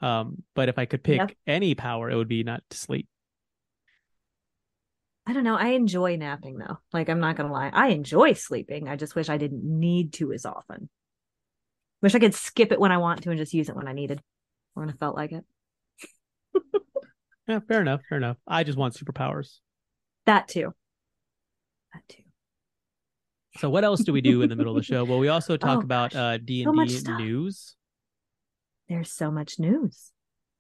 Um, 0.01 0.43
but 0.55 0.69
if 0.69 0.79
I 0.79 0.85
could 0.87 1.03
pick 1.03 1.21
Yep. 1.21 1.33
any 1.47 1.75
power, 1.75 2.11
it 2.11 2.17
would 2.17 2.29
be 2.29 2.45
not 2.45 2.63
to 2.71 2.77
sleep. 2.77 3.09
I 5.29 5.35
don't 5.35 5.45
know. 5.45 5.57
I 5.57 5.69
enjoy 5.69 6.17
napping 6.17 6.57
though. 6.57 6.79
Like 6.95 7.11
I'm 7.11 7.21
not 7.21 7.37
gonna 7.37 7.53
lie. 7.53 7.71
I 7.71 7.89
enjoy 7.89 8.33
sleeping. 8.33 8.89
I 8.89 8.97
just 8.97 9.15
wish 9.15 9.29
I 9.29 9.37
didn't 9.37 9.63
need 9.63 10.15
to 10.15 10.33
as 10.33 10.47
often. 10.47 10.89
Wish 12.01 12.15
I 12.15 12.19
could 12.19 12.35
skip 12.35 12.73
it 12.73 12.81
when 12.81 12.93
I 12.93 12.97
want 12.97 13.23
to 13.23 13.31
and 13.31 13.39
just 13.39 13.53
use 13.53 13.69
it 13.69 13.77
when 13.77 13.89
I 13.89 13.93
needed 13.93 14.23
or 14.75 14.83
when 14.85 14.89
I 14.91 14.95
felt 14.95 15.17
like 15.17 15.33
it. 15.33 15.45
Yeah, 17.47 17.61
fair 17.61 17.83
enough, 17.83 18.01
fair 18.09 18.17
enough. 18.19 18.39
I 18.47 18.65
just 18.65 18.79
want 18.79 18.95
superpowers. 18.95 19.59
That 20.25 20.49
too. 20.49 20.73
That 21.93 22.03
too. 22.09 22.23
So 23.59 23.69
what 23.69 23.85
else 23.85 24.05
do 24.05 24.13
we 24.15 24.23
do 24.23 24.41
in 24.41 24.49
the 24.49 24.57
middle 24.57 24.77
of 24.77 24.83
the 24.83 24.87
show? 24.87 25.05
Well, 25.05 25.19
we 25.19 25.29
also 25.29 25.57
talk 25.59 25.79
Oh, 25.79 25.83
about 25.83 26.17
uh 26.17 26.39
D 26.39 26.63
and 26.63 26.89
D 26.89 27.03
news. 27.19 27.77
There's 28.89 29.13
so 29.13 29.31
much 29.31 29.59
news 29.59 30.13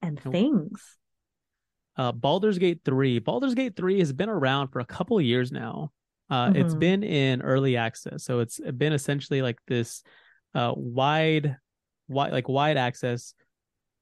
and 0.03 0.21
things. 0.21 0.98
Uh 1.99 2.13
Baldur's 2.13 2.59
Gate 2.59 2.81
3. 2.85 3.19
Baldur's 3.19 3.55
Gate 3.55 3.77
3 3.77 3.99
has 3.99 4.13
been 4.13 4.29
around 4.31 4.69
for 4.69 4.81
a 4.81 4.85
couple 4.87 5.19
of 5.19 5.25
years 5.25 5.53
now. 5.53 5.91
Uh 6.31 6.53
it's 6.55 6.75
Mhm. 6.75 6.79
been 6.81 7.03
in 7.03 7.43
early 7.43 7.77
access. 7.77 8.25
So 8.25 8.39
it's 8.41 8.59
been 8.77 8.93
essentially 8.93 9.43
like 9.43 9.59
this 9.67 10.03
uh 10.55 10.73
wide 10.77 11.57
wide 12.09 12.33
like 12.33 12.49
wide 12.49 12.77
access 12.79 13.35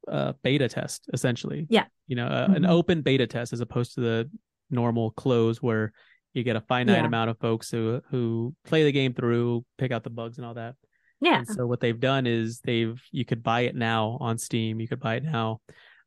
uh 0.06 0.34
beta 0.42 0.68
test 0.68 1.08
essentially. 1.12 1.66
Yeah. 1.68 1.86
You 2.06 2.16
know, 2.16 2.26
uh, 2.26 2.48
an 2.54 2.62
Mhm. 2.62 2.68
open 2.70 3.02
beta 3.02 3.26
test 3.26 3.52
as 3.52 3.60
opposed 3.60 3.94
to 3.94 4.00
the 4.00 4.30
normal 4.70 5.10
close 5.12 5.60
where 5.62 5.92
you 6.34 6.42
get 6.44 6.54
a 6.56 6.60
finite 6.60 6.98
Yeah. 6.98 7.06
amount 7.06 7.30
of 7.30 7.38
folks 7.38 7.70
who 7.70 8.00
who 8.10 8.54
play 8.64 8.84
the 8.84 8.92
game 8.92 9.14
through, 9.14 9.64
pick 9.78 9.90
out 9.90 10.04
the 10.04 10.10
bugs 10.10 10.36
and 10.38 10.46
all 10.46 10.54
that. 10.54 10.74
Yeah. 11.20 11.38
And 11.38 11.48
so 11.48 11.66
what 11.66 11.80
they've 11.80 11.98
done 11.98 12.26
is 12.26 12.60
they've 12.60 13.00
you 13.10 13.24
could 13.24 13.42
buy 13.42 13.60
it 13.62 13.74
now 13.74 14.18
on 14.20 14.36
Steam. 14.38 14.80
You 14.80 14.86
could 14.86 15.00
buy 15.00 15.14
it 15.16 15.24
now. 15.24 15.60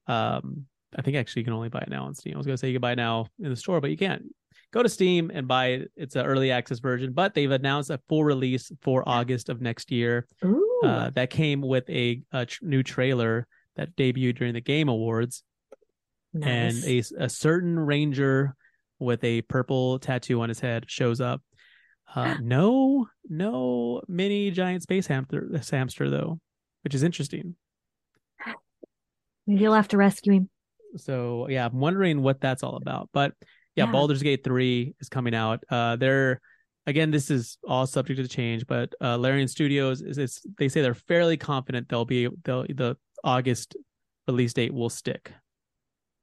Um, 0.08 0.68
I 0.98 1.02
think 1.02 1.18
actually 1.18 1.42
you 1.42 1.46
can 1.46 1.54
only 1.54 1.70
buy 1.70 1.80
it 1.80 1.90
now 1.90 2.06
on 2.06 2.16
Steam. 2.16 2.34
I 2.34 2.38
was 2.38 2.46
gonna 2.46 2.58
say 2.58 2.68
you 2.68 2.76
can 2.76 2.82
buy 2.82 2.94
it 2.94 2.98
now 2.98 3.28
in 3.40 3.50
the 3.50 3.56
store, 3.56 3.82
but 3.82 3.92
you 3.92 3.98
can't. 3.98 4.24
Go 4.72 4.84
to 4.84 4.90
Steam 4.90 5.32
and 5.34 5.48
buy 5.48 5.68
it. 5.68 5.92
It's 5.96 6.16
an 6.16 6.26
early 6.26 6.52
access 6.52 6.80
version, 6.80 7.12
but 7.14 7.34
they've 7.34 7.50
announced 7.50 7.90
a 7.90 8.00
full 8.08 8.24
release 8.24 8.72
for 8.82 9.08
August 9.08 9.50
of 9.50 9.62
next 9.62 9.92
year. 9.92 10.28
Uh, 10.84 11.10
that 11.12 11.30
came 11.32 11.62
with 11.62 11.90
a, 11.90 12.22
a 12.32 12.46
tr- 12.46 12.66
new 12.66 12.84
trailer 12.84 13.48
that 13.76 13.96
debuted 13.96 14.38
during 14.38 14.54
the 14.54 14.62
Game 14.62 14.88
Awards, 14.88 15.44
and 16.42 16.76
a, 16.86 17.04
a, 17.18 17.30
certain 17.30 17.80
ranger 17.80 18.56
with 19.00 19.24
a 19.24 19.42
purple 19.44 19.98
tattoo 20.00 20.42
on 20.42 20.50
his 20.50 20.60
head 20.60 20.86
shows 20.88 21.20
up. 21.20 21.42
Uh, 22.14 22.36
no, 22.42 23.08
no 23.28 24.02
mini 24.08 24.52
giant 24.52 24.84
space 24.84 25.08
hamster, 25.08 25.50
hamster 25.72 26.10
though, 26.10 26.40
which 26.84 26.94
is 26.94 27.04
interesting. 27.04 27.56
Maybe 29.48 29.64
you'll 29.64 29.74
have 29.74 29.88
to 29.90 29.98
rescue 29.98 30.34
him. 30.34 30.50
So 30.98 31.48
yeah, 31.50 31.66
I'm 31.66 31.80
wondering 31.80 32.22
what 32.22 32.42
that's 32.42 32.64
all 32.64 32.76
about. 32.76 33.10
But 33.14 33.34
yeah, 33.76 33.86
Yeah. 33.86 33.92
Baldur's 33.92 34.24
Gate 34.24 34.44
3 34.44 34.96
is 35.00 35.10
coming 35.10 35.36
out. 35.36 35.64
Uh, 35.70 35.96
they're 35.96 36.42
again, 36.86 37.12
this 37.12 37.30
is 37.30 37.58
all 37.68 37.86
subject 37.86 38.20
to 38.20 38.28
change, 38.28 38.66
but 38.68 38.94
uh, 39.02 39.16
Larian 39.16 39.48
Studios 39.48 40.02
is 40.02 40.18
it's, 40.18 40.42
they 40.58 40.68
say 40.70 40.82
they're 40.82 40.94
fairly 40.94 41.38
confident 41.38 41.88
they'll 41.88 42.06
be 42.06 42.28
they'll 42.44 42.64
the 42.64 42.98
August 43.24 43.76
release 44.28 44.54
date 44.54 44.74
will 44.74 44.90
stick. 44.90 45.32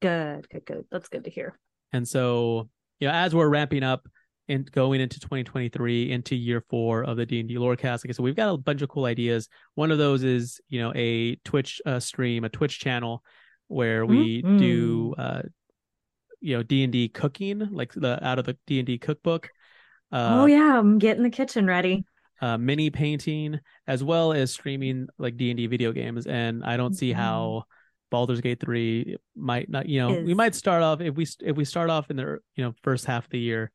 Good, 0.02 0.48
good, 0.48 0.64
good. 0.66 0.84
That's 0.90 1.08
good 1.08 1.24
to 1.24 1.30
hear. 1.30 1.58
And 1.92 2.06
so, 2.06 2.68
you 3.00 3.08
know, 3.08 3.14
as 3.14 3.34
we're 3.34 3.48
ramping 3.48 3.82
up 3.82 4.06
and 4.48 4.70
going 4.70 5.00
into 5.00 5.18
2023, 5.20 6.12
into 6.12 6.36
year 6.36 6.62
four 6.68 7.02
of 7.02 7.16
the 7.16 7.26
D&D 7.26 7.54
Lorecast, 7.56 8.04
like 8.04 8.10
I 8.10 8.12
said, 8.12 8.22
we've 8.22 8.36
got 8.36 8.52
a 8.52 8.58
bunch 8.58 8.82
of 8.82 8.88
cool 8.88 9.06
ideas. 9.06 9.48
One 9.74 9.90
of 9.90 9.98
those 9.98 10.22
is, 10.22 10.60
you 10.68 10.80
know, 10.80 10.92
a 10.94 11.36
Twitch 11.44 11.80
uh, 11.86 11.98
stream, 12.00 12.44
a 12.44 12.48
Twitch 12.48 12.78
channel 12.78 13.22
where 13.68 14.06
we 14.06 14.42
Mhm. 14.42 14.58
do, 14.58 15.14
uh, 15.18 15.42
you 16.40 16.56
know, 16.56 16.62
D&D 16.62 17.08
cooking, 17.08 17.68
like 17.72 17.92
the 17.92 18.24
out 18.26 18.38
of 18.38 18.44
the 18.46 18.56
D&D 18.66 18.98
cookbook. 18.98 19.50
Uh, 20.12 20.42
oh 20.42 20.46
yeah, 20.46 20.78
I'm 20.78 20.98
getting 20.98 21.22
the 21.22 21.30
kitchen 21.30 21.66
ready. 21.66 22.04
uh, 22.42 22.58
mini 22.58 22.90
painting, 22.90 23.58
as 23.86 24.04
well 24.04 24.32
as 24.32 24.52
streaming 24.52 25.08
like 25.18 25.36
D 25.38 25.50
and 25.50 25.56
D 25.56 25.66
video 25.66 25.90
games. 25.92 26.26
And 26.26 26.62
I 26.64 26.76
don't 26.76 26.92
see 26.94 27.10
Mhm. 27.12 27.16
how 27.16 27.64
Baldur's 28.10 28.42
Gate 28.42 28.60
three 28.60 29.16
might 29.34 29.68
not. 29.70 29.88
You 29.88 30.00
know, 30.00 30.22
we 30.22 30.34
might 30.34 30.54
start 30.54 30.82
off 30.82 31.00
if 31.00 31.14
we 31.16 31.26
if 31.40 31.56
we 31.56 31.64
start 31.64 31.88
off 31.90 32.10
in 32.10 32.16
the 32.16 32.38
you 32.54 32.62
know 32.64 32.74
first 32.82 33.06
half 33.06 33.24
of 33.24 33.30
the 33.30 33.38
year, 33.40 33.72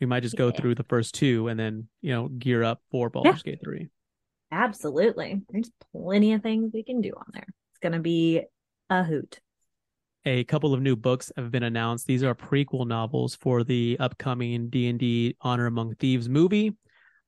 we 0.00 0.06
might 0.06 0.22
just 0.22 0.36
go 0.36 0.46
Yeah. 0.46 0.52
through 0.52 0.76
the 0.76 0.84
first 0.84 1.14
two 1.14 1.48
and 1.48 1.58
then 1.58 1.88
you 2.00 2.12
know 2.12 2.28
gear 2.28 2.62
up 2.62 2.80
for 2.90 3.10
Baldur's 3.10 3.42
Gate 3.42 3.58
three. 3.62 3.88
Absolutely. 4.52 5.42
There's 5.50 5.70
plenty 5.92 6.32
of 6.32 6.42
things 6.42 6.70
we 6.72 6.84
can 6.84 7.00
do 7.00 7.12
on 7.16 7.26
there. 7.32 7.46
It's 7.72 7.80
gonna 7.82 8.00
be 8.00 8.42
a 8.90 9.02
hoot. 9.04 9.40
A 10.24 10.42
couple 10.44 10.74
of 10.74 10.80
new 10.82 10.96
books 10.96 11.30
have 11.36 11.50
been 11.52 11.62
announced. 11.62 12.06
These 12.06 12.24
are 12.24 12.34
prequel 12.34 12.86
novels 12.86 13.36
for 13.36 13.62
the 13.62 13.96
upcoming 14.00 14.68
D 14.68 14.88
and 14.88 14.98
D 14.98 15.36
Honor 15.40 15.66
Among 15.66 15.94
Thieves 15.94 16.28
movie. 16.28 16.74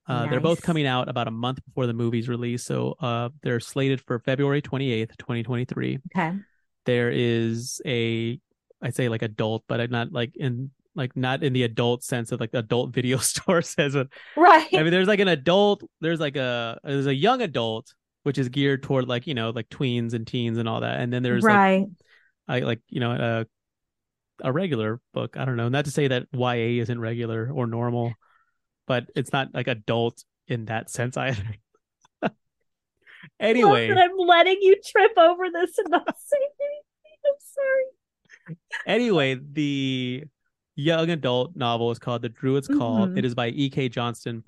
Uh, 0.09 0.27
They're 0.27 0.41
both 0.41 0.63
coming 0.63 0.87
out 0.87 1.09
about 1.09 1.29
a 1.29 1.31
month 1.31 1.61
before 1.65 1.87
the 1.87 1.93
movie's 1.93 2.29
release, 2.29 2.65
so 2.65 2.95
uh, 3.01 3.29
they're 3.43 3.61
slated 3.61 4.01
for 4.01 4.19
February 4.21 4.63
twenty 4.63 4.91
eighth, 4.91 5.17
twenty 5.19 5.43
twenty 5.43 5.65
three. 5.67 5.99
Okay. 6.17 6.33
there 6.87 7.11
is 7.13 7.81
a 7.87 8.41
I'd 8.83 8.95
say 8.95 9.09
like 9.09 9.23
adult, 9.23 9.65
but 9.69 9.81
I'm 9.81 9.91
not 9.91 10.11
like 10.11 10.35
in 10.35 10.71
like 10.97 11.15
not 11.15 11.45
in 11.45 11.53
the 11.53 11.63
adult 11.65 12.03
sense 12.03 12.33
of 12.33 12.41
like 12.41 12.51
adult 12.55 12.93
video 12.95 13.19
store 13.33 13.61
says 13.63 13.95
it. 13.95 14.09
Right. 14.37 14.67
I 14.73 14.83
mean, 14.83 14.91
there's 14.91 15.07
like 15.09 15.21
an 15.21 15.29
adult, 15.29 15.83
there's 16.01 16.21
like 16.21 16.37
a 16.37 16.81
there's 16.83 17.07
a 17.07 17.15
young 17.15 17.43
adult 17.43 17.93
which 18.29 18.37
is 18.37 18.51
geared 18.51 18.83
toward 18.83 19.09
like 19.09 19.26
you 19.26 19.33
know 19.33 19.49
like 19.49 19.70
tweens 19.70 20.12
and 20.12 20.26
teens 20.26 20.59
and 20.59 20.68
all 20.68 20.83
that, 20.83 21.01
and 21.01 21.11
then 21.11 21.22
there's 21.22 21.43
right. 21.43 21.79
like 21.79 21.89
I 22.47 22.61
like 22.61 22.81
you 22.91 23.01
know 23.01 23.12
a 23.12 23.47
a 24.47 24.53
regular 24.53 25.01
book. 25.14 25.39
I 25.39 25.47
don't 25.47 25.57
know, 25.57 25.70
not 25.70 25.87
to 25.87 25.91
say 25.91 26.09
that 26.09 26.26
YA 26.31 26.83
isn't 26.83 27.01
regular 27.01 27.51
or 27.51 27.66
normal, 27.66 28.12
but 28.87 29.07
it's 29.16 29.33
not 29.33 29.55
like 29.55 29.66
adult 29.66 30.22
in 30.47 30.66
that 30.66 30.91
sense 30.91 31.16
either. 31.16 31.43
anyway, 33.41 33.91
I'm 33.91 34.18
letting 34.18 34.59
you 34.61 34.76
trip 34.85 35.12
over 35.16 35.45
this 35.51 35.79
and 35.79 35.89
not 35.89 36.14
say 36.18 36.37
anything. 36.37 36.83
I'm 37.24 37.35
sorry. 37.41 38.57
anyway, 38.87 39.41
the 39.53 40.24
young 40.76 41.09
adult 41.09 41.57
novel 41.57 41.91
is 41.93 41.99
called 41.99 42.20
The 42.20 42.29
Druid's 42.29 42.68
Call. 42.68 43.07
Mhm. 43.07 43.16
It 43.16 43.24
is 43.24 43.35
by 43.35 43.49
E.K. 43.49 43.89
Johnston, 43.89 44.45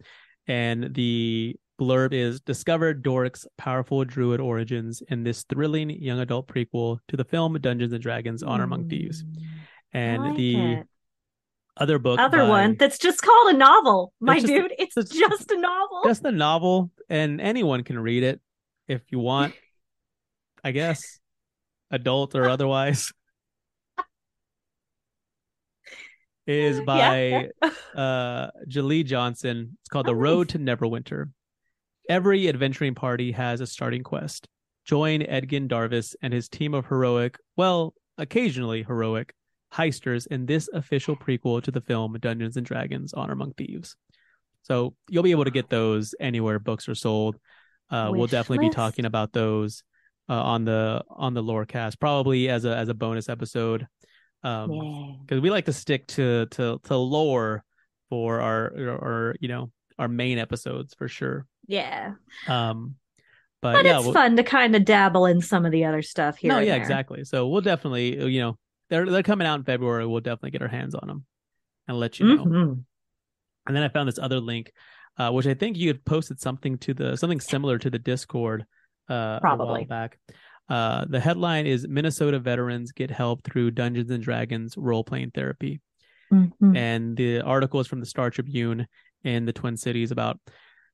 and 0.47 0.93
the 0.95 1.57
blurb 1.81 2.12
is 2.12 2.41
Discover 2.41 2.95
Doric's 2.95 3.47
powerful 3.57 4.05
druid 4.05 4.41
origins 4.41 5.03
in 5.09 5.24
this 5.24 5.45
thrilling 5.45 5.91
young 5.91 6.20
adult 6.20 6.47
prequel 6.47 6.99
to 7.09 7.16
the 7.16 7.24
film 7.24 7.55
Dungeons 7.61 7.93
and 7.93 8.03
Dragons 8.03 8.43
Honor 8.43 8.64
Among 8.64 8.89
Thieves. 8.89 9.24
Mm, 9.24 9.37
And 9.93 10.22
like 10.22 10.37
the 10.37 10.72
it. 10.72 10.87
other 11.76 11.99
book, 11.99 12.20
other 12.20 12.39
by- 12.43 12.49
one 12.49 12.76
that's 12.78 12.99
just 12.99 13.22
called 13.22 13.55
a 13.55 13.57
novel, 13.57 14.12
my 14.20 14.35
just- 14.37 14.47
dude. 14.47 14.72
It's 14.78 14.97
it's- 14.97 15.16
just 15.18 15.51
a 15.51 15.57
novel. 15.59 16.03
just 16.05 16.24
a 16.24 16.33
novel, 16.33 16.91
and 17.09 17.41
anyone 17.41 17.83
can 17.85 17.99
read 17.99 18.22
it 18.22 18.41
if 18.87 19.01
you 19.11 19.18
want, 19.18 19.55
I 20.62 20.72
guess, 20.72 21.18
adult 21.91 22.35
or 22.35 22.49
otherwise. 22.49 23.12
is 26.47 26.81
by 26.87 27.49
Yeah. 27.62 27.70
uh 28.01 28.51
Jaleigh 28.68 29.05
Johnson. 29.05 29.76
It's 29.81 29.89
called 29.89 30.07
The 30.07 30.14
Road 30.14 30.49
to 30.51 30.59
Neverwinter. 30.59 31.31
Every 32.11 32.49
adventuring 32.49 32.97
party 32.97 33.31
has 33.31 33.61
a 33.61 33.69
starting 33.69 34.03
quest. 34.03 34.49
Join 34.85 35.21
Edgin 35.23 35.69
Darvis 35.69 36.17
and 36.21 36.33
his 36.33 36.49
team 36.49 36.75
of 36.75 36.87
heroic, 36.87 37.39
well, 37.57 37.95
occasionally 38.19 38.83
heroic, 38.83 39.33
heisters 39.73 40.27
in 40.27 40.45
this 40.45 40.69
official 40.73 41.15
prequel 41.15 41.63
to 41.63 41.71
the 41.71 41.81
film 41.81 42.17
Dungeons 42.21 42.57
and 42.57 42.67
Dragons 42.67 43.15
Honor 43.15 43.35
Among 43.35 43.53
Thieves. 43.53 43.95
So 44.63 44.97
you'll 45.09 45.23
be 45.23 45.31
able 45.31 45.45
to 45.45 45.53
get 45.53 45.71
those 45.71 46.13
anywhere 46.19 46.59
books 46.59 46.89
are 46.89 46.97
sold. 46.97 47.37
Uh, 47.89 48.11
we'll 48.13 48.27
definitely 48.27 48.67
be 48.67 48.75
talking 48.75 49.05
about 49.05 49.33
those 49.33 49.85
uh, 50.29 50.35
on 50.35 50.65
the 50.65 51.05
on 51.09 51.33
the 51.35 51.45
lore 51.45 51.65
cast, 51.65 52.01
probably 52.01 52.49
as 52.49 52.65
a 52.65 52.77
as 52.77 52.89
a 52.89 52.95
bonus 52.95 53.29
episode. 53.29 53.87
Um, 54.43 54.73
yeah. 54.73 55.13
because 55.25 55.41
we 55.41 55.51
like 55.51 55.67
to 55.67 55.73
stick 55.73 56.09
to 56.09 56.47
to 56.47 56.81
to 56.83 56.97
lore 56.97 57.63
for 58.09 58.41
our 58.41 58.73
our 59.01 59.37
you 59.39 59.47
know 59.47 59.71
our 60.01 60.09
main 60.09 60.39
episodes 60.39 60.95
for 60.95 61.07
sure. 61.07 61.47
Yeah. 61.69 62.15
Um, 62.49 62.97
but, 63.63 63.75
But 63.75 63.85
yeah, 63.85 63.97
it's 63.99 64.05
we'll- 64.07 64.15
fun 64.15 64.37
to 64.37 64.43
kind 64.43 64.75
of 64.75 64.85
dabble 64.85 65.27
in 65.27 65.41
some 65.41 65.65
of 65.67 65.71
the 65.73 65.85
other 65.85 66.03
stuff 66.03 66.39
here. 66.39 66.49
no, 66.51 66.59
yeah, 66.59 66.73
there. 66.73 66.77
exactly. 66.81 67.25
So 67.25 67.47
we'll 67.49 67.61
definitely 67.61 68.21
uh, 68.21 68.27
you 68.27 68.41
know 68.41 68.59
they're 68.89 69.07
they're 69.09 69.23
coming 69.23 69.47
out 69.47 69.59
in 69.61 69.65
February. 69.65 70.07
We'll 70.07 70.21
definitely 70.21 70.51
get 70.53 70.63
our 70.63 70.69
hands 70.69 70.95
on 70.97 71.07
them 71.07 71.25
and 71.87 71.99
let 72.01 72.19
you 72.19 72.35
know. 72.37 72.45
Mhm. 72.45 72.85
And 73.67 73.77
then 73.77 73.83
I 73.85 73.89
found 73.89 74.09
this 74.09 74.19
other 74.19 74.41
link, 74.41 74.73
uh, 75.19 75.31
which 75.31 75.47
I 75.47 75.55
think 75.55 75.77
you 75.77 75.89
had 75.89 76.05
posted 76.05 76.41
something 76.41 76.79
to 76.79 76.95
the 76.95 77.17
something 77.17 77.39
similar 77.41 77.79
to 77.79 77.91
the 77.91 77.99
Discord 77.99 78.65
uh, 79.11 79.15
a 79.15 79.17
while 79.17 79.41
Probably. 79.41 79.85
back. 79.85 80.19
Uh, 80.69 81.05
the 81.09 81.21
headline 81.21 81.67
is 81.67 81.87
Minnesota 81.87 82.39
veterans 82.39 82.93
get 82.93 83.11
help 83.11 83.43
through 83.45 83.73
Dungeons 83.73 84.11
and 84.11 84.23
Dragons 84.23 84.77
role 84.79 85.05
playing 85.05 85.33
therapy. 85.33 85.81
Mhm. 86.33 86.76
and 86.76 87.16
the 87.16 87.41
article 87.43 87.81
is 87.81 87.87
from 87.87 88.01
the 88.01 88.07
Star 88.07 88.31
Tribune 88.31 88.87
in 89.24 89.45
the 89.45 89.53
Twin 89.53 89.76
Cities 89.76 90.11
about 90.11 90.39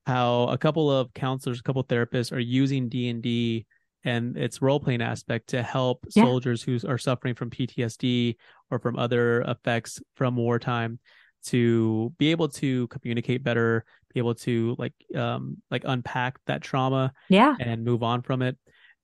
how 0.07 0.45
a 0.49 0.59
couple 0.59 0.91
of 0.91 1.12
counselors, 1.14 1.61
a 1.61 1.62
couple 1.62 1.80
of 1.80 1.89
therapists 1.89 2.32
are 2.32 2.39
using 2.39 2.89
D 2.89 3.09
and 3.09 3.22
D 3.22 3.66
and 4.05 4.37
its 4.37 4.62
role 4.62 4.78
playing 4.78 5.03
aspect 5.03 5.49
to 5.49 5.62
help 5.62 6.07
Yeah. 6.14 6.24
soldiers 6.24 6.62
who 6.62 6.78
are 6.89 6.99
suffering 6.99 7.34
from 7.34 7.51
PTSD 7.51 8.37
or 8.70 8.78
from 8.78 8.97
other 8.99 9.43
effects 9.43 10.01
from 10.14 10.37
wartime 10.37 10.99
to 11.47 12.12
be 12.18 12.30
able 12.30 12.49
to 12.49 12.87
communicate 12.89 13.43
better, 13.45 13.84
be 14.14 14.20
able 14.20 14.34
to 14.34 14.74
like 14.78 14.95
um 15.16 15.61
like 15.70 15.82
unpack 15.84 16.39
that 16.47 16.62
trauma 16.62 17.12
Yeah, 17.28 17.57
and 17.61 17.84
move 17.84 18.03
on 18.03 18.22
from 18.22 18.43
it. 18.43 18.57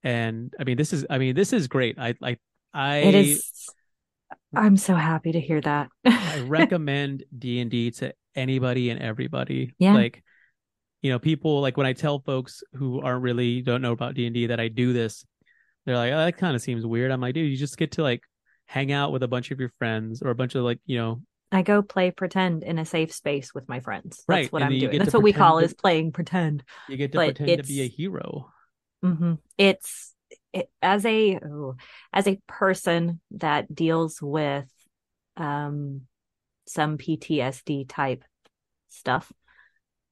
And 0.05 0.53
I 0.59 0.65
mean, 0.65 0.77
this 0.77 0.93
is 0.93 1.05
I 1.11 1.19
mean, 1.19 1.35
this 1.35 1.53
is 1.53 1.67
great. 1.69 1.99
I 1.99 2.15
like 2.21 2.41
I 2.75 2.97
it 2.99 3.15
is. 3.15 3.55
I'm 4.55 4.77
so 4.77 4.95
happy 4.95 5.33
to 5.33 5.41
hear 5.41 5.61
that. 5.61 5.89
I 6.05 6.41
recommend 6.47 7.25
D 7.37 7.61
and 7.61 7.71
D 7.71 7.91
to 7.93 8.15
anybody 8.35 8.91
and 8.91 9.01
everybody. 9.01 9.75
Yeah. 9.79 9.95
Like, 9.95 10.23
you 11.03 11.11
know, 11.11 11.19
people 11.19 11.61
like 11.61 11.77
when 11.77 11.87
I 11.87 11.93
tell 11.93 12.21
folks 12.21 12.63
who 12.75 13.01
aren't 13.01 13.23
really 13.23 13.61
don't 13.63 13.83
know 13.83 13.93
about 13.93 14.15
D 14.15 14.27
and 14.27 14.35
D 14.35 14.47
that 14.47 14.61
I 14.61 14.69
do 14.69 14.93
this, 14.93 15.25
they're 15.85 15.97
like, 15.97 16.13
"Oh, 16.13 16.19
that 16.19 16.37
kind 16.39 16.55
of 16.55 16.63
seems 16.63 16.87
weird." 16.87 17.11
I'm 17.11 17.21
like, 17.21 17.35
"Dude, 17.35 17.51
you 17.51 17.57
just 17.57 17.77
get 17.77 17.93
to 17.93 18.03
like 18.03 18.23
hang 18.67 18.93
out 18.93 19.13
with 19.13 19.23
a 19.23 19.29
bunch 19.29 19.51
of 19.51 19.59
your 19.61 19.73
friends 19.79 20.23
or 20.23 20.31
a 20.31 20.35
bunch 20.35 20.55
of 20.55 20.63
like, 20.65 20.79
you 20.87 20.97
know, 20.99 21.23
I 21.51 21.63
go 21.63 21.83
play 21.83 22.11
pretend 22.11 22.63
in 22.63 22.79
a 22.79 22.85
safe 22.87 23.13
space 23.13 23.53
with 23.53 23.69
my 23.69 23.81
friends. 23.81 24.19
That's 24.19 24.29
Right, 24.29 24.53
what 24.53 24.63
and 24.63 24.73
I'm 24.73 24.79
doing. 24.79 24.99
That's 24.99 25.13
what 25.13 25.23
we 25.23 25.33
call 25.33 25.59
to- 25.59 25.65
is 25.65 25.75
playing 25.75 26.13
pretend. 26.13 26.63
you 26.89 26.97
get 26.97 27.13
to 27.13 27.19
But 27.19 27.37
pretend 27.37 27.63
to 27.63 27.69
be 27.69 27.83
a 27.83 27.89
hero." 27.89 28.51
hmm 29.03 29.35
It's 29.59 30.12
as 30.81 31.05
a 31.07 31.39
oh, 31.39 31.77
as 32.13 32.27
a 32.27 32.39
person 32.47 33.21
that 33.33 33.75
deals 33.75 34.21
with 34.21 34.71
um 35.37 36.03
some 36.67 36.99
PTSD 36.99 37.89
type 37.89 38.25
stuff, 38.89 39.33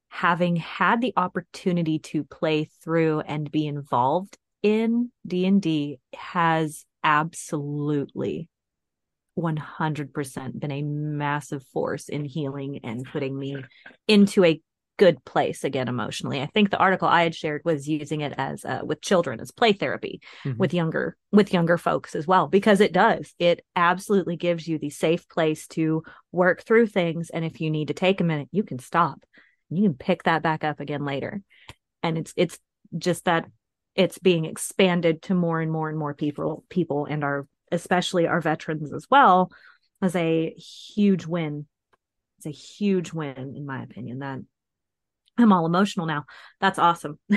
having 0.09 0.57
had 0.57 1.01
the 1.01 1.12
opportunity 1.16 1.99
to 1.99 2.24
play 2.24 2.68
through 2.82 3.20
and 3.20 3.51
be 3.51 3.66
involved 3.66 4.36
in 4.62 5.11
D&D 5.26 5.99
has 6.14 6.84
absolutely 7.03 8.49
100% 9.38 10.61
been 10.61 10.70
a 10.70 10.82
massive 10.82 11.64
force 11.72 12.09
in 12.09 12.24
healing 12.24 12.80
and 12.84 13.07
putting 13.07 13.38
me 13.38 13.57
into 14.07 14.45
a 14.45 14.61
good 15.01 15.24
place 15.24 15.64
again 15.64 15.88
emotionally. 15.88 16.42
I 16.42 16.46
think 16.46 16.68
the 16.68 16.76
article 16.76 17.09
I 17.09 17.22
had 17.22 17.34
shared 17.34 17.62
was 17.64 17.88
using 17.88 18.20
it 18.20 18.34
as 18.36 18.66
uh, 18.66 18.82
with 18.84 19.01
children 19.01 19.40
as 19.40 19.51
play 19.51 19.72
therapy 19.72 20.20
Mhm. 20.44 20.59
with 20.59 20.74
younger 20.74 21.16
with 21.32 21.55
younger 21.55 21.78
folks 21.78 22.14
as 22.14 22.26
well 22.26 22.48
because 22.48 22.80
it 22.82 22.92
does. 22.92 23.34
It 23.38 23.64
absolutely 23.74 24.36
gives 24.36 24.68
you 24.68 24.78
the 24.78 24.90
safe 24.90 25.26
place 25.26 25.66
to 25.68 26.03
work 26.32 26.62
through 26.64 26.88
things 26.88 27.30
and 27.30 27.46
if 27.46 27.62
you 27.62 27.70
need 27.70 27.88
to 27.88 27.94
take 27.94 28.20
a 28.20 28.24
minute, 28.24 28.48
you 28.53 28.62
can 28.62 28.78
stop. 28.78 29.24
You 29.70 29.84
can 29.84 29.94
pick 29.94 30.24
that 30.24 30.42
back 30.42 30.64
up 30.64 30.80
again 30.80 31.05
later. 31.07 31.40
And 32.03 32.18
it's 32.18 32.34
it's 32.36 32.59
just 32.98 33.24
that 33.24 33.46
it's 33.94 34.18
being 34.18 34.44
expanded 34.44 35.22
to 35.22 35.34
more 35.34 35.62
and 35.62 35.72
more 35.72 35.88
and 35.88 35.98
more 35.98 36.12
people 36.14 36.64
people 36.68 37.07
and 37.07 37.24
our 37.24 37.46
especially 37.72 38.26
our 38.26 38.42
veterans 38.42 38.92
as 38.92 39.07
well 39.11 39.51
as 40.03 40.14
a 40.14 40.51
huge 40.94 41.24
win. 41.24 41.66
It's 42.36 42.46
a 42.46 42.51
huge 42.51 43.14
win 43.14 43.55
in 43.57 43.64
my 43.64 43.82
opinion 43.82 44.18
that 44.18 44.40
I'm 45.38 45.52
all 45.52 45.66
emotional 45.66 46.06
now. 46.06 46.24
That's 46.60 46.78
awesome. 46.78 47.18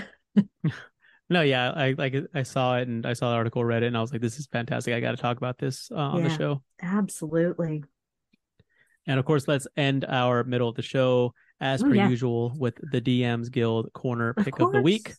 No, 1.30 1.42
yeah, 1.42 1.72
I 1.72 1.96
like 1.98 2.14
I 2.36 2.44
saw 2.44 2.78
it 2.78 2.88
and 2.88 3.06
I 3.06 3.14
saw 3.14 3.30
the 3.32 3.38
article, 3.38 3.64
read 3.64 3.82
it, 3.82 3.88
and 3.88 3.98
I 3.98 4.02
was 4.02 4.12
like, 4.12 4.22
"This 4.22 4.38
is 4.38 4.46
fantastic! 4.48 4.94
I 4.94 5.00
got 5.00 5.12
to 5.12 5.18
talk 5.18 5.38
about 5.38 5.58
this 5.58 5.90
uh, 5.90 5.96
on 5.96 6.22
the 6.24 6.30
show." 6.30 6.62
Absolutely. 6.82 7.84
And 9.08 9.20
of 9.20 9.26
course, 9.26 9.48
let's 9.48 9.66
end 9.76 10.06
our 10.08 10.44
middle 10.44 10.68
of 10.70 10.76
the 10.76 10.82
show 10.82 11.34
as 11.62 11.82
Oh, 11.82 11.88
per 11.88 11.96
yeah. 11.96 12.10
usual 12.10 12.54
with 12.58 12.76
the 12.92 13.02
DM's 13.02 13.50
Guild 13.50 13.92
corner 13.94 14.34
pick 14.34 14.60
of 14.60 14.74
the 14.74 14.82
week. 14.82 15.14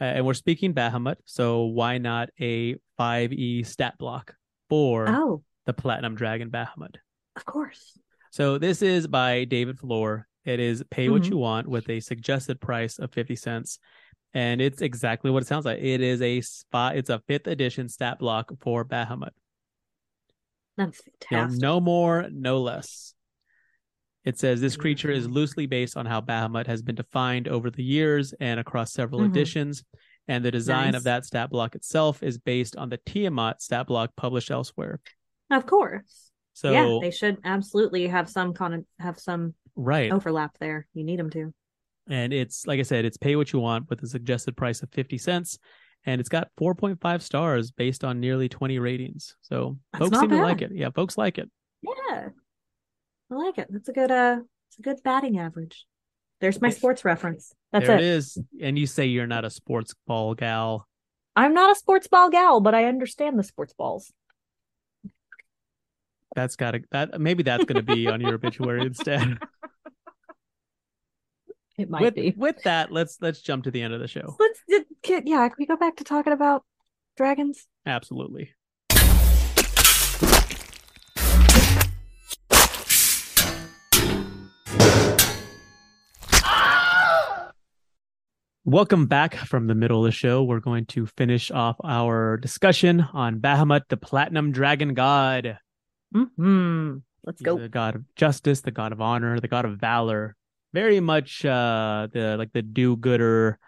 Uh, 0.00 0.04
and 0.04 0.26
we're 0.26 0.34
speaking 0.34 0.72
Bahamut, 0.74 1.16
so 1.26 1.64
why 1.66 1.98
not 1.98 2.30
a 2.40 2.76
5e 2.98 3.64
stat 3.66 3.98
block 3.98 4.34
for 4.68 5.08
Oh, 5.08 5.44
the 5.66 5.72
Platinum 5.74 6.14
Dragon 6.16 6.50
Bahamut? 6.50 6.96
of 7.36 7.44
course. 7.44 7.96
So 8.30 8.58
this 8.58 8.82
is 8.82 9.06
by 9.06 9.44
David 9.44 9.78
Floor. 9.78 10.26
It 10.44 10.60
is 10.60 10.82
pay 10.90 11.08
what 11.08 11.22
Mhm. 11.22 11.30
you 11.30 11.36
want 11.36 11.68
with 11.68 11.88
a 11.88 12.00
suggested 12.00 12.60
price 12.60 12.98
of 12.98 13.12
50 13.12 13.36
cents. 13.36 13.78
And 14.34 14.60
it's 14.60 14.80
exactly 14.82 15.30
what 15.30 15.42
it 15.42 15.46
sounds 15.46 15.64
like. 15.66 15.80
It 15.80 16.00
is 16.00 16.22
a 16.22 16.40
spot, 16.40 16.96
it's 16.96 17.10
a 17.10 17.20
fifth 17.28 17.46
edition 17.46 17.88
stat 17.88 18.18
block 18.18 18.50
for 18.60 18.84
Bahamut. 18.84 19.30
That's 20.76 21.02
fantastic. 21.02 21.60
no 21.60 21.80
more, 21.80 22.28
no 22.30 22.60
less. 22.60 23.14
It 24.24 24.38
says 24.38 24.60
this 24.60 24.76
creature 24.76 25.10
is 25.10 25.26
Mhm. 25.28 25.32
loosely 25.34 25.66
based 25.66 25.96
on 25.96 26.06
how 26.06 26.20
Bahamut 26.20 26.66
has 26.66 26.80
been 26.80 26.94
defined 26.94 27.48
over 27.48 27.70
the 27.70 27.82
years 27.82 28.32
and 28.34 28.58
across 28.58 28.92
several 28.92 29.20
Mhm. 29.20 29.26
editions. 29.30 29.84
And 30.28 30.44
the 30.44 30.50
design 30.52 30.92
Nice. 30.92 31.00
of 31.00 31.04
that 31.04 31.24
stat 31.26 31.50
block 31.50 31.74
itself 31.74 32.22
is 32.22 32.38
based 32.38 32.76
on 32.76 32.88
the 32.88 32.98
Tiamat 32.98 33.60
stat 33.60 33.88
block 33.88 34.14
published 34.16 34.50
elsewhere. 34.50 35.00
Of 35.50 35.66
course. 35.66 36.30
So, 36.54 36.70
yeah, 36.72 36.98
they 37.00 37.10
should 37.10 37.38
absolutely 37.44 38.06
have 38.06 38.28
some 38.30 38.54
kind 38.54 38.72
con 38.74 38.86
have 38.98 39.18
some 39.18 39.54
right. 39.76 40.12
overlap 40.12 40.56
there. 40.58 40.86
You 40.94 41.04
need 41.04 41.18
them 41.18 41.30
to. 41.30 41.52
And 42.08 42.32
it's, 42.32 42.66
like 42.66 42.80
I 42.80 42.82
said, 42.82 43.04
it's 43.04 43.16
pay 43.16 43.36
what 43.36 43.52
you 43.52 43.60
want 43.60 43.88
with 43.88 44.02
a 44.02 44.06
suggested 44.06 44.56
price 44.56 44.82
of 44.82 44.90
50 44.92 45.18
cents. 45.18 45.58
And 46.04 46.20
it's 46.20 46.28
got 46.28 46.48
4.5 46.60 47.22
stars 47.22 47.70
based 47.70 48.02
on 48.02 48.18
nearly 48.18 48.48
20 48.48 48.78
ratings. 48.80 49.36
So, 49.42 49.78
That's 49.92 50.04
folks 50.06 50.18
seem 50.18 50.30
to 50.30 50.42
like 50.42 50.62
it. 50.62 50.72
Yeah, 50.74 50.90
folks 50.90 51.16
like 51.16 51.38
it. 51.38 51.48
Yeah. 51.82 52.28
I 53.30 53.34
like 53.34 53.58
it. 53.58 53.68
That's 53.70 53.88
a 53.88 53.92
good 53.92 54.10
uh 54.10 54.40
it's 54.68 54.78
a 54.78 54.82
good 54.82 55.02
batting 55.02 55.38
average. 55.38 55.86
There's 56.40 56.60
my 56.60 56.70
sports 56.70 57.04
reference. 57.04 57.52
That's 57.72 57.86
there 57.86 57.96
it. 57.96 58.02
it 58.02 58.06
is. 58.06 58.38
And 58.60 58.78
you 58.78 58.86
say 58.86 59.06
you're 59.06 59.26
not 59.26 59.44
a 59.44 59.50
sports 59.50 59.94
ball 60.06 60.34
gal. 60.34 60.88
I'm 61.36 61.54
not 61.54 61.70
a 61.70 61.74
sports 61.74 62.08
ball 62.08 62.30
gal, 62.30 62.60
but 62.60 62.74
I 62.74 62.86
understand 62.86 63.38
the 63.38 63.44
sports 63.44 63.74
balls. 63.74 64.12
That's 66.34 66.56
got 66.56 66.72
to 66.72 66.80
that 66.90 67.20
maybe 67.20 67.42
that's 67.42 67.64
to 67.66 67.82
be 67.82 68.08
on 68.08 68.20
your 68.20 68.34
obituary 68.34 68.82
instead. 68.86 69.38
It 71.78 71.88
might 71.88 72.02
with 72.02 72.14
be. 72.14 72.34
with 72.36 72.62
that, 72.64 72.92
let's 72.92 73.16
let's 73.22 73.40
jump 73.40 73.64
to 73.64 73.70
the 73.70 73.80
end 73.80 73.94
of 73.94 74.00
the 74.00 74.08
show. 74.08 74.36
Let's 74.38 74.60
yeah, 75.24 75.48
can 75.48 75.56
we 75.58 75.66
go 75.66 75.76
back 75.76 75.96
to 75.96 76.04
talking 76.04 76.32
about 76.32 76.64
dragons? 77.16 77.66
Absolutely. 77.86 78.52
Welcome 88.64 89.06
back 89.06 89.34
from 89.34 89.66
the 89.66 89.74
middle 89.74 90.04
of 90.04 90.04
the 90.04 90.12
show. 90.12 90.44
We're 90.44 90.60
going 90.60 90.86
to 90.86 91.06
finish 91.06 91.50
off 91.50 91.76
our 91.82 92.36
discussion 92.36 93.00
on 93.12 93.40
Bahamut, 93.40 93.88
the 93.88 93.96
Platinum 93.96 94.52
Dragon 94.52 94.94
God. 94.94 95.58
Hmm. 96.14 96.98
Let's 97.24 97.40
He's 97.40 97.46
go. 97.46 97.58
the 97.58 97.68
god 97.68 97.96
of 97.96 98.14
justice, 98.14 98.60
the 98.60 98.70
god 98.70 98.92
of 98.92 99.00
honor, 99.00 99.40
the 99.40 99.48
god 99.48 99.64
of 99.64 99.78
valor. 99.78 100.36
Very 100.72 101.00
much 101.00 101.44
uh 101.44 102.08
the 102.12 102.36
like 102.38 102.52
the 102.52 102.62
do-gooder 102.62 103.58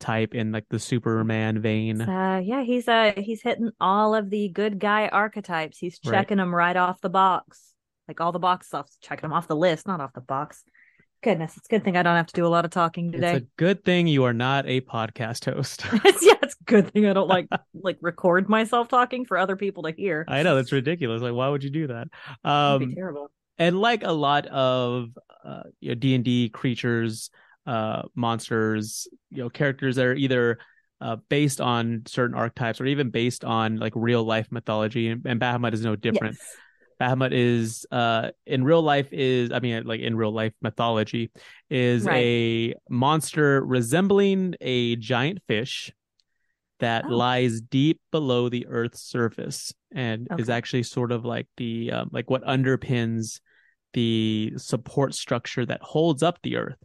type 0.00 0.34
in 0.34 0.52
like 0.52 0.66
the 0.68 0.78
Superman 0.78 1.60
vein. 1.62 2.00
Uh, 2.00 2.40
yeah, 2.44 2.62
he's 2.62 2.88
uh 2.88 3.12
he's 3.16 3.40
hitting 3.42 3.70
all 3.80 4.14
of 4.14 4.30
the 4.30 4.48
good 4.48 4.78
guy 4.78 5.08
archetypes. 5.08 5.78
He's 5.78 5.98
Right. 6.04 6.12
checking 6.20 6.38
them 6.38 6.54
right 6.54 6.76
off 6.76 7.00
the 7.00 7.08
box, 7.10 7.72
like 8.08 8.20
all 8.20 8.32
the 8.32 8.38
box 8.38 8.74
off, 8.74 8.90
checking 9.00 9.22
them 9.22 9.32
off 9.32 9.48
the 9.48 9.56
list, 9.56 9.86
not 9.86 10.00
off 10.00 10.12
the 10.12 10.20
box. 10.20 10.64
Goodness, 11.22 11.56
it's 11.56 11.68
a 11.68 11.70
good 11.70 11.84
thing 11.84 11.96
I 11.96 12.02
don't 12.02 12.16
have 12.16 12.26
to 12.26 12.34
do 12.34 12.44
a 12.44 12.48
lot 12.48 12.64
of 12.64 12.72
talking 12.72 13.12
today. 13.12 13.36
It's 13.36 13.44
a 13.44 13.48
good 13.56 13.84
thing 13.84 14.08
you 14.08 14.24
are 14.24 14.32
not 14.34 14.66
a 14.66 14.80
podcast 14.80 15.44
host. 15.52 15.84
Yeah, 16.20 16.34
it's 16.42 16.56
a 16.60 16.64
good 16.64 16.92
thing 16.92 17.06
I 17.06 17.12
don't 17.12 17.28
like 17.28 17.46
like 17.80 17.98
record 18.00 18.48
myself 18.48 18.88
talking 18.88 19.24
for 19.24 19.38
other 19.38 19.54
people 19.54 19.84
to 19.84 19.92
hear. 19.92 20.24
I 20.26 20.42
know 20.42 20.56
that's 20.56 20.72
ridiculous. 20.72 21.22
Like, 21.22 21.32
why 21.34 21.48
would 21.48 21.62
you 21.62 21.70
do 21.70 21.86
that? 21.86 22.08
That'd 22.42 22.80
be 22.80 22.86
Um, 22.86 22.94
terrible. 22.96 23.30
and 23.58 23.80
like 23.80 24.02
a 24.02 24.10
lot 24.10 24.46
of 24.46 25.10
uh, 25.44 25.62
you 25.80 25.90
know 25.90 25.94
D 25.94 26.14
and 26.14 26.24
D 26.24 26.48
creatures, 26.48 27.30
uh, 27.66 28.02
monsters, 28.14 29.08
you 29.30 29.42
know, 29.42 29.50
characters 29.50 29.96
that 29.96 30.06
are 30.06 30.14
either 30.14 30.58
uh, 31.00 31.16
based 31.28 31.60
on 31.60 32.02
certain 32.06 32.36
archetypes 32.36 32.80
or 32.80 32.86
even 32.86 33.10
based 33.10 33.44
on 33.44 33.76
like 33.78 33.92
real 33.96 34.22
life 34.24 34.48
mythology, 34.50 35.08
and, 35.08 35.26
and 35.26 35.40
Bahamut 35.40 35.74
is 35.74 35.84
no 35.84 35.96
different. 35.96 36.36
Yes. 36.38 36.56
Bahamut 37.00 37.32
is 37.32 37.84
uh 37.90 38.30
in 38.46 38.62
real 38.62 38.82
life 38.82 39.08
is 39.10 39.50
I 39.50 39.58
mean 39.58 39.84
like 39.84 40.00
in 40.00 40.14
real 40.16 40.30
life 40.30 40.52
mythology 40.62 41.32
is 41.68 42.06
Right. 42.06 42.16
a 42.16 42.74
monster 42.88 43.64
resembling 43.64 44.54
a 44.60 44.94
giant 44.96 45.40
fish 45.48 45.92
that 46.78 47.04
Oh. 47.08 47.16
lies 47.16 47.60
deep 47.60 48.00
below 48.12 48.48
the 48.48 48.66
earth's 48.68 49.02
surface 49.02 49.72
and 49.92 50.28
is 50.38 50.48
actually 50.48 50.84
sort 50.84 51.10
of 51.10 51.24
like 51.24 51.48
the 51.56 51.90
um, 51.90 52.10
like 52.12 52.30
what 52.30 52.44
underpins 52.44 53.40
the 53.94 54.52
support 54.56 55.14
structure 55.14 55.64
that 55.66 55.82
holds 55.82 56.22
up 56.22 56.38
the 56.42 56.56
earth 56.56 56.78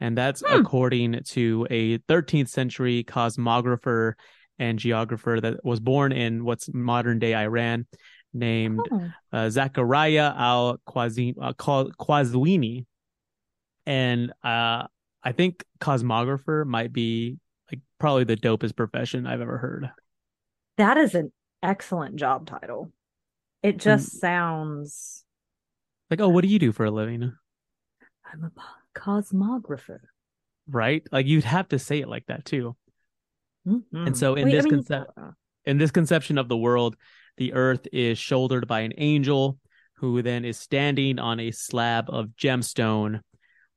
and 0.00 0.16
that's 0.16 0.42
Hmm. 0.46 0.60
according 0.60 1.22
to 1.24 1.66
a 1.70 1.98
13th 1.98 2.48
century 2.48 3.04
cosmographer 3.04 4.14
and 4.58 4.78
geographer 4.78 5.38
that 5.40 5.64
was 5.64 5.80
born 5.80 6.12
in 6.12 6.44
what's 6.44 6.72
modern 6.72 7.18
day 7.18 7.34
Iran 7.34 7.86
named 8.32 8.80
Oh. 8.90 9.10
uh, 9.32 9.50
Zachariah 9.50 10.32
al 10.36 10.78
Qazwini, 10.86 12.80
uh, 12.80 12.84
and 13.86 14.30
uh, 14.44 14.86
I 15.22 15.32
think 15.32 15.64
cosmographer 15.80 16.64
might 16.66 16.92
be 16.92 17.38
like 17.70 17.80
probably 17.98 18.24
the 18.24 18.36
dopest 18.36 18.76
profession 18.76 19.26
I've 19.26 19.40
ever 19.40 19.58
heard. 19.58 19.90
That 20.76 20.96
is 20.96 21.14
an 21.14 21.32
excellent 21.62 22.16
job 22.16 22.46
title. 22.46 22.92
It 23.62 23.78
just 23.78 24.14
Mm. 24.16 24.18
sounds. 24.20 25.24
Like, 26.10 26.20
oh, 26.20 26.28
what 26.28 26.42
do 26.42 26.48
you 26.48 26.58
do 26.58 26.72
for 26.72 26.84
a 26.84 26.90
living? 26.90 27.32
I'm 28.32 28.44
a 28.44 28.98
cosmographer. 28.98 30.00
Right? 30.68 31.02
Like 31.10 31.26
you'd 31.26 31.44
have 31.44 31.68
to 31.68 31.78
say 31.78 32.00
it 32.00 32.08
like 32.08 32.26
that 32.26 32.44
too. 32.44 32.76
Mhm. 33.66 33.82
And 33.92 34.16
so 34.16 34.34
in 34.34 34.46
Wait, 34.46 34.52
I 34.52 34.56
this 34.56 34.64
mean, 34.64 34.74
concept, 34.74 35.10
uh, 35.16 35.30
in 35.64 35.78
this 35.78 35.90
conception 35.90 36.38
of 36.38 36.48
the 36.48 36.56
world, 36.56 36.96
the 37.36 37.52
earth 37.52 37.86
is 37.92 38.18
shouldered 38.18 38.66
by 38.66 38.80
an 38.80 38.92
angel 38.98 39.58
who 39.94 40.22
then 40.22 40.44
is 40.44 40.56
standing 40.56 41.18
on 41.18 41.38
a 41.40 41.50
slab 41.50 42.08
of 42.08 42.28
gemstone, 42.36 43.20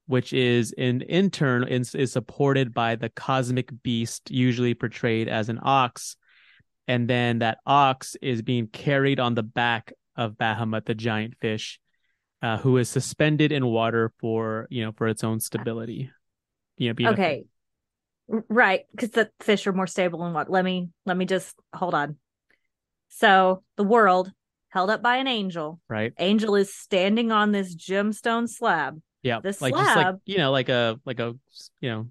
which 0.07 0.33
is 0.33 0.71
in, 0.71 1.01
in 1.01 1.29
turn 1.29 1.67
is, 1.67 1.93
is 1.95 2.11
supported 2.11 2.73
by 2.73 2.95
the 2.95 3.09
cosmic 3.09 3.71
beast, 3.83 4.31
usually 4.31 4.73
portrayed 4.73 5.27
as 5.27 5.49
an 5.49 5.59
ox. 5.61 6.15
And 6.87 7.09
then 7.09 7.39
that 7.39 7.59
ox 7.65 8.15
is 8.21 8.41
being 8.41 8.67
carried 8.67 9.19
on 9.19 9.35
the 9.35 9.43
back 9.43 9.93
of 10.15 10.33
Bahamut, 10.33 10.85
the 10.85 10.95
giant 10.95 11.35
fish, 11.39 11.79
uh, 12.43 12.57
who 12.57 12.77
is 12.77 12.89
suspended 12.89 13.51
in 13.51 13.65
water 13.65 14.11
for 14.19 14.67
you 14.69 14.83
know 14.85 14.91
for 14.91 15.07
its 15.07 15.23
own 15.23 15.39
stability. 15.39 16.11
You 16.77 16.89
know, 16.89 16.93
being 16.93 17.07
a- 17.09 17.13
okay 17.13 17.45
R- 18.31 18.45
right 18.49 18.81
because 18.91 19.11
the 19.11 19.29
fish 19.39 19.65
are 19.67 19.73
more 19.73 19.87
stable 19.87 20.25
in 20.27 20.33
what 20.33 20.49
let 20.51 20.63
me 20.63 20.89
let 21.05 21.17
me 21.17 21.25
just 21.25 21.55
hold 21.73 21.93
on 21.95 22.17
so 23.09 23.63
the 23.77 23.83
world 23.83 24.31
held 24.69 24.89
up 24.89 25.01
by 25.03 25.17
an 25.17 25.27
angel 25.27 25.79
right? 25.87 26.13
angel 26.17 26.55
is 26.55 26.73
standing 26.73 27.31
on 27.31 27.51
this 27.51 27.75
gemstone 27.75 28.49
slab 28.49 28.99
Yeah, 29.21 29.39
This 29.41 29.61
like 29.61 29.73
just 29.73 29.85
like 29.95 30.03
slab- 30.05 30.19
you 30.25 30.37
know, 30.37 30.51
like 30.51 30.69
a 30.69 30.99
like 31.05 31.19
a 31.19 31.35
you 31.79 31.89
know, 31.89 32.07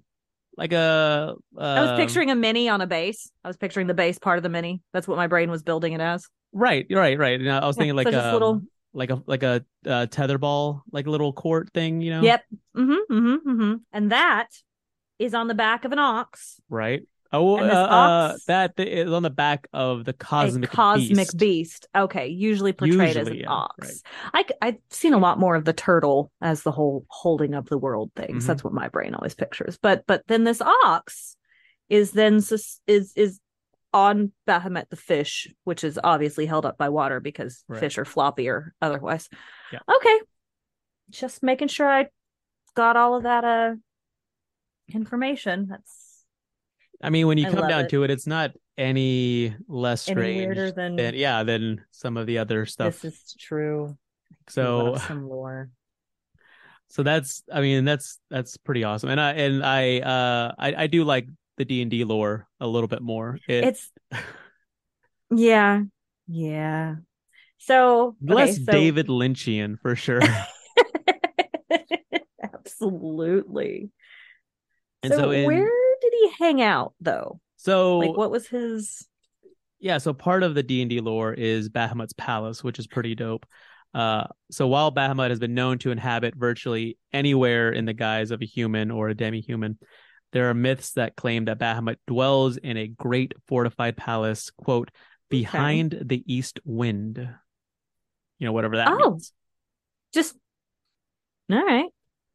like 0.57 0.71
a. 0.71 1.35
i 1.57 1.81
was 1.81 1.89
um, 1.91 1.97
picturing 1.97 2.29
a 2.31 2.35
mini 2.35 2.69
on 2.69 2.79
a 2.81 2.87
base 2.87 3.29
i 3.43 3.47
was 3.47 3.57
picturing 3.57 3.87
the 3.87 3.93
base 3.93 4.17
part 4.17 4.37
of 4.37 4.43
the 4.43 4.49
mini 4.49 4.81
that's 4.93 5.07
what 5.07 5.17
my 5.17 5.27
brain 5.27 5.49
was 5.51 5.61
building 5.63 5.93
it 5.93 6.01
as 6.01 6.25
Right, 6.55 6.85
right, 6.91 7.17
right. 7.17 7.39
And 7.39 7.49
I 7.51 7.65
was 7.65 7.75
thinking 7.75 7.95
like 7.95 8.11
so 8.11 8.11
a 8.11 8.33
little- 8.33 8.61
like 8.93 9.09
a 9.09 9.21
like 9.25 9.43
a 9.43 9.65
uh, 9.85 10.07
tetherball, 10.07 10.81
like 10.91 11.07
a 11.07 11.09
little 11.09 11.33
court 11.33 11.71
thing, 11.73 12.01
you 12.01 12.11
know? 12.11 12.21
yep 12.21 12.43
mm-hmm, 12.75 13.13
mm-hmm, 13.13 13.49
mm-hmm. 13.49 13.73
and 13.91 14.11
that 14.11 14.47
is 15.19 15.33
on 15.33 15.47
the 15.47 15.53
back 15.55 15.85
of 15.85 15.91
an 15.91 15.99
ox 15.99 16.59
Right. 16.69 17.03
Oh, 17.35 17.57
this 17.57 17.73
uh, 17.73 17.75
uh, 17.75 18.37
that 18.45 18.77
th- 18.77 18.87
is 18.87 19.11
on 19.11 19.23
the 19.23 19.31
back 19.31 19.67
of 19.73 20.05
the 20.05 20.13
cosmic 20.13 20.71
a 20.71 20.75
cosmic 20.75 21.17
beast. 21.17 21.37
beast. 21.37 21.87
Okay, 21.95 22.27
usually 22.27 22.73
portrayed 22.73 23.09
as 23.09 23.15
Usually, 23.15 23.37
an 23.39 23.45
yeah, 23.45 23.49
ox. 23.49 24.03
I, 24.31 24.45
I've 24.61 24.77
seen 24.91 25.13
a 25.13 25.17
lot 25.17 25.39
more 25.39 25.55
of 25.55 25.65
the 25.65 25.73
turtle 25.73 26.31
as 26.41 26.61
the 26.61 26.71
whole 26.71 27.07
holding 27.09 27.55
of 27.55 27.67
the 27.69 27.77
world 27.79 28.11
things. 28.15 28.43
Mhm. 28.43 28.47
That's 28.47 28.63
what 28.63 28.71
my 28.71 28.87
brain 28.87 29.15
always 29.15 29.33
pictures. 29.33 29.79
But 29.81 30.03
but 30.05 30.21
then 30.27 30.43
this 30.43 30.61
ox 30.61 31.35
is 31.89 32.11
then 32.11 32.39
sus- 32.39 32.79
is 32.85 33.13
is 33.15 33.39
on 33.93 34.31
Bahamut 34.47 34.89
the 34.89 34.95
fish, 34.95 35.47
which 35.65 35.83
is 35.83 35.99
obviously 36.03 36.45
held 36.45 36.65
up 36.65 36.77
by 36.77 36.89
water 36.89 37.19
because 37.19 37.63
Right. 37.67 37.79
fish 37.79 37.97
are 37.97 38.05
floppier 38.05 38.71
otherwise. 38.81 39.29
Yeah. 39.71 39.79
Okay, 39.95 40.19
just 41.11 41.43
making 41.43 41.67
sure 41.67 41.87
I 41.87 42.07
got 42.75 42.97
all 42.97 43.15
of 43.15 43.23
that 43.23 43.43
uh 43.45 43.75
information. 44.93 45.67
That's 45.69 46.25
I 47.01 47.09
mean, 47.09 47.27
when 47.27 47.37
you 47.37 47.47
I 47.47 47.51
come 47.51 47.67
down 47.67 47.85
it. 47.85 47.89
to 47.89 48.03
it, 48.03 48.11
it's 48.11 48.27
not 48.27 48.51
any 48.77 49.55
less 49.67 50.01
strange 50.03 50.45
weirder 50.47 50.71
than, 50.71 50.95
than 50.95 51.13
yeah 51.15 51.43
than 51.43 51.83
some 51.91 52.17
of 52.17 52.25
the 52.25 52.39
other 52.39 52.65
stuff. 52.65 53.01
this 53.01 53.13
is 53.13 53.35
true. 53.39 53.97
so 54.49 54.95
some 55.07 55.29
lore. 55.29 55.69
so 56.87 57.03
that's 57.03 57.43
I 57.53 57.61
mean 57.61 57.85
that's 57.85 58.19
that's 58.29 58.57
pretty 58.57 58.83
awesome, 58.83 59.09
and 59.09 59.21
I 59.21 59.31
and 59.33 59.63
I 59.63 59.99
uh 59.99 60.55
I 60.57 60.75
I 60.83 60.87
do 60.87 61.03
like 61.03 61.27
the 61.57 61.65
D 61.65 61.81
and 61.81 61.91
D 61.91 62.03
lore 62.03 62.47
a 62.59 62.67
little 62.67 62.87
bit 62.87 63.01
more. 63.01 63.39
It, 63.47 63.63
it's 63.65 63.91
yeah 65.35 65.81
yeah 66.27 66.95
so 67.57 68.15
okay, 68.23 68.33
less 68.33 68.57
so- 68.57 68.71
David 68.71 69.07
Lynchian 69.07 69.79
for 69.79 69.95
sure. 69.95 70.21
absolutely 72.43 73.89
And 75.01 75.11
so, 75.11 75.19
so 75.19 75.31
in- 75.31 75.45
where 75.45 75.69
did 76.01 76.13
he 76.13 76.31
hang 76.39 76.61
out 76.61 76.93
though 76.99 77.39
so 77.57 77.99
like 77.99 78.17
what 78.17 78.31
was 78.31 78.47
his 78.47 79.07
yeah 79.79 79.97
so 79.97 80.13
part 80.13 80.43
of 80.43 80.55
the 80.55 80.63
d&d 80.63 80.99
lore 80.99 81.33
is 81.33 81.69
bahamut's 81.69 82.13
palace 82.13 82.63
which 82.63 82.79
is 82.79 82.87
pretty 82.87 83.15
dope 83.15 83.45
uh, 83.93 84.25
so 84.49 84.67
while 84.67 84.91
bahamut 84.91 85.29
has 85.29 85.39
been 85.39 85.53
known 85.53 85.77
to 85.77 85.91
inhabit 85.91 86.35
virtually 86.35 86.97
anywhere 87.13 87.71
in 87.71 87.85
the 87.85 87.93
guise 87.93 88.31
of 88.31 88.41
a 88.41 88.45
human 88.45 88.89
or 88.89 89.09
a 89.09 89.15
demi-human 89.15 89.77
there 90.33 90.49
are 90.49 90.53
myths 90.53 90.91
that 90.93 91.15
claim 91.15 91.45
that 91.45 91.59
bahamut 91.59 91.95
dwells 92.07 92.57
in 92.57 92.75
a 92.75 92.87
great 92.87 93.33
fortified 93.47 93.95
palace 93.95 94.49
quote 94.51 94.91
behind 95.29 95.97
the 96.05 96.23
east 96.31 96.59
wind. 96.65 97.17
You 98.39 98.45
know 98.47 98.51
whatever 98.51 98.75
that 98.77 98.89
Oh. 98.91 99.11
means. 99.11 99.31
Just 100.13 100.35
all 101.51 101.63
right. 101.65 101.85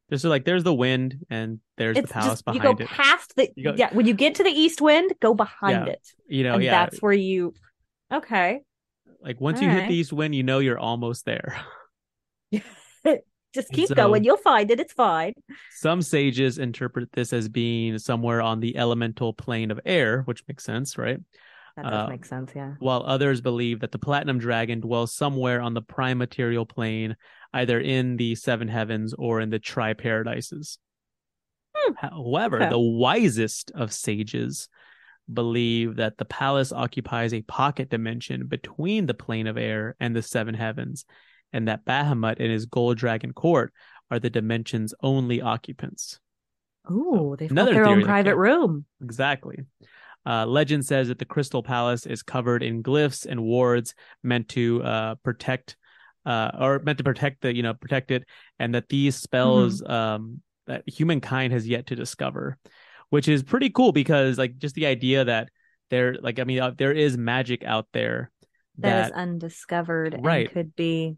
Just 0.09 0.23
so 0.23 0.29
like 0.29 0.43
there's 0.43 0.63
the 0.63 0.73
wind 0.73 1.23
and 1.29 1.59
there's 1.77 1.97
it's 1.97 2.07
the 2.07 2.13
palace 2.13 2.41
just 2.41 2.47
you 2.47 2.53
behind 2.59 2.77
go 2.79 2.83
it. 2.83 2.89
past 2.89 3.33
the 3.35 3.49
go- 3.63 3.75
yeah 3.77 3.93
when 3.93 4.07
you 4.07 4.13
get 4.15 4.35
to 4.35 4.43
the 4.43 4.49
east 4.49 4.81
wind 4.81 5.13
go 5.21 5.33
behind 5.35 5.85
Yeah. 5.85 5.93
it. 5.93 6.07
You 6.27 6.43
know 6.43 6.55
and 6.55 6.63
yeah. 6.63 6.71
that's 6.85 6.99
where 7.01 7.13
you 7.13 7.53
okay. 8.11 8.61
Like 9.21 9.39
once 9.39 9.61
you 9.61 9.69
hit 9.69 9.87
the 9.87 9.93
east 9.95 10.11
wind 10.13 10.33
you 10.33 10.43
know 10.43 10.59
you're 10.59 10.79
almost 10.79 11.25
there 11.25 11.57
just 13.53 13.69
keep 13.71 13.87
so- 13.87 13.95
going 13.95 14.23
you'll 14.23 14.37
find 14.37 14.69
it 14.71 14.79
it's 14.79 14.93
fine 14.93 15.33
Some 15.71 16.01
sages 16.01 16.57
interpret 16.57 17.11
this 17.13 17.33
as 17.33 17.49
being 17.49 17.97
somewhere 17.99 18.41
on 18.41 18.59
the 18.59 18.77
elemental 18.77 19.33
plane 19.33 19.71
of 19.71 19.79
air, 19.85 20.21
which 20.23 20.43
makes 20.47 20.63
sense, 20.63 20.97
right? 20.97 21.19
that 21.75 21.83
does 21.85 21.93
Uh, 21.93 22.07
make 22.09 22.25
sense 22.25 22.51
yeah 22.55 22.73
While 22.79 23.03
others 23.05 23.41
believe 23.41 23.79
that 23.81 23.91
the 23.91 23.99
platinum 23.99 24.37
dragon 24.39 24.79
dwells 24.81 25.13
somewhere 25.13 25.61
on 25.61 25.73
the 25.73 25.81
prime 25.81 26.17
material 26.17 26.65
plane, 26.65 27.15
either 27.53 27.79
in 27.79 28.17
the 28.17 28.35
seven 28.35 28.67
heavens 28.67 29.13
or 29.13 29.39
in 29.39 29.49
the 29.49 29.59
tri 29.59 29.93
paradises. 29.93 30.77
However, 31.97 32.57
Hmm. 32.57 32.63
Okay. 32.63 32.69
the 32.69 32.79
wisest 32.79 33.71
of 33.75 33.93
sages 33.93 34.67
believe 35.31 35.95
that 35.97 36.17
the 36.17 36.25
palace 36.25 36.71
occupies 36.71 37.33
a 37.33 37.41
pocket 37.43 37.89
dimension 37.89 38.47
between 38.47 39.05
the 39.05 39.13
plane 39.13 39.47
of 39.47 39.57
air 39.57 39.95
and 39.99 40.15
the 40.15 40.21
seven 40.23 40.55
heavens, 40.55 41.05
and 41.53 41.67
that 41.67 41.85
Bahamut 41.85 42.39
and 42.39 42.51
his 42.51 42.65
gold 42.65 42.97
dragon 42.97 43.33
court 43.33 43.73
are 44.11 44.19
the 44.19 44.29
dimension's 44.29 44.93
only 45.01 45.41
occupants. 45.41 46.19
oh 46.89 47.35
they've 47.35 47.51
another 47.51 47.73
got 47.73 47.83
their 47.83 47.87
own 47.87 48.03
private 48.03 48.35
room 48.35 48.85
Exactly. 49.03 49.59
Uh, 50.25 50.45
legend 50.45 50.85
says 50.85 51.07
that 51.07 51.17
the 51.17 51.25
Crystal 51.25 51.63
Palace 51.63 52.05
is 52.05 52.21
covered 52.21 52.61
in 52.61 52.83
glyphs 52.83 53.25
and 53.25 53.41
wards 53.41 53.95
meant 54.21 54.49
to 54.49 54.83
uh, 54.83 55.15
protect, 55.23 55.77
uh, 56.25 56.51
or 56.59 56.79
meant 56.79 56.97
to 56.97 57.03
protect 57.03 57.41
the, 57.41 57.55
you 57.55 57.63
know, 57.63 57.73
protect 57.73 58.11
it, 58.11 58.25
and 58.59 58.75
that 58.75 58.89
these 58.89 59.15
spells 59.15 59.81
um, 59.81 60.41
that 60.67 60.83
humankind 60.87 61.53
has 61.53 61.65
yet 61.65 61.87
to 61.87 61.95
discover, 61.95 62.57
which 63.09 63.29
is 63.29 63.41
pretty 63.43 63.69
cool 63.69 63.93
because, 63.93 64.37
like, 64.37 64.57
just 64.57 64.75
the 64.75 64.85
idea 64.87 65.23
that 65.23 65.49
there, 65.89 66.15
like, 66.21 66.37
I 66.37 66.43
mean, 66.43 66.59
uh, 66.59 66.71
there 66.77 66.91
is 66.91 67.17
magic 67.17 67.63
out 67.63 67.87
there 67.93 68.29
that 68.79 69.07
is 69.07 69.11
undiscovered 69.13 70.17
Right. 70.19 70.47
and 70.47 70.53
could 70.53 70.75
be 70.75 71.15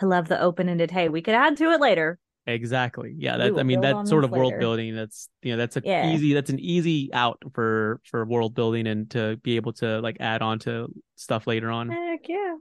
I 0.00 0.06
love 0.06 0.28
the 0.28 0.40
open-ended 0.40 0.90
hey 0.90 1.08
we 1.08 1.22
could 1.22 1.34
add 1.34 1.56
to 1.58 1.70
it 1.70 1.80
later 1.80 2.18
exactly, 2.46 3.14
yeah. 3.16 3.36
That 3.36 3.58
I 3.58 3.62
mean, 3.62 3.80
that 3.82 4.08
sort 4.08 4.24
of 4.24 4.30
world 4.30 4.58
building. 4.58 4.94
That's 4.94 5.28
you 5.42 5.52
know, 5.52 5.58
that's 5.58 5.76
a 5.76 5.82
Yeah. 5.84 6.12
easy, 6.12 6.34
that's 6.34 6.50
an 6.50 6.58
easy 6.58 7.12
out 7.12 7.42
for 7.54 8.00
for 8.04 8.24
world 8.24 8.54
building 8.54 8.86
and 8.86 9.10
to 9.10 9.36
be 9.42 9.56
able 9.56 9.72
to 9.74 10.00
like 10.00 10.16
add 10.20 10.42
on 10.42 10.58
to 10.60 10.88
stuff 11.16 11.46
later 11.46 11.70
on. 11.70 11.90
heck 11.90 12.28
yeah 12.28 12.56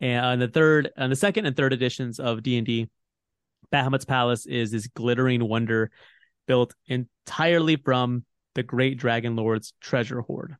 And 0.00 0.24
uh, 0.24 0.28
on 0.28 0.38
the 0.38 0.48
third, 0.48 0.90
on 0.96 1.10
the 1.10 1.16
second 1.16 1.46
and 1.46 1.56
third 1.56 1.72
editions 1.72 2.18
of 2.18 2.42
D 2.42 2.56
and 2.56 2.66
D, 2.66 2.88
Bahamut's 3.72 4.04
palace 4.04 4.46
is 4.46 4.70
this 4.70 4.86
glittering 4.86 5.46
wonder 5.46 5.90
built 6.46 6.74
entirely 6.86 7.76
from 7.76 8.24
the 8.54 8.62
great 8.62 8.98
dragon 8.98 9.36
lord's 9.36 9.74
treasure 9.80 10.22
hoard. 10.22 10.56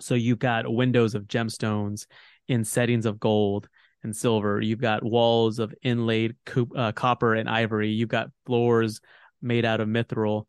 So 0.00 0.14
you've 0.14 0.38
got 0.38 0.72
windows 0.72 1.14
of 1.14 1.24
gemstones 1.24 2.06
in 2.48 2.64
settings 2.64 3.06
of 3.06 3.20
gold 3.20 3.68
and 4.02 4.14
silver. 4.16 4.60
You've 4.60 4.80
got 4.80 5.04
walls 5.04 5.58
of 5.58 5.74
inlaid 5.82 6.36
co- 6.46 6.68
uh, 6.76 6.92
copper 6.92 7.34
and 7.34 7.48
ivory. 7.48 7.90
You've 7.90 8.08
got 8.08 8.30
floors 8.46 9.00
made 9.40 9.64
out 9.64 9.80
of 9.80 9.88
mithril. 9.88 10.46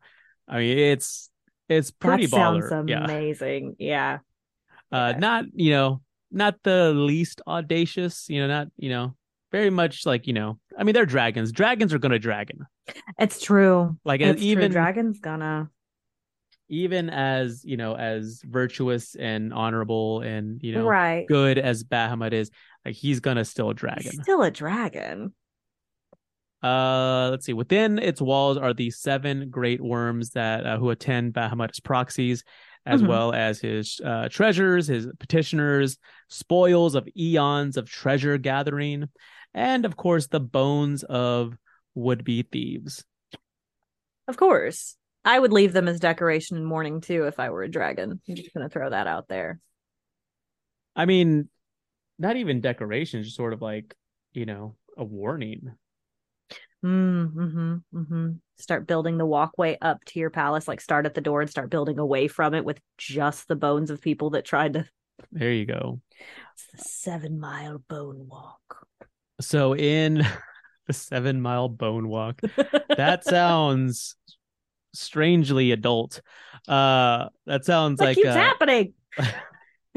I 0.48 0.58
mean, 0.58 0.78
it's 0.78 1.30
it's 1.68 1.90
pretty 1.90 2.26
that 2.26 2.30
sounds 2.36 2.66
baller. 2.66 2.88
Yeah. 2.88 3.04
amazing 3.04 3.76
yeah 3.78 4.18
Uh, 4.92 5.12
Yeah. 5.14 5.18
not 5.18 5.44
you 5.54 5.70
know, 5.70 6.00
not 6.30 6.56
the 6.62 6.92
least 6.92 7.40
audacious. 7.46 8.28
You 8.28 8.40
know, 8.42 8.48
not 8.48 8.68
you 8.76 8.90
know, 8.90 9.14
very 9.52 9.70
much 9.70 10.06
like 10.06 10.26
you 10.26 10.32
know. 10.32 10.58
I 10.78 10.84
mean, 10.84 10.94
they're 10.94 11.06
dragons. 11.06 11.52
Dragons 11.52 11.94
are 11.94 11.98
gonna 11.98 12.18
dragon. 12.18 12.66
it's 13.18 13.40
true 13.40 13.96
Like 14.04 14.20
it's 14.20 14.42
even 14.42 14.70
true 14.70 14.74
dragon's 14.74 15.18
gonna 15.20 15.70
even 16.68 17.10
as 17.10 17.64
you 17.64 17.76
know 17.76 17.94
as 17.94 18.40
virtuous 18.44 19.14
and 19.14 19.52
honorable 19.52 20.20
and 20.20 20.62
you 20.62 20.72
know 20.72 20.86
right. 20.86 21.26
good 21.28 21.58
as 21.58 21.84
Bahamut 21.84 22.32
is, 22.32 22.50
like 22.84 22.94
he's 22.94 23.20
gonna 23.20 23.44
still 23.44 23.70
a 23.70 23.74
dragon. 23.74 24.02
He's 24.02 24.20
still 24.22 24.42
a 24.42 24.50
dragon. 24.50 25.34
Uh, 26.62 27.28
let's 27.30 27.44
see. 27.44 27.52
Within 27.52 27.98
its 27.98 28.22
walls 28.22 28.56
are 28.56 28.72
the 28.72 28.90
seven 28.90 29.50
great 29.50 29.82
worms 29.82 30.30
that 30.30 30.64
uh, 30.64 30.78
who 30.78 30.88
attend 30.88 31.34
Bahamut's 31.34 31.80
proxies, 31.80 32.42
as 32.86 33.02
Mhm. 33.02 33.06
well 33.08 33.34
as 33.34 33.60
his 33.60 34.00
uh, 34.02 34.28
treasures, 34.30 34.86
his 34.86 35.06
petitioners, 35.18 35.98
spoils 36.28 36.94
of 36.94 37.06
eons 37.14 37.76
of 37.76 37.90
treasure 37.90 38.38
gathering, 38.38 39.10
and 39.52 39.84
of 39.84 39.96
course 39.96 40.28
the 40.28 40.40
bones 40.40 41.02
of 41.02 41.54
would-be 41.94 42.42
thieves. 42.42 43.04
Of 44.26 44.38
course. 44.38 44.96
I 45.24 45.38
would 45.38 45.52
leave 45.52 45.72
them 45.72 45.88
as 45.88 46.00
decoration 46.00 46.56
in 46.56 46.64
mourning 46.64 47.00
too 47.00 47.26
if 47.26 47.40
I 47.40 47.50
were 47.50 47.62
a 47.62 47.70
dragon. 47.70 48.20
I'm 48.28 48.34
just 48.34 48.52
gonna 48.52 48.68
throw 48.68 48.90
that 48.90 49.06
out 49.06 49.28
there. 49.28 49.60
I 50.94 51.06
mean, 51.06 51.48
not 52.18 52.36
even 52.36 52.60
decorations, 52.60 53.26
just 53.26 53.36
sort 53.36 53.52
of 53.52 53.62
like 53.62 53.94
you 54.32 54.46
know 54.46 54.76
a 54.96 55.04
warning. 55.04 55.72
Mm, 56.84 57.32
hmm 57.32 57.98
hmm 57.98 58.30
Start 58.56 58.86
building 58.86 59.18
the 59.18 59.26
walkway 59.26 59.78
up 59.80 60.04
to 60.06 60.20
your 60.20 60.30
palace. 60.30 60.68
Like 60.68 60.80
start 60.80 61.06
at 61.06 61.14
the 61.14 61.20
door 61.20 61.40
and 61.40 61.50
start 61.50 61.70
building 61.70 61.98
away 61.98 62.28
from 62.28 62.54
it 62.54 62.64
with 62.64 62.78
just 62.98 63.48
the 63.48 63.56
bones 63.56 63.90
of 63.90 64.00
people 64.00 64.30
that 64.30 64.44
tried 64.44 64.74
to. 64.74 64.88
There 65.32 65.50
you 65.50 65.66
go. 65.66 66.00
It's 66.52 66.66
the 66.72 66.88
seven 66.88 67.40
mile 67.40 67.82
bone 67.88 68.28
walk. 68.28 68.86
So 69.40 69.74
in 69.74 70.24
the 70.86 70.92
seven 70.92 71.40
mile 71.40 71.68
bone 71.68 72.08
walk, 72.08 72.40
that 72.96 73.24
sounds 73.24 74.16
strangely 74.94 75.72
adult. 75.72 76.20
Uh, 76.66 77.28
that 77.46 77.64
sounds 77.64 77.98
That 77.98 78.04
like 78.06 78.16
keeps 78.16 78.28
uh, 78.28 78.34
happening. 78.34 78.94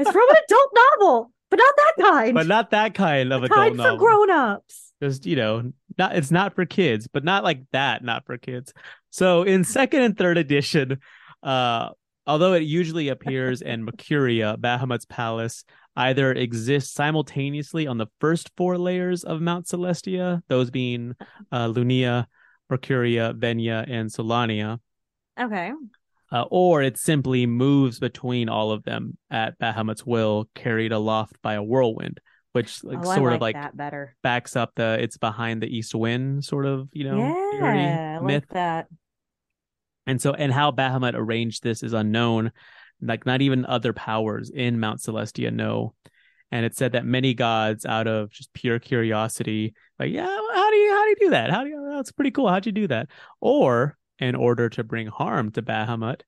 It's 0.00 0.10
from 0.12 0.22
an 0.30 0.36
adult 0.48 0.70
novel, 1.00 1.32
but 1.50 1.56
not 1.56 1.74
that 1.76 1.94
kind. 2.00 2.34
but 2.34 2.46
not 2.46 2.70
that 2.70 2.94
kind 2.94 3.32
of 3.32 3.40
the 3.40 3.46
adult 3.46 3.76
kind 3.76 3.76
for 3.76 3.96
grown-ups. 3.96 4.92
Just 5.02 5.26
you 5.26 5.34
know, 5.34 5.72
not 5.98 6.14
it's 6.14 6.30
not 6.30 6.54
for 6.54 6.64
kids, 6.66 7.08
but 7.12 7.24
not 7.24 7.42
like 7.42 7.62
that, 7.72 8.04
not 8.04 8.24
for 8.24 8.38
kids. 8.38 8.72
So 9.10 9.42
in 9.42 9.64
second 9.64 10.02
and 10.02 10.16
third 10.16 10.38
edition, 10.38 11.00
uh, 11.42 11.88
although 12.28 12.52
it 12.52 12.62
usually 12.62 13.08
appears 13.08 13.60
in 13.60 13.84
Mercuria, 13.84 14.56
Bahamut's 14.56 15.06
palace 15.06 15.64
either 15.96 16.30
exists 16.32 16.94
simultaneously 16.94 17.88
on 17.88 17.98
the 17.98 18.06
first 18.20 18.52
four 18.56 18.78
layers 18.78 19.24
of 19.24 19.40
Mount 19.40 19.66
Celestia, 19.66 20.42
those 20.46 20.70
being 20.70 21.16
uh, 21.50 21.66
Lunia, 21.66 22.26
Mercuria, 22.70 23.34
Venya, 23.34 23.84
and 23.88 24.10
Solania, 24.10 24.78
Okay. 25.38 25.72
uh, 26.32 26.44
or 26.50 26.82
it 26.82 26.98
simply 26.98 27.46
moves 27.46 27.98
between 28.00 28.48
all 28.48 28.70
of 28.70 28.84
them 28.84 29.16
at 29.30 29.58
Bahamut's 29.58 30.04
will, 30.04 30.48
carried 30.54 30.92
aloft 30.92 31.40
by 31.42 31.54
a 31.54 31.62
whirlwind, 31.62 32.20
which 32.52 32.82
like, 32.84 32.98
oh, 33.00 33.14
sort 33.14 33.32
I 33.32 33.36
of 33.36 33.40
like 33.40 33.54
that 33.54 33.76
better. 33.76 34.16
backs 34.22 34.56
up 34.56 34.72
the 34.74 34.98
it's 35.00 35.16
behind 35.16 35.62
the 35.62 35.68
east 35.74 35.94
wind 35.94 36.44
sort 36.44 36.66
of 36.66 36.88
you 36.92 37.04
know 37.04 37.18
yeah, 37.18 38.18
I 38.20 38.24
myth 38.24 38.44
like 38.44 38.48
that. 38.54 38.88
and 40.06 40.20
so 40.20 40.32
and 40.32 40.52
how 40.52 40.70
bahamut 40.72 41.14
arranged 41.14 41.62
this 41.62 41.82
is 41.82 41.92
unknown 41.92 42.52
like 43.00 43.26
not 43.26 43.42
even 43.42 43.64
other 43.66 43.92
powers 43.92 44.50
in 44.50 44.80
mount 44.80 45.00
celestia 45.00 45.52
know 45.52 45.94
and 46.50 46.64
it 46.64 46.74
said 46.74 46.92
that 46.92 47.04
many 47.04 47.34
gods 47.34 47.84
out 47.84 48.06
of 48.06 48.30
just 48.30 48.52
pure 48.54 48.78
curiosity 48.78 49.74
like 49.98 50.10
yeah 50.10 50.26
how 50.26 50.70
do 50.70 50.76
you 50.76 50.90
how 50.90 51.04
do 51.04 51.10
you 51.10 51.16
do 51.20 51.30
that 51.30 51.50
how 51.50 51.62
do 51.62 51.68
you 51.70 51.92
that's 51.94 52.12
pretty 52.12 52.30
cool 52.30 52.48
how'd 52.48 52.64
you 52.66 52.72
do 52.72 52.86
that 52.88 53.08
or 53.40 53.97
in 54.18 54.34
order 54.34 54.68
to 54.68 54.82
bring 54.84 55.06
harm 55.06 55.50
to 55.52 55.62
bahamut 55.62 56.22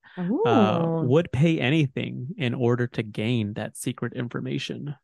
uh, 0.46 1.02
would 1.06 1.30
pay 1.32 1.58
anything 1.58 2.28
in 2.36 2.54
order 2.54 2.86
to 2.86 3.02
gain 3.02 3.54
that 3.54 3.76
secret 3.76 4.12
information 4.14 4.94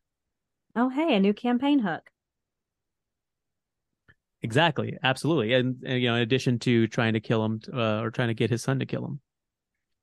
Oh, 0.75 0.89
hey, 0.89 1.15
a 1.15 1.19
new 1.19 1.33
campaign 1.33 1.79
hook. 1.79 2.03
Exactly, 4.43 4.95
absolutely, 5.01 5.53
and, 5.53 5.83
and 5.83 5.99
you 6.01 6.07
know, 6.07 6.15
in 6.15 6.21
addition 6.21 6.59
to 6.59 6.85
trying 6.87 7.13
to 7.13 7.19
kill 7.19 7.43
him 7.43 7.59
uh, 7.73 8.01
or 8.01 8.11
trying 8.11 8.27
to 8.27 8.35
get 8.35 8.51
his 8.51 8.61
son 8.61 8.79
to 8.79 8.85
kill 8.85 9.05
him, 9.05 9.19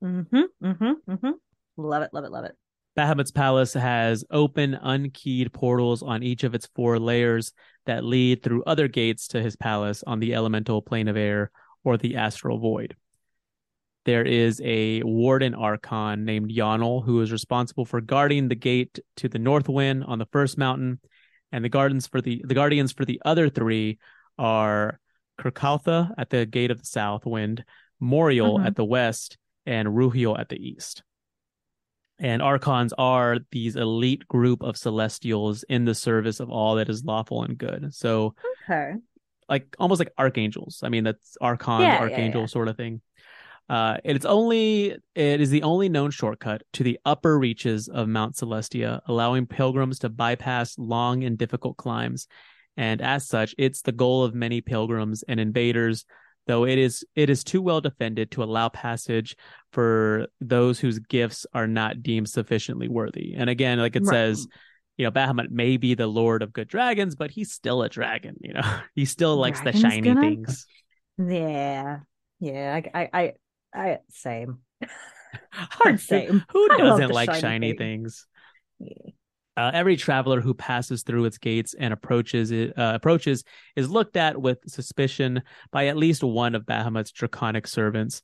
Mm-hmm. 0.03 0.67
Mm-hmm. 0.67 1.13
Mm-hmm. 1.13 1.31
Love 1.77 2.03
it. 2.03 2.11
Love 2.13 2.25
it. 2.25 2.31
Love 2.33 2.45
it. 2.45 2.57
Bahamut's 2.97 3.31
palace 3.31 3.73
has 3.73 4.25
open, 4.31 4.79
unkeyed 4.85 5.53
portals 5.53 6.03
on 6.03 6.23
each 6.23 6.45
of 6.45 6.55
its 6.55 6.69
four 6.75 6.99
layers 6.99 7.53
that 7.87 8.05
lead 8.05 8.43
through 8.43 8.65
other 8.65 8.87
gates 8.87 9.29
to 9.29 9.41
his 9.41 9.57
palace 9.57 10.05
on 10.07 10.21
the 10.21 10.35
elemental 10.35 10.83
plane 10.83 11.09
of 11.09 11.17
air 11.17 11.51
or 11.85 11.97
the 11.97 12.17
astral 12.17 12.59
void. 12.59 12.97
There 14.05 14.25
is 14.25 14.61
a 14.65 15.03
warden 15.03 15.55
archon 15.55 16.25
named 16.25 16.51
Yonel 16.51 17.03
who 17.03 17.21
is 17.23 17.33
responsible 17.33 17.85
for 17.85 18.01
guarding 18.01 18.49
the 18.49 18.55
gate 18.55 18.99
to 19.17 19.29
the 19.29 19.39
north 19.39 19.69
wind 19.69 20.05
on 20.05 20.19
the 20.19 20.27
first 20.27 20.59
mountain, 20.59 21.01
and 21.53 21.65
the 21.65 21.69
gardens 21.69 22.07
for 22.07 22.21
the 22.21 22.43
the 22.45 22.55
guardians 22.55 22.93
for 22.93 23.05
the 23.05 23.21
other 23.25 23.49
three 23.49 23.99
are 24.39 24.99
Kirkaltha 25.39 26.13
at 26.19 26.31
the 26.31 26.45
gate 26.47 26.71
of 26.71 26.81
the 26.81 26.87
south 26.87 27.25
wind, 27.25 27.65
Moriel 28.01 28.59
Mhm. 28.59 28.67
at 28.67 28.77
the 28.77 28.85
west, 28.85 29.39
and 29.65 29.89
Ruhiel 29.89 30.39
at 30.39 30.49
the 30.49 30.59
east. 30.59 31.03
And 32.19 32.43
archons 32.43 32.93
are 32.99 33.39
these 33.51 33.75
elite 33.75 34.29
group 34.29 34.63
of 34.63 34.77
celestials 34.77 35.65
in 35.65 35.85
the 35.85 35.95
service 35.95 36.41
of 36.41 36.51
all 36.51 36.77
that 36.77 36.89
is 36.89 37.05
lawful 37.05 37.43
and 37.43 37.57
good. 37.59 37.95
So 37.95 38.35
Okay. 38.69 38.97
Like 39.49 39.75
almost 39.79 39.99
like 39.99 40.13
archangels. 40.19 40.81
I 40.83 40.89
mean, 40.89 41.05
that's 41.05 41.37
archon, 41.41 41.83
Yeah, 41.83 41.93
yeah, 41.95 41.99
archangel 42.01 42.43
yeah. 42.43 42.47
sort 42.47 42.69
of 42.69 42.77
thing. 42.77 43.01
Uh, 43.69 43.97
it's 44.05 44.27
only 44.27 44.95
it 45.15 45.41
is 45.41 45.51
the 45.51 45.63
only 45.63 45.89
known 45.89 46.11
shortcut 46.11 46.63
to 46.75 46.83
the 46.83 46.99
upper 47.05 47.39
reaches 47.39 47.89
of 47.89 48.09
Mount 48.09 48.35
Celestia, 48.35 49.01
allowing 49.07 49.47
pilgrims 49.47 50.01
to 50.01 50.09
bypass 50.11 50.79
long 50.79 51.25
and 51.25 51.39
difficult 51.39 51.77
climbs. 51.79 52.27
And 52.77 53.01
as 53.01 53.27
such, 53.27 53.55
it's 53.57 53.83
the 53.83 53.93
goal 53.93 54.25
of 54.25 54.35
many 54.35 54.61
pilgrims 54.61 55.23
and 55.27 55.41
invaders, 55.41 56.05
though 56.47 56.67
it 56.67 56.77
is 56.77 57.07
it 57.15 57.31
is 57.31 57.43
too 57.43 57.63
well 57.63 57.81
defended 57.81 58.33
to 58.33 58.43
allow 58.43 58.69
passage 58.69 59.35
for 59.73 60.27
those 60.41 60.79
whose 60.79 60.99
gifts 60.99 61.47
are 61.55 61.67
not 61.67 62.03
deemed 62.03 62.29
sufficiently 62.29 62.89
worthy. 62.89 63.35
And 63.35 63.49
again, 63.49 63.79
like 63.79 63.97
it 63.97 64.03
Right. 64.05 64.13
says, 64.13 64.47
you 64.97 65.05
know, 65.05 65.11
Bahamut 65.11 65.51
may 65.51 65.77
be 65.77 65.95
the 65.95 66.07
lord 66.07 66.43
of 66.43 66.53
good 66.53 66.69
dragons, 66.69 67.17
but 67.17 67.31
he's 67.31 67.53
still 67.53 67.83
a 67.83 67.89
dragon. 67.89 68.37
You 68.41 68.55
know, 68.55 68.79
he 68.95 69.05
still 69.05 69.37
likes 69.37 69.61
the 69.61 69.73
shiny 69.73 70.01
gonna- 70.01 70.21
things. 70.21 70.67
Yeah. 71.19 71.99
Yeah. 72.41 72.81
I. 72.95 73.01
I. 73.01 73.11
I. 73.13 73.33
I 73.75 73.99
same. 74.11 74.59
Hard 75.51 76.01
same. 76.01 76.45
Who 76.51 76.69
doesn't 76.69 77.11
like 77.11 77.29
shiny 77.31 77.41
shiny, 77.41 77.73
things. 77.73 78.27
things? 78.79 79.05
Yeah. 79.07 79.13
Uh, 79.57 79.71
every 79.73 79.97
traveler 79.97 80.41
who 80.41 80.53
passes 80.53 81.05
through 81.05 81.27
its 81.27 81.39
gates 81.39 81.75
and 81.79 81.93
approaches 81.93 82.51
it 82.51 82.77
uh, 82.77 82.93
approaches 82.95 83.45
is 83.77 83.89
looked 83.89 84.17
at 84.17 84.41
with 84.41 84.59
suspicion 84.67 85.43
by 85.71 85.87
at 85.87 85.97
least 85.97 86.25
one 86.25 86.57
of 86.57 86.65
Bahamut's 86.65 87.13
draconic 87.13 87.69
servants. 87.69 88.23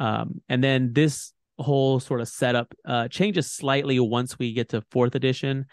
Um, 0.00 0.40
and 0.48 0.62
then 0.62 0.92
this 0.92 1.32
whole 1.58 2.00
sort 2.00 2.20
of 2.20 2.26
setup 2.26 2.74
uh, 2.84 3.06
changes 3.08 3.50
slightly 3.50 4.00
once 4.00 4.38
we 4.38 4.52
get 4.54 4.70
to 4.70 4.82
fourth 4.90 5.14
edition, 5.14 5.66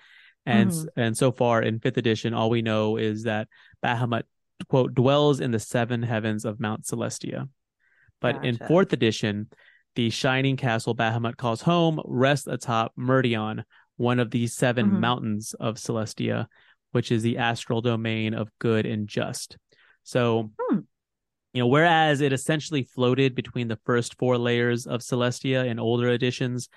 and 0.50 0.72
Mhm. 0.72 0.88
and 0.96 1.18
so 1.18 1.32
far 1.32 1.62
in 1.62 1.80
fifth 1.80 1.98
edition, 1.98 2.34
all 2.34 2.50
we 2.50 2.62
know 2.62 2.98
is 2.98 3.24
that 3.24 3.48
Bahamut 3.84 4.24
quote 4.68 4.94
dwells 4.94 5.40
in 5.40 5.52
the 5.52 5.60
seven 5.60 6.04
heavens 6.04 6.46
of 6.46 6.60
Mount 6.60 6.84
Celestia. 6.84 7.50
But 8.22 8.44
in 8.44 8.58
fourth 8.58 8.92
edition, 8.92 9.48
the 9.96 10.10
shining 10.10 10.58
castle 10.58 10.96
Bahamut 10.96 11.38
calls 11.38 11.62
home 11.62 12.02
rests 12.06 12.48
atop 12.48 12.92
Myrdion, 12.98 13.64
one 13.96 14.20
of 14.20 14.32
the 14.32 14.48
7 14.48 14.92
Mhm. 14.92 15.00
mountains 15.00 15.54
of 15.54 15.76
Celestia, 15.76 16.48
which 16.92 17.12
is 17.12 17.24
the 17.24 17.38
astral 17.38 17.82
domain 17.82 18.34
of 18.34 18.50
good 18.60 18.86
and 18.86 19.08
just. 19.08 19.58
So, 20.04 20.52
Hmm. 20.60 20.80
you 21.54 21.62
know, 21.62 21.68
whereas 21.68 22.22
it 22.22 22.34
essentially 22.34 22.84
floated 22.84 23.36
between 23.36 23.68
the 23.68 23.80
first 23.86 24.18
four 24.18 24.38
layers 24.38 24.86
of 24.86 25.02
Celestia 25.02 25.66
in 25.66 25.80
older 25.80 26.10
editions, 26.10 26.70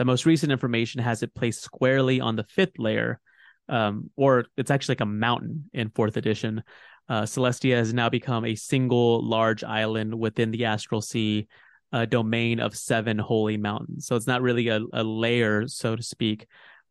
the 0.00 0.04
most 0.06 0.24
recent 0.24 0.50
information 0.50 1.02
has 1.02 1.22
it 1.22 1.34
placed 1.34 1.60
squarely 1.60 2.22
on 2.22 2.34
the 2.34 2.44
fifth 2.44 2.78
layer, 2.78 3.20
um, 3.68 4.08
or 4.16 4.46
it's 4.56 4.70
actually 4.70 4.92
like 4.94 5.02
a 5.02 5.04
mountain 5.04 5.68
in 5.74 5.90
fourth 5.90 6.16
edition. 6.16 6.62
Uh, 7.06 7.24
Celestia 7.24 7.76
has 7.76 7.92
now 7.92 8.08
become 8.08 8.46
a 8.46 8.54
single 8.54 9.22
large 9.22 9.62
island 9.62 10.18
within 10.18 10.52
the 10.52 10.64
astral 10.64 11.02
sea, 11.02 11.48
a 11.92 12.06
domain 12.06 12.60
of 12.60 12.74
seven 12.74 13.18
holy 13.18 13.58
mountains. 13.58 14.06
So 14.06 14.16
it's 14.16 14.26
not 14.26 14.40
really 14.40 14.68
a, 14.68 14.80
a 14.94 15.04
layer, 15.04 15.68
so 15.68 15.96
to 15.96 16.02
speak, 16.02 16.46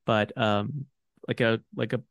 but 0.06 0.32
um, 0.38 0.86
like 1.28 1.42
a 1.42 1.62
like 1.76 1.94
a 1.94 2.02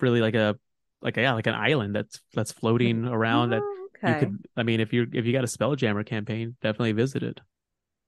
really 0.00 0.20
like 0.20 0.34
a 0.34 0.58
like 1.00 1.16
a, 1.16 1.20
yeah 1.22 1.34
like 1.34 1.46
an 1.46 1.54
island 1.54 1.94
that's 1.94 2.20
that's 2.34 2.50
floating 2.50 3.04
around 3.04 3.50
that 3.50 3.62
Oh, 3.62 3.88
you 4.04 4.14
okay. 4.14 4.18
could. 4.18 4.36
I 4.56 4.64
mean, 4.64 4.80
if 4.80 4.92
you 4.92 5.06
if 5.12 5.26
you 5.26 5.32
got 5.32 5.44
a 5.44 5.46
Spelljammer 5.46 6.04
campaign, 6.04 6.56
definitely 6.60 6.90
visit 6.90 7.22
it. 7.22 7.40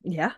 Yeah. 0.02 0.32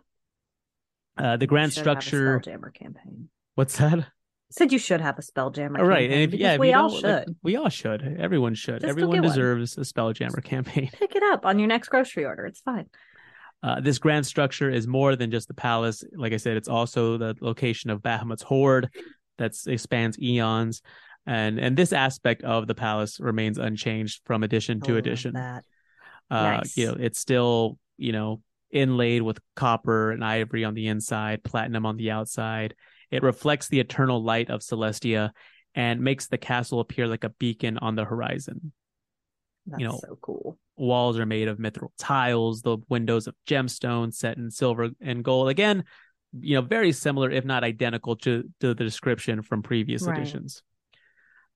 Uh, 1.17 1.37
the 1.37 1.47
grand 1.47 1.73
Should 1.73 1.87
have 1.87 1.99
a 1.99 2.01
structure. 2.03 2.41
Spelljammer 2.41 2.75
campaign. 2.75 3.29
What's 3.55 3.77
that? 3.79 4.07
Said 4.51 4.73
you 4.73 4.79
should 4.79 5.01
have 5.01 5.19
a 5.19 5.23
Spelljammer 5.23 5.79
All 5.79 5.85
right, 5.85 6.09
campaign. 6.09 6.23
and 6.25 6.35
if, 6.35 6.39
yeah, 6.41 6.55
if 6.55 6.61
we 6.61 6.73
all 6.73 6.91
should. 6.91 7.05
like, 7.05 7.27
we 7.43 7.57
all 7.57 7.69
should. 7.69 8.17
Everyone 8.21 8.55
should. 8.55 8.81
Just 8.83 8.91
Everyone 8.91 9.17
get 9.17 9.23
one. 9.23 9.29
deserves 9.31 9.77
a 9.79 9.81
Spelljammer 9.83 10.43
campaign. 10.45 10.91
Pick 10.93 11.17
it 11.17 11.23
up 11.25 11.45
on 11.47 11.59
your 11.59 11.69
next 11.69 11.89
grocery 11.89 12.25
order. 12.25 12.47
It's 12.47 12.61
fine. 12.61 12.87
Uh, 13.63 13.81
this 13.81 13.99
grand 13.99 14.27
structure 14.27 14.71
is 14.71 14.87
more 14.87 15.17
than 15.17 15.31
just 15.31 15.49
the 15.49 15.55
palace. 15.55 16.05
Like 16.15 16.33
I 16.33 16.37
said, 16.37 16.57
it's 16.57 16.69
also 16.69 17.17
the 17.17 17.35
location 17.41 17.91
of 17.91 18.01
Bahamut's 18.03 18.43
hoard 18.43 18.91
that 19.39 19.55
expands 19.67 20.19
eons. 20.21 20.83
And 21.27 21.59
and 21.59 21.75
this 21.77 21.93
aspect 21.95 22.43
of 22.45 22.67
the 22.67 22.75
palace 22.75 23.19
remains 23.19 23.57
unchanged 23.59 24.21
from 24.27 24.43
edition 24.43 24.81
to 24.83 24.91
love 24.91 24.99
edition. 24.99 25.33
That. 25.35 25.65
Uh, 26.31 26.43
Nice. 26.59 26.77
You 26.77 26.89
know, 26.89 26.97
it's 27.01 27.19
still 27.19 27.79
you 27.97 28.13
know 28.13 28.43
inlaid 28.75 29.23
with 29.23 29.39
copper 29.57 30.11
and 30.11 30.25
ivory 30.25 30.65
on 30.65 30.75
the 30.75 30.89
inside, 30.89 31.45
platinum 31.45 31.87
on 31.87 31.97
the 31.97 32.11
outside. 32.11 32.75
It 33.11 33.23
reflects 33.23 33.69
the 33.69 33.81
eternal 33.81 34.23
light 34.23 34.51
of 34.51 34.61
Celestia 34.61 35.31
and 35.75 36.01
makes 36.01 36.27
the 36.27 36.39
castle 36.39 36.81
appear 36.81 37.07
like 37.07 37.25
a 37.25 37.31
beacon 37.31 37.79
on 37.79 37.95
the 37.95 38.05
horizon. 38.05 38.73
That's 39.67 39.83
know, 39.83 40.01
so 40.01 40.19
cool. 40.21 40.59
Walls 40.77 41.19
are 41.19 41.27
made 41.27 41.49
of 41.49 41.59
mithril 41.59 41.91
tiles, 41.97 42.63
the 42.63 42.79
windows 42.89 43.27
of 43.27 43.35
gemstones 43.47 44.15
set 44.15 44.37
in 44.37 44.51
silver 44.51 44.91
and 45.01 45.25
gold. 45.25 45.49
Again, 45.49 45.85
you 46.39 46.57
know, 46.57 46.63
very 46.63 46.91
similar, 46.93 47.31
if 47.31 47.45
not 47.45 47.63
identical, 47.63 48.17
to, 48.17 48.51
to 48.61 48.75
the 48.75 48.85
description 48.85 49.43
from 49.43 49.63
previous 49.63 50.03
Right. 50.03 50.19
editions. 50.19 50.63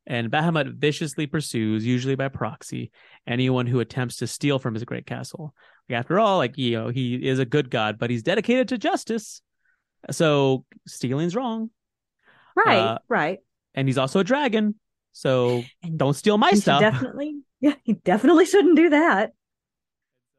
And 0.09 0.31
Bahamut 0.31 0.75
viciously 0.77 1.27
pursues, 1.27 1.85
usually 1.87 2.15
by 2.17 2.29
proxy, 2.29 2.91
anyone 3.27 3.67
who 3.67 3.79
attempts 3.81 4.17
to 4.17 4.27
steal 4.27 4.59
from 4.59 4.73
his 4.75 4.83
great 4.85 5.05
castle. 5.07 5.55
Like, 5.89 5.99
after 5.99 6.19
all, 6.19 6.39
like 6.39 6.57
you 6.57 6.73
know, 6.79 6.89
he 6.89 7.15
is 7.15 7.39
a 7.39 7.45
good 7.45 7.71
god, 7.71 7.99
but 7.99 8.09
he's 8.11 8.23
dedicated 8.23 8.69
to 8.69 8.79
justice. 8.79 9.43
So 10.11 10.65
stealing's 10.87 11.37
wrong, 11.37 11.71
Right, 12.57 12.79
Uh, 12.79 12.99
right. 13.09 13.39
and 13.75 13.87
he's 13.87 13.99
also 13.99 14.21
a 14.21 14.25
dragon. 14.25 14.77
So 15.13 15.63
And 15.83 15.99
don't 15.99 16.15
steal 16.15 16.39
my 16.39 16.53
stuff. 16.53 16.81
definitely, 16.81 17.41
yeah, 17.61 17.75
he 17.83 17.93
definitely 17.93 18.47
shouldn't 18.47 18.77
do 18.77 18.89
that. 18.91 19.33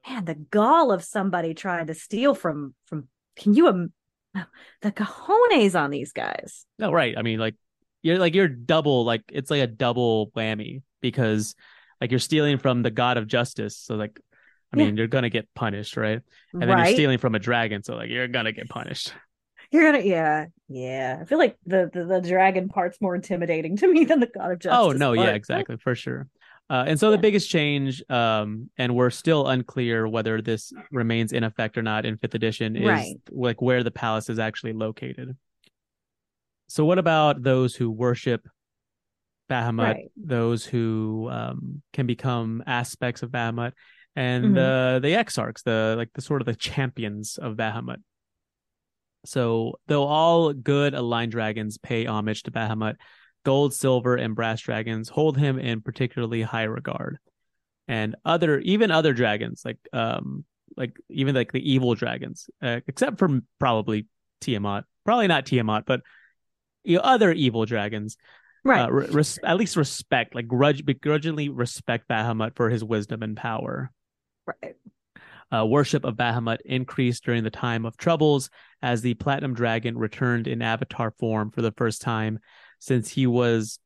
Man, 0.08 0.26
the 0.26 0.36
gall 0.36 0.92
of 0.92 1.04
somebody 1.04 1.54
trying 1.54 1.88
to 1.88 1.94
steal 1.94 2.34
from 2.34 2.74
from. 2.86 3.08
Can 3.36 3.54
you 3.54 3.68
um, 3.68 3.94
the 4.82 4.92
cojones 4.92 5.80
on 5.80 5.92
these 5.92 6.12
guys? 6.12 6.66
No, 6.80 6.92
right. 6.92 7.16
I 7.18 7.22
mean, 7.22 7.38
like 7.40 7.56
you're 8.02 8.18
like 8.20 8.34
you're 8.36 8.48
double 8.48 9.06
like 9.06 9.24
it's 9.32 9.52
like 9.52 9.62
a 9.62 9.68
double 9.68 10.32
whammy 10.36 10.82
because 11.02 11.56
like 12.02 12.12
you're 12.12 12.20
stealing 12.20 12.58
from 12.58 12.82
the 12.82 12.92
god 12.92 13.18
of 13.18 13.28
justice. 13.28 13.78
So 13.78 13.96
like 13.96 14.20
I 14.74 14.78
Yeah. 14.78 14.86
mean, 14.86 14.98
you're 14.98 15.08
gonna 15.08 15.30
get 15.30 15.48
punished, 15.56 15.98
right? 15.98 16.22
And 16.54 16.62
then 16.62 16.70
right? 16.70 16.86
you're 16.86 16.94
stealing 16.94 17.18
from 17.18 17.36
a 17.36 17.40
dragon, 17.40 17.84
so 17.84 17.96
like 17.96 18.10
you're 18.10 18.28
gonna 18.28 18.52
get 18.52 18.70
punished. 18.70 19.14
You're 19.72 19.92
gonna, 19.92 20.04
yeah, 20.04 20.46
yeah. 20.68 21.20
I 21.22 21.26
feel 21.26 21.38
like 21.38 21.58
the, 21.66 21.90
the 21.94 22.04
the 22.06 22.22
dragon 22.22 22.70
part's 22.70 23.00
more 23.02 23.16
intimidating 23.16 23.78
to 23.78 23.92
me 23.92 24.06
than 24.10 24.20
the 24.20 24.28
god 24.28 24.52
of 24.52 24.60
justice. 24.60 24.80
oh 24.80 24.92
no, 24.98 25.14
yeah, 25.14 25.32
exactly, 25.34 25.78
for 25.78 25.96
sure. 25.96 26.28
Uh, 26.72 26.86
and 26.88 27.00
so 27.00 27.10
the 27.10 27.18
biggest 27.18 27.50
change, 27.50 28.04
um, 28.12 28.70
and 28.78 28.96
we're 28.96 29.10
still 29.10 29.48
unclear 29.48 30.08
whether 30.08 30.40
this 30.40 30.72
remains 30.92 31.34
in 31.34 31.44
effect 31.44 31.78
or 31.80 31.82
not 31.82 32.06
in 32.06 32.16
fifth 32.18 32.36
edition, 32.36 32.76
is 32.76 32.86
Right. 32.88 33.16
like 33.32 33.60
where 33.60 33.84
the 33.84 33.90
palace 33.92 34.30
is 34.30 34.38
actually 34.38 34.74
located. 34.74 35.36
So 36.70 36.86
what 36.86 37.00
about 37.00 37.42
those 37.42 37.76
who 37.76 37.90
worship 37.90 38.48
Bahamut, 39.50 39.82
Right. 39.82 40.12
those 40.16 40.64
who 40.64 41.28
um, 41.32 41.82
can 41.92 42.06
become 42.06 42.64
aspects 42.68 43.24
of 43.24 43.32
Bahamut, 43.32 43.74
and 44.16 44.46
Mhm. 44.46 44.54
the 44.54 45.00
the 45.02 45.16
exarchs, 45.16 45.64
the 45.64 45.96
like 45.98 46.14
the 46.14 46.22
sort 46.22 46.42
of 46.42 46.46
the 46.46 46.56
champions 46.56 47.38
of 47.40 47.56
Bahamut. 47.56 47.98
So 49.26 49.80
though 49.88 50.04
all 50.04 50.54
good 50.54 50.94
aligned 50.94 51.32
dragons 51.32 51.80
pay 51.80 52.06
homage 52.06 52.44
to 52.44 52.52
Bahamut, 52.52 52.96
gold, 53.44 53.74
silver, 53.74 54.16
and 54.16 54.36
brass 54.36 54.62
dragons 54.62 55.10
hold 55.10 55.38
him 55.38 55.58
in 55.58 55.82
particularly 55.82 56.44
high 56.44 56.64
regard. 56.64 57.18
And 57.88 58.16
other 58.24 58.60
even 58.60 58.92
other 58.92 59.14
dragons, 59.14 59.64
like 59.66 59.80
um 59.92 60.46
like 60.78 60.96
even 61.10 61.34
like 61.34 61.52
the 61.52 61.72
evil 61.72 61.96
dragons, 61.96 62.48
uh, 62.62 62.82
except 62.88 63.18
for 63.18 63.42
probably 63.58 64.06
Tiamat, 64.42 64.86
probably 65.06 65.28
not 65.28 65.48
Tiamat, 65.48 65.86
but 65.88 66.02
you 66.84 66.98
know, 66.98 67.04
other 67.04 67.32
evil 67.32 67.66
dragons, 67.66 68.18
right. 68.64 68.82
uh, 68.88 68.92
res- 68.92 69.40
at 69.44 69.58
least 69.58 69.76
respect, 69.76 70.36
like 70.36 70.48
grudge, 70.48 70.86
begrudgingly 70.86 71.50
respect 71.50 72.08
Bahamut 72.08 72.56
for 72.56 72.70
his 72.70 72.84
wisdom 72.84 73.24
and 73.24 73.36
power. 73.38 73.92
right. 74.46 74.76
Uh, 75.52 75.66
worship 75.66 76.06
of 76.06 76.16
Bahamut 76.16 76.60
increased 76.64 77.24
during 77.24 77.44
the 77.44 77.50
time 77.50 77.84
of 77.84 77.98
troubles 77.98 78.52
as 78.84 79.02
the 79.02 79.16
Platinum 79.16 79.56
Dragon 79.56 79.98
returned 79.98 80.48
in 80.48 80.62
avatar 80.62 81.12
form 81.18 81.50
for 81.50 81.64
the 81.64 81.72
first 81.72 82.04
time 82.04 82.38
since 82.78 83.10
he 83.10 83.26
was 83.26 83.80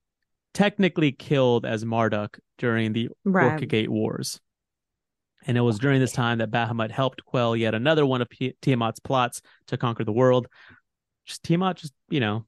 technically 0.53 1.13
killed 1.13 1.65
as 1.65 1.85
Marduk 1.85 2.37
during 2.57 2.91
the 2.91 3.07
Right. 3.23 3.61
Orcgate 3.61 3.87
Wars. 3.87 4.41
And 5.47 5.57
it 5.57 5.61
was 5.61 5.79
during 5.79 6.01
this 6.01 6.11
time 6.11 6.39
that 6.39 6.51
Bahamut 6.51 6.91
helped 6.91 7.23
quell 7.23 7.55
yet 7.55 7.73
another 7.73 8.05
one 8.05 8.21
of 8.21 8.29
P- 8.29 8.55
Tiamat's 8.61 8.99
plots 8.99 9.41
to 9.67 9.77
conquer 9.77 10.03
the 10.03 10.11
world. 10.11 10.47
Just 11.25 11.43
Tiamat, 11.43 11.77
just 11.77 11.93
you 12.09 12.19
know, 12.19 12.45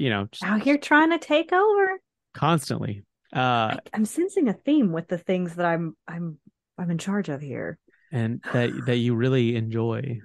you 0.00 0.10
know, 0.10 0.26
just 0.32 0.42
Out 0.44 0.62
here 0.62 0.78
trying 0.78 1.10
to 1.10 1.18
take 1.18 1.52
over. 1.52 2.00
constantly. 2.34 3.04
Uh, 3.34 3.38
I, 3.38 3.78
I'm 3.94 4.04
sensing 4.04 4.48
a 4.48 4.52
theme 4.52 4.92
with 4.92 5.06
the 5.08 5.18
things 5.18 5.54
that 5.56 5.66
I'm 5.66 5.96
I'm 6.08 6.38
I'm 6.78 6.90
in 6.90 6.98
charge 6.98 7.28
of 7.28 7.40
here. 7.40 7.78
and 8.10 8.40
that 8.52 8.70
that 8.86 8.96
you 8.96 9.14
really 9.14 9.54
enjoy, 9.56 10.18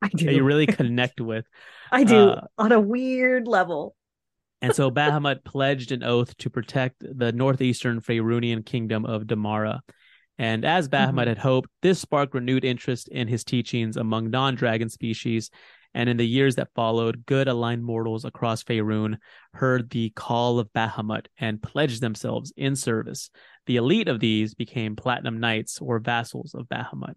I 0.00 0.08
do. 0.08 0.26
that 0.26 0.34
you 0.34 0.44
really 0.44 0.66
connect 0.80 1.20
with. 1.20 1.44
I 1.92 2.04
do 2.04 2.30
uh, 2.30 2.40
on 2.56 2.72
a 2.72 2.80
weird 2.80 3.46
level. 3.48 3.94
And 4.62 4.74
so 4.74 4.90
Bahamut 5.00 5.44
pledged 5.44 5.90
an 5.92 6.02
oath 6.04 6.36
to 6.38 6.50
protect 6.50 6.96
the 7.00 7.32
northeastern 7.32 8.00
Faerunian 8.00 8.64
kingdom 8.64 9.04
of 9.04 9.24
Damara. 9.24 9.80
And 10.38 10.64
as 10.64 10.88
Bahamut 10.88 11.24
Mhm. 11.24 11.28
had 11.28 11.38
hoped, 11.38 11.68
this 11.82 11.98
sparked 11.98 12.34
renewed 12.34 12.64
interest 12.64 13.08
in 13.08 13.28
his 13.28 13.44
teachings 13.44 13.96
among 13.98 14.30
non 14.30 14.54
dragon 14.54 14.88
species. 14.88 15.50
And 15.92 16.08
in 16.08 16.16
the 16.16 16.26
years 16.26 16.56
that 16.56 16.74
followed, 16.74 17.26
good 17.26 17.48
aligned 17.48 17.84
mortals 17.84 18.24
across 18.24 18.62
Faerun 18.62 19.16
heard 19.54 19.90
the 19.90 20.10
call 20.10 20.58
of 20.58 20.72
Bahamut 20.72 21.26
and 21.38 21.62
pledged 21.62 22.00
themselves 22.00 22.52
in 22.56 22.76
service. 22.76 23.30
The 23.66 23.76
elite 23.76 24.08
of 24.08 24.20
these 24.20 24.54
became 24.54 24.94
platinum 24.94 25.40
knights 25.40 25.80
or 25.80 25.98
vassals 25.98 26.54
of 26.54 26.68
Bahamut. 26.68 27.14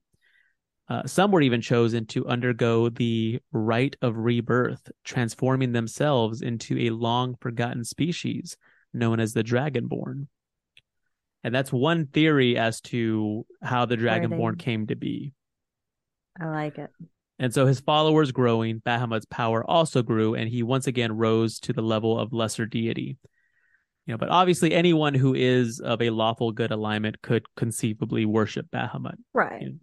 Uh, 0.90 1.06
some 1.06 1.32
were 1.32 1.42
even 1.42 1.62
chosen 1.62 2.06
to 2.08 2.28
undergo 2.28 2.90
the 2.90 3.40
rite 3.52 3.96
of 4.02 4.18
rebirth, 4.18 4.92
transforming 5.04 5.72
themselves 5.72 6.42
into 6.42 6.78
a 6.78 6.90
long 6.90 7.36
forgotten 7.40 7.84
species 7.84 8.58
known 8.94 9.20
as 9.20 9.34
the 9.34 9.44
Dragonborn. 9.44 10.28
And 11.44 11.54
that's 11.54 11.72
one 11.72 12.08
theory 12.08 12.58
as 12.58 12.82
to 12.82 13.46
how 13.62 13.86
the 13.86 13.98
Dragonborn 13.98 14.58
came 14.60 14.88
to 14.88 14.96
be. 14.96 15.34
I 16.40 16.48
like 16.48 16.78
it. 16.78 16.90
And 17.44 17.54
so 17.54 17.66
his 17.66 17.82
followers 17.82 18.32
growing, 18.32 18.80
Bahamut's 18.80 19.26
power 19.26 19.70
also 19.70 20.02
grew, 20.02 20.34
and 20.34 20.48
he 20.48 20.64
once 20.64 20.88
again 20.88 21.12
rose 21.12 21.60
to 21.60 21.74
the 21.74 21.82
level 21.82 22.18
of 22.18 22.32
lesser 22.32 22.66
deity. 22.66 23.18
You 24.06 24.14
know, 24.14 24.18
but 24.18 24.30
obviously 24.30 24.74
anyone 24.74 25.14
who 25.14 25.34
is 25.34 25.82
of 25.82 26.02
a 26.02 26.10
lawful 26.10 26.54
good 26.54 26.72
alignment 26.72 27.22
could 27.22 27.44
conceivably 27.58 28.26
worship 28.26 28.68
Bahamut. 28.74 29.18
Right. 29.34 29.62
you 29.62 29.68
know, 29.72 29.76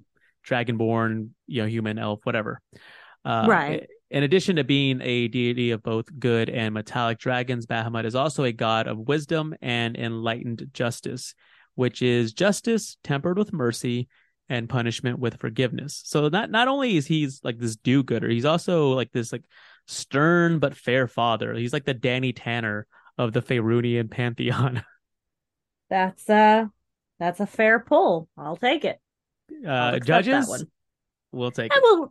dragonborn, 0.49 1.33
you 1.49 1.61
know, 1.61 1.69
human, 1.69 1.99
elf, 1.99 2.21
whatever. 2.25 2.63
Uh, 3.27 3.45
Right. 3.47 3.87
In 4.11 4.23
addition 4.23 4.57
to 4.57 4.65
being 4.65 5.03
a 5.03 5.29
deity 5.29 5.73
of 5.73 5.83
both 5.83 6.07
good 6.19 6.49
and 6.49 6.73
metallic 6.73 7.19
dragons, 7.19 7.67
Bahamut 7.67 8.07
is 8.07 8.15
also 8.15 8.45
a 8.45 8.53
god 8.53 8.87
of 8.87 8.97
wisdom 8.97 9.55
and 9.61 9.99
enlightened 9.99 10.67
justice, 10.73 11.35
which 11.75 12.01
is 12.01 12.33
justice 12.33 12.97
tempered 13.05 13.37
with 13.37 13.53
mercy 13.53 14.09
and 14.51 14.69
punishment 14.69 15.19
with 15.19 15.39
forgiveness. 15.41 16.03
So 16.05 16.29
not 16.29 16.51
not 16.51 16.69
only 16.69 16.97
is 16.99 17.07
he's 17.07 17.41
like 17.43 17.59
this 17.59 17.77
do-gooder, 17.77 18.29
he's 18.29 18.45
also 18.45 18.91
like 18.91 19.13
this 19.13 19.33
like 19.33 19.45
stern 19.87 20.59
but 20.59 20.77
fair 20.77 21.07
father. 21.07 21.55
He's 21.55 21.73
like 21.73 21.85
the 21.87 21.95
Danny 21.95 22.35
Tanner 22.35 22.87
of 23.17 23.33
the 23.33 23.41
Faerunian 23.41 24.11
pantheon. 24.11 24.85
That's 25.89 26.29
uh 26.29 26.67
that's 27.19 27.41
a 27.41 27.47
fair 27.47 27.81
pull. 27.81 28.29
I'll 28.37 28.57
take 28.57 28.85
it. 28.85 28.99
I'll 29.67 29.95
Uh, 29.95 29.97
accept 29.97 30.07
that 30.07 30.25
judges, 30.25 30.49
one. 30.49 30.61
we'll 31.33 31.51
take 31.51 31.73
I 31.73 31.77
it. 31.77 31.83
will 31.83 32.11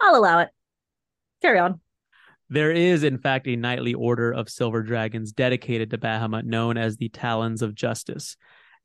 I'll 0.00 0.16
allow 0.16 0.40
it. 0.40 0.50
Carry 1.42 1.58
on. 1.58 1.80
There 2.50 2.70
is, 2.70 3.02
in 3.02 3.18
fact, 3.18 3.48
a 3.48 3.56
knightly 3.56 3.94
order 3.94 4.30
of 4.30 4.48
silver 4.48 4.82
dragons 4.82 5.32
dedicated 5.32 5.90
to 5.90 5.98
Bahamut 5.98 6.44
known 6.44 6.76
as 6.76 6.96
the 6.96 7.08
Talons 7.08 7.62
of 7.62 7.74
Justice. 7.74 8.36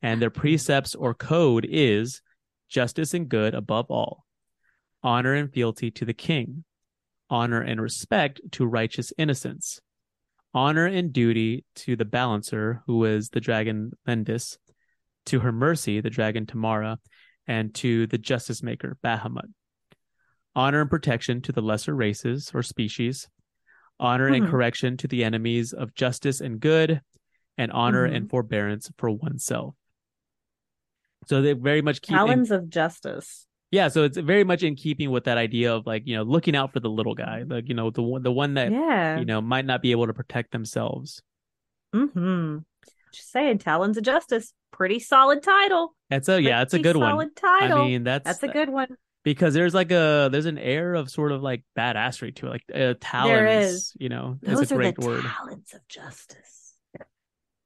And 0.02 0.20
their 0.20 0.30
precepts 0.30 0.94
or 0.94 1.12
code 1.14 1.66
is 1.70 2.22
justice 2.70 3.12
and 3.12 3.28
good 3.28 3.54
above 3.54 3.86
all, 3.90 4.24
honor 5.02 5.34
and 5.34 5.52
fealty 5.52 5.90
to 5.90 6.04
the 6.04 6.14
king, 6.14 6.64
honor 7.28 7.60
and 7.60 7.80
respect 7.80 8.40
to 8.52 8.64
righteous 8.64 9.12
innocence, 9.18 9.80
honor 10.54 10.86
and 10.86 11.12
duty 11.12 11.64
to 11.74 11.96
the 11.96 12.04
balancer, 12.04 12.82
who 12.86 13.04
is 13.04 13.28
the 13.28 13.40
dragon 13.40 13.92
Lendys, 14.08 14.56
to 15.26 15.40
her 15.40 15.52
mercy, 15.52 16.00
the 16.00 16.10
dragon 16.10 16.46
Tamara, 16.46 16.98
and 17.46 17.74
to 17.74 18.06
the 18.06 18.18
justice 18.18 18.62
maker, 18.62 18.96
Bahamut. 19.04 19.52
Honor 20.54 20.80
and 20.80 20.90
protection 20.90 21.42
to 21.42 21.52
the 21.52 21.62
lesser 21.62 21.94
races 21.94 22.50
or 22.54 22.62
species, 22.62 23.28
honor 23.98 24.28
and 24.28 24.44
Mhm. 24.44 24.50
correction 24.50 24.96
to 24.96 25.08
the 25.08 25.24
enemies 25.24 25.72
of 25.72 25.94
justice 25.94 26.40
and 26.40 26.60
good, 26.60 27.02
and 27.58 27.70
honor 27.72 28.08
Mhm. 28.08 28.16
and 28.16 28.30
forbearance 28.30 28.90
for 28.96 29.10
oneself. 29.10 29.74
So 31.26 31.42
they 31.42 31.52
very 31.52 31.82
much 31.82 32.02
keep 32.02 32.12
in- 32.12 32.16
Talons 32.16 32.50
of 32.50 32.68
justice. 32.68 33.46
Yeah, 33.72 33.86
so 33.86 34.02
it's 34.02 34.18
very 34.18 34.42
much 34.42 34.64
in 34.64 34.74
keeping 34.74 35.12
with 35.12 35.24
that 35.24 35.38
idea 35.38 35.72
of 35.72 35.86
like 35.86 36.02
you 36.04 36.16
know 36.16 36.24
looking 36.24 36.56
out 36.56 36.72
for 36.72 36.80
the 36.80 36.90
little 36.90 37.14
guy, 37.14 37.44
like 37.46 37.68
you 37.68 37.74
know 37.74 37.90
the 37.90 38.02
one 38.02 38.22
the 38.22 38.32
one 38.32 38.54
that 38.54 38.72
yeah. 38.72 39.18
you 39.18 39.24
know 39.24 39.40
might 39.40 39.64
not 39.64 39.80
be 39.80 39.92
able 39.92 40.08
to 40.08 40.14
protect 40.14 40.50
themselves. 40.50 41.22
Mm-hmm. 41.94 42.58
Just 43.12 43.30
saying, 43.30 43.58
Talons 43.58 43.96
of 43.96 44.04
Justice, 44.04 44.52
pretty 44.72 44.98
solid 44.98 45.42
title. 45.42 45.94
That's 46.08 46.28
a 46.28 46.40
yeah, 46.40 46.62
it's 46.62 46.74
a 46.74 46.78
Pretty 46.78 46.82
good 46.82 46.96
one. 46.96 47.12
Solid 47.12 47.36
title. 47.36 47.82
I 47.82 47.86
mean, 47.86 48.04
that's 48.04 48.24
That's 48.24 48.42
a 48.42 48.48
good 48.48 48.70
one. 48.70 48.88
because 49.22 49.54
there's 49.54 49.74
like 49.74 49.92
a 49.92 50.28
there's 50.32 50.46
an 50.46 50.58
air 50.58 50.94
of 50.94 51.10
sort 51.10 51.30
of 51.30 51.42
like 51.42 51.62
badassery 51.78 52.34
to 52.36 52.46
it, 52.46 52.50
like 52.50 52.64
uh, 52.74 52.94
talons. 53.00 53.70
is. 53.70 53.92
You 53.98 54.08
know, 54.08 54.38
Those 54.42 54.62
is 54.62 54.72
a 54.72 54.74
are 54.74 54.78
great 54.78 54.96
the 54.96 55.06
word. 55.06 55.24
Talons 55.24 55.74
of 55.74 55.86
Justice. 55.88 56.69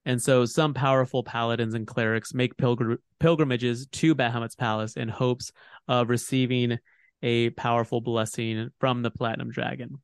And 0.07 0.20
so 0.20 0.44
some 0.44 0.74
powerful 0.74 1.22
paladins 1.22 1.74
and 1.74 1.86
clerics 1.86 2.34
make 2.34 2.57
pilgr- 2.57 2.98
pilgrimages 3.18 3.86
to 3.86 4.14
Bahamut's 4.14 4.55
palace 4.55 4.96
in 4.96 5.09
hopes 5.09 5.50
of 5.88 6.11
receiving 6.11 6.78
a 7.22 7.50
powerful 7.50 8.00
blessing 8.00 8.70
from 8.78 9.02
the 9.02 9.11
Platinum 9.11 9.50
Dragon. 9.50 9.98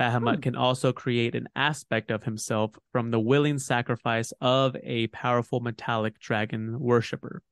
Bahamut 0.00 0.36
Hmm. 0.36 0.40
can 0.40 0.56
also 0.56 0.92
create 0.92 1.34
an 1.34 1.48
aspect 1.56 2.10
of 2.10 2.22
himself 2.24 2.72
from 2.92 3.10
the 3.10 3.20
willing 3.20 3.58
sacrifice 3.58 4.32
of 4.40 4.76
a 4.82 5.08
powerful 5.08 5.60
metallic 5.60 6.18
dragon 6.18 6.78
worshiper. 6.78 7.42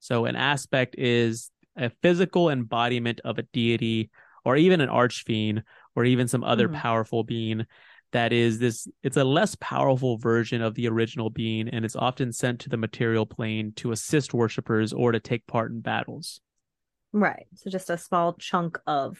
So 0.00 0.26
an 0.26 0.36
aspect 0.36 0.96
is 0.98 1.50
a 1.76 1.90
physical 2.02 2.50
embodiment 2.50 3.20
of 3.24 3.38
a 3.38 3.42
deity 3.42 4.10
or 4.44 4.56
even 4.56 4.80
an 4.82 4.90
archfiend 4.90 5.62
or 5.96 6.04
even 6.04 6.28
some 6.28 6.44
other 6.44 6.68
Mhm. 6.68 6.74
powerful 6.74 7.24
being 7.24 7.66
that 8.14 8.32
is 8.32 8.58
this 8.58 8.88
it's 9.02 9.16
a 9.18 9.24
less 9.24 9.54
powerful 9.60 10.16
version 10.16 10.62
of 10.62 10.74
the 10.74 10.88
original 10.88 11.28
being 11.28 11.68
and 11.68 11.84
it's 11.84 11.96
often 11.96 12.32
sent 12.32 12.60
to 12.60 12.68
the 12.70 12.76
material 12.76 13.26
plane 13.26 13.72
to 13.76 13.92
assist 13.92 14.32
worshippers 14.32 14.92
or 14.92 15.12
to 15.12 15.20
take 15.20 15.46
part 15.46 15.70
in 15.70 15.80
battles 15.80 16.40
Right. 17.12 17.46
So 17.54 17.70
just 17.70 17.90
a 17.90 17.98
small 17.98 18.32
chunk 18.34 18.78
of 18.88 19.18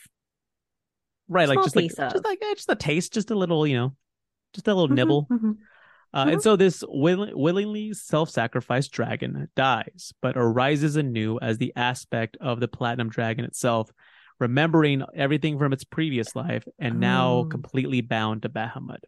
right 1.29 1.49
like 1.49 1.63
just 1.63 1.77
like 1.77 1.91
of. 1.99 2.13
just 2.13 2.25
like 2.25 2.39
eh, 2.43 2.55
just 2.55 2.69
a 2.71 2.75
taste 2.77 3.13
just 3.15 3.31
a 3.31 3.35
little 3.35 3.67
you 3.67 3.77
know 3.77 3.95
just 4.53 4.67
a 4.69 4.75
little 4.75 4.89
Mhm, 4.89 4.95
nibble 4.97 5.29
mhm. 5.31 5.57
Uh, 6.13 6.27
and 6.31 6.41
so 6.43 6.55
this 6.55 6.85
will- 6.87 7.33
willingly 7.35 7.93
self-sacrificed 7.93 8.93
dragon 8.93 9.49
dies, 9.57 10.13
but 10.23 10.37
arises 10.37 10.95
anew 10.95 11.41
as 11.43 11.59
the 11.59 11.73
aspect 11.75 12.37
of 12.41 12.61
the 12.61 12.69
platinum 12.69 13.09
dragon 13.09 13.45
itself, 13.45 13.91
remembering 14.39 15.03
everything 15.15 15.59
from 15.59 15.73
its 15.73 15.85
previous 15.85 16.35
life 16.35 16.65
and 16.79 17.01
now 17.01 17.41
Oh. 17.41 17.45
completely 17.45 18.01
bound 18.01 18.43
to 18.43 18.49
Bahamut. 18.49 19.01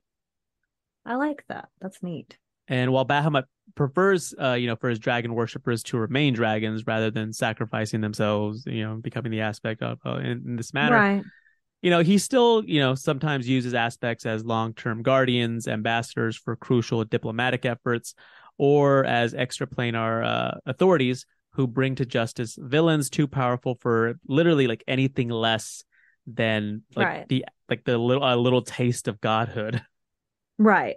I 1.05 1.15
like 1.15 1.45
that. 1.49 1.69
That's 1.81 2.03
neat. 2.03 2.37
And 2.69 2.93
while 2.93 3.07
Bahamut 3.07 3.45
prefers, 3.75 4.35
uh, 4.41 4.53
you 4.55 4.67
know, 4.67 4.77
for 4.77 4.89
his 4.89 4.99
dragon 4.99 5.35
worshippers 5.35 5.83
to 5.85 5.99
remain 5.99 6.35
dragons 6.35 6.87
rather 6.87 7.11
than 7.11 7.33
sacrificing 7.33 8.01
themselves, 8.01 8.65
you 8.67 8.85
know, 8.85 8.97
becoming 8.97 9.31
the 9.31 9.41
aspect 9.43 9.83
of 9.83 9.99
uh, 10.05 10.17
in, 10.17 10.43
in 10.47 10.57
this 10.57 10.75
manner, 10.75 10.97
Right. 10.97 11.25
you 11.83 11.91
know, 11.91 12.01
he 12.01 12.19
still, 12.19 12.65
you 12.67 12.81
know, 12.81 12.95
sometimes 12.95 13.49
uses 13.49 13.75
aspects 13.75 14.27
as 14.27 14.45
long-term 14.45 15.03
guardians, 15.03 15.69
ambassadors 15.69 16.37
for 16.37 16.57
crucial 16.57 17.05
diplomatic 17.05 17.65
efforts, 17.65 18.15
or 18.59 19.05
as 19.05 19.35
extraplanar 19.35 20.27
uh, 20.27 20.59
authorities 20.67 21.27
who 21.57 21.67
bring 21.67 21.95
to 21.97 22.05
justice 22.07 22.57
villains 22.61 23.09
too 23.11 23.27
powerful 23.27 23.77
for 23.81 24.15
literally 24.29 24.67
like 24.67 24.85
anything 24.87 25.29
less 25.29 25.83
than 26.27 26.83
like 26.95 27.07
Right. 27.07 27.29
the 27.29 27.45
like 27.69 27.85
the 27.85 27.97
little 27.99 28.23
a 28.25 28.37
little 28.37 28.63
taste 28.63 29.09
of 29.09 29.21
godhood. 29.21 29.83
Right. 30.59 30.97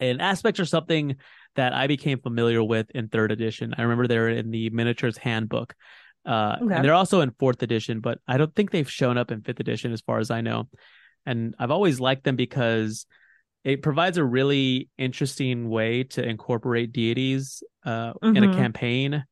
And 0.00 0.20
aspects 0.20 0.60
are 0.60 0.64
something 0.66 1.16
that 1.54 1.72
I 1.72 1.86
became 1.86 2.20
familiar 2.20 2.62
with 2.62 2.90
in 2.90 3.08
third 3.08 3.32
edition. 3.32 3.74
I 3.78 3.82
remember 3.82 4.06
they're 4.06 4.28
in 4.28 4.50
the 4.50 4.70
miniatures 4.70 5.16
handbook. 5.16 5.74
Uh, 6.26 6.56
Okay. 6.60 6.74
and 6.74 6.84
they're 6.84 6.92
also 6.92 7.20
in 7.20 7.30
fourth 7.38 7.62
edition, 7.62 8.00
but 8.00 8.18
I 8.26 8.36
don't 8.36 8.54
think 8.54 8.70
they've 8.70 8.90
shown 8.90 9.16
up 9.16 9.30
in 9.30 9.42
fifth 9.42 9.60
edition 9.60 9.92
as 9.92 10.00
far 10.00 10.18
as 10.18 10.30
I 10.30 10.40
know. 10.40 10.68
And 11.24 11.54
I've 11.58 11.70
always 11.70 11.98
liked 12.00 12.24
them 12.24 12.36
because 12.36 13.06
it 13.66 13.82
provides 13.82 14.16
a 14.16 14.24
really 14.24 14.88
interesting 14.96 15.68
way 15.68 16.04
to 16.04 16.22
incorporate 16.22 16.92
deities 16.92 17.64
uh, 17.84 18.12
in 18.22 18.36
a 18.44 18.46
Mhm. 18.46 18.54
campaign 18.54 19.24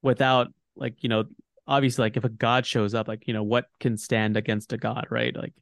without 0.00 0.48
like, 0.74 1.02
you 1.02 1.08
know, 1.10 1.24
obviously 1.66 2.02
like 2.04 2.16
if 2.16 2.24
a 2.24 2.30
god 2.30 2.64
shows 2.64 2.94
up, 2.94 3.08
like, 3.08 3.26
you 3.26 3.34
know, 3.34 3.42
what 3.42 3.66
can 3.78 3.98
stand 3.98 4.38
against 4.38 4.72
a 4.72 4.78
god, 4.78 5.06
right? 5.10 5.36
Like 5.36 5.52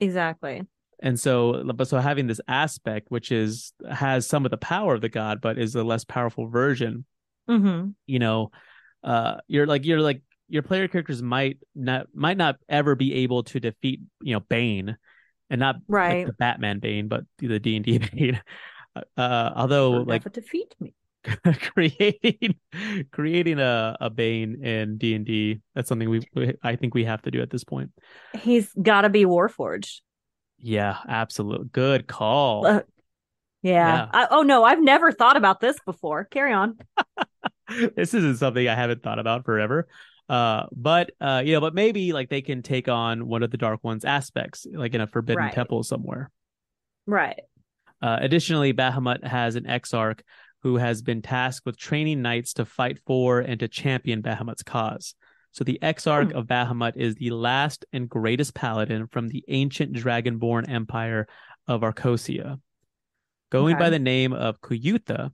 Exactly. 0.00 0.62
and 1.00 1.18
so 1.18 1.62
but 1.74 1.88
so 1.88 1.98
having 1.98 2.26
this 2.26 2.40
aspect 2.48 3.10
which 3.10 3.32
is 3.32 3.72
has 3.90 4.26
some 4.26 4.44
of 4.44 4.50
the 4.50 4.56
power 4.58 4.94
of 4.94 5.00
the 5.00 5.08
god 5.08 5.40
but 5.40 5.58
is 5.58 5.74
a 5.74 5.82
less 5.84 6.04
powerful 6.04 6.48
version 6.48 7.04
Mm-hmm. 7.48 7.90
you 8.06 8.18
know 8.18 8.50
uh 9.04 9.36
you're 9.46 9.66
like 9.66 9.84
you're 9.84 10.00
like 10.00 10.22
your 10.48 10.62
player 10.62 10.88
characters 10.88 11.22
might 11.22 11.58
not 11.74 12.06
might 12.14 12.36
not 12.36 12.56
ever 12.68 12.94
be 12.94 13.14
able 13.14 13.42
to 13.44 13.60
defeat 13.60 14.00
you 14.22 14.32
know 14.34 14.40
bane 14.40 14.96
and 15.50 15.60
not 15.60 15.76
like 15.76 15.82
Right. 15.88 16.26
the 16.26 16.32
batman 16.34 16.78
bane 16.80 17.08
but 17.08 17.24
the 17.38 17.58
d&d 17.58 17.98
bane 18.12 18.40
uh 19.16 19.50
although 19.56 19.90
like 20.02 20.30
defeat 20.32 20.74
me. 20.80 20.94
creating 21.60 22.54
creating 23.10 23.58
a, 23.58 23.96
a 24.00 24.08
bane 24.10 24.64
in 24.64 24.96
d&d 24.96 25.60
that's 25.74 25.88
something 25.88 26.08
we 26.08 26.20
we- 26.34 26.54
i 26.62 26.76
think 26.76 26.94
we 26.94 27.04
have 27.04 27.20
to 27.22 27.30
do 27.32 27.40
at 27.42 27.50
this 27.50 27.64
point 27.64 27.90
He's 28.40 28.72
got 28.80 29.00
to 29.02 29.08
be 29.08 29.24
Warforged. 29.24 30.00
yeah 30.58 30.98
absolute 31.08 31.72
good 31.72 32.06
call 32.06 32.66
Uh, 32.66 32.80
yeah. 33.62 33.72
Yeah. 33.96 34.08
I, 34.12 34.28
oh 34.30 34.42
no, 34.42 34.62
I've 34.62 34.80
never 34.80 35.10
thought 35.10 35.36
about 35.36 35.58
this 35.60 35.76
before. 35.84 36.24
Carry 36.24 36.52
on. 36.52 36.78
this 37.96 38.14
isn't 38.14 38.36
something 38.36 38.68
I 38.68 38.76
haven't 38.76 39.02
thought 39.02 39.18
about 39.18 39.44
forever. 39.44 39.88
Uh, 40.28 40.66
but 40.72 41.10
uh, 41.20 41.42
you 41.44 41.52
know, 41.52 41.60
but 41.60 41.74
maybe 41.74 42.12
like 42.12 42.28
they 42.28 42.42
can 42.42 42.62
take 42.62 42.88
on 42.88 43.26
one 43.28 43.42
of 43.42 43.50
the 43.50 43.56
Dark 43.56 43.80
One's 43.84 44.04
aspects, 44.04 44.66
like 44.72 44.94
in 44.94 45.00
a 45.00 45.06
Forbidden 45.06 45.44
Right. 45.44 45.52
Temple 45.52 45.82
somewhere. 45.82 46.30
Right. 47.06 47.40
Uh, 48.02 48.18
additionally, 48.20 48.72
Bahamut 48.72 49.24
has 49.24 49.54
an 49.54 49.66
exarch 49.66 50.20
who 50.62 50.76
has 50.76 51.00
been 51.02 51.22
tasked 51.22 51.64
with 51.64 51.76
training 51.78 52.22
knights 52.22 52.54
to 52.54 52.64
fight 52.64 52.98
for 53.06 53.40
and 53.40 53.60
to 53.60 53.68
champion 53.68 54.22
Bahamut's 54.22 54.64
cause. 54.64 55.14
So 55.52 55.64
the 55.64 55.78
exarch 55.80 56.32
Hmm. 56.32 56.36
of 56.36 56.46
Bahamut 56.46 56.96
is 56.96 57.14
the 57.14 57.30
last 57.30 57.84
and 57.92 58.08
greatest 58.08 58.52
paladin 58.54 59.06
from 59.06 59.28
the 59.28 59.44
ancient 59.48 59.94
dragonborn 59.94 60.68
empire 60.68 61.28
of 61.68 61.82
Arkhosia. 61.82 62.60
Going 63.50 63.78
by 63.78 63.90
the 63.90 63.98
name 64.00 64.32
of 64.32 64.60
Kuyutha, 64.60 65.30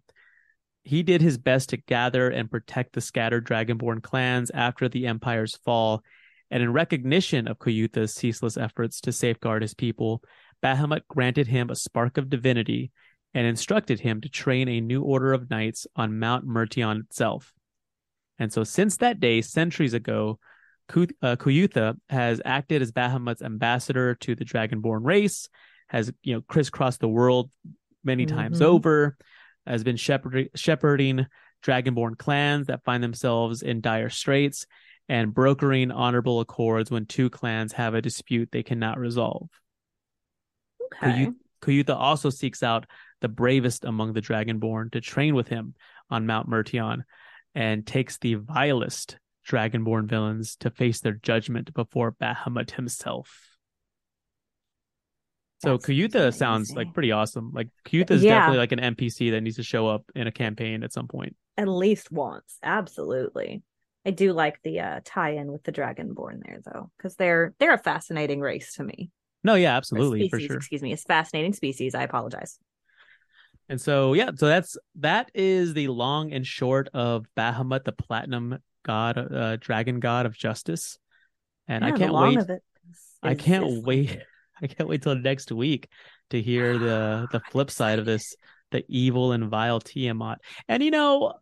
he 0.84 1.02
did 1.02 1.20
his 1.20 1.38
best 1.38 1.70
to 1.70 1.76
gather 1.76 2.28
and 2.28 2.50
protect 2.50 2.92
the 2.92 3.00
scattered 3.00 3.46
dragonborn 3.46 4.02
clans 4.02 4.50
after 4.52 4.88
the 4.88 5.06
empire's 5.06 5.56
fall, 5.56 6.02
and 6.50 6.62
in 6.62 6.72
recognition 6.72 7.48
of 7.48 7.58
Kuyutha's 7.58 8.14
ceaseless 8.14 8.56
efforts 8.56 9.00
to 9.02 9.12
safeguard 9.12 9.62
his 9.62 9.74
people, 9.74 10.22
Bahamut 10.62 11.02
granted 11.08 11.46
him 11.46 11.70
a 11.70 11.74
spark 11.76 12.18
of 12.18 12.28
divinity 12.28 12.90
and 13.34 13.46
instructed 13.46 14.00
him 14.00 14.20
to 14.20 14.28
train 14.28 14.68
a 14.68 14.80
new 14.80 15.02
order 15.02 15.32
of 15.32 15.48
knights 15.48 15.86
on 15.96 16.18
Mount 16.18 16.44
Mertion 16.44 16.98
itself. 17.00 17.52
And 18.38 18.52
so, 18.52 18.64
since 18.64 18.98
that 18.98 19.20
day, 19.20 19.40
centuries 19.40 19.94
ago, 19.94 20.38
Ku- 20.88 21.06
uh, 21.22 21.36
Kuyutha 21.36 21.96
has 22.10 22.42
acted 22.44 22.82
as 22.82 22.92
Bahamut's 22.92 23.40
ambassador 23.40 24.14
to 24.16 24.34
the 24.34 24.44
Dragonborn 24.44 25.04
race, 25.04 25.48
has 25.88 26.12
you 26.22 26.34
know 26.34 26.40
crisscrossed 26.42 27.00
the 27.00 27.08
world 27.08 27.50
many 28.04 28.26
times 28.26 28.60
Mhm. 28.60 28.64
over, 28.66 29.16
has 29.66 29.84
been 29.84 29.96
shepherd- 29.96 30.50
shepherding 30.54 31.26
Dragonborn 31.64 32.18
clans 32.18 32.66
that 32.66 32.84
find 32.84 33.02
themselves 33.02 33.62
in 33.62 33.80
dire 33.80 34.10
straits, 34.10 34.66
and 35.08 35.34
brokering 35.34 35.90
honorable 35.90 36.40
accords 36.40 36.90
when 36.90 37.06
two 37.06 37.30
clans 37.30 37.72
have 37.72 37.94
a 37.94 38.02
dispute 38.02 38.50
they 38.50 38.62
cannot 38.62 38.98
resolve. 38.98 39.48
Okay. 41.02 41.30
Kuyutha 41.62 41.94
also 41.94 42.30
seeks 42.30 42.62
out 42.62 42.86
the 43.20 43.28
bravest 43.28 43.84
among 43.84 44.12
the 44.12 44.20
Dragonborn 44.20 44.90
to 44.92 45.00
train 45.00 45.34
with 45.34 45.48
him 45.48 45.74
on 46.10 46.26
Mount 46.26 46.48
Mertion 46.48 47.04
and 47.54 47.86
takes 47.86 48.18
the 48.18 48.34
vilest 48.34 49.18
Dragonborn 49.48 50.08
villains 50.08 50.56
to 50.56 50.70
face 50.70 51.00
their 51.00 51.12
judgment 51.12 51.72
before 51.72 52.12
Bahamut 52.12 52.72
himself. 52.72 53.51
So 55.62 55.78
That 55.78 56.34
sounds 56.34 56.72
like 56.74 56.92
pretty 56.92 57.12
awesome. 57.12 57.52
Like 57.54 57.68
Kuyutha 57.84 58.10
is 58.12 58.22
Yeah. 58.24 58.38
definitely 58.40 58.58
like 58.58 58.72
an 58.72 58.80
NPC 58.80 59.30
that 59.30 59.40
needs 59.42 59.56
to 59.56 59.62
show 59.62 59.86
up 59.86 60.02
in 60.14 60.26
a 60.26 60.32
campaign 60.32 60.82
at 60.82 60.92
some 60.92 61.06
point. 61.06 61.36
At 61.56 61.68
least 61.68 62.10
once. 62.10 62.58
Absolutely. 62.62 63.62
I 64.04 64.10
do 64.10 64.32
like 64.32 64.60
the 64.62 64.80
uh, 64.80 65.00
tie-in 65.04 65.52
with 65.52 65.62
the 65.62 65.70
Dragonborn 65.70 66.40
there, 66.44 66.60
though, 66.64 66.90
because 66.96 67.14
they're 67.14 67.54
they're 67.60 67.74
a 67.74 67.78
fascinating 67.78 68.40
race 68.40 68.74
to 68.74 68.82
me. 68.82 69.10
No, 69.44 69.54
yeah, 69.54 69.76
absolutely, 69.76 70.28
for 70.28 70.40
sure. 70.40 70.56
Excuse 70.56 70.82
me, 70.82 70.92
it's 70.92 71.04
fascinating 71.04 71.52
species. 71.52 71.94
I 71.94 72.02
apologize. 72.02 72.58
And 73.68 73.80
so 73.80 74.14
yeah, 74.14 74.30
so 74.34 74.46
that's 74.46 74.76
that 74.96 75.30
is 75.34 75.74
the 75.74 75.86
long 75.88 76.32
and 76.32 76.44
short 76.44 76.88
of 76.92 77.26
Bahamut, 77.36 77.84
the 77.84 77.92
platinum 77.92 78.58
god, 78.84 79.16
uh, 79.18 79.56
dragon 79.60 80.00
god 80.00 80.26
of 80.26 80.36
justice. 80.36 80.98
And 81.68 81.84
I 81.84 81.88
Yeah, 81.88 81.92
the 81.94 81.98
can't 82.00 82.14
wait. 82.14 82.38
of 82.38 82.50
it 82.50 82.62
is- 82.90 83.06
I 83.22 83.32
is- 83.32 83.40
can't 83.40 83.66
is 83.66 83.78
wait. 83.84 84.18
I 84.62 84.66
can't 84.68 84.88
wait 84.88 85.02
till 85.02 85.14
next 85.16 85.50
week 85.52 85.88
to 86.30 86.40
hear 86.40 86.78
the 86.78 87.26
the 87.32 87.40
flip 87.50 87.70
side 87.70 87.98
of 87.98 88.04
this, 88.04 88.34
the 88.70 88.84
evil 88.88 89.32
and 89.32 89.48
vile 89.48 89.80
Tiamat. 89.80 90.38
And 90.68 90.82
you 90.82 90.90
know, 90.90 91.34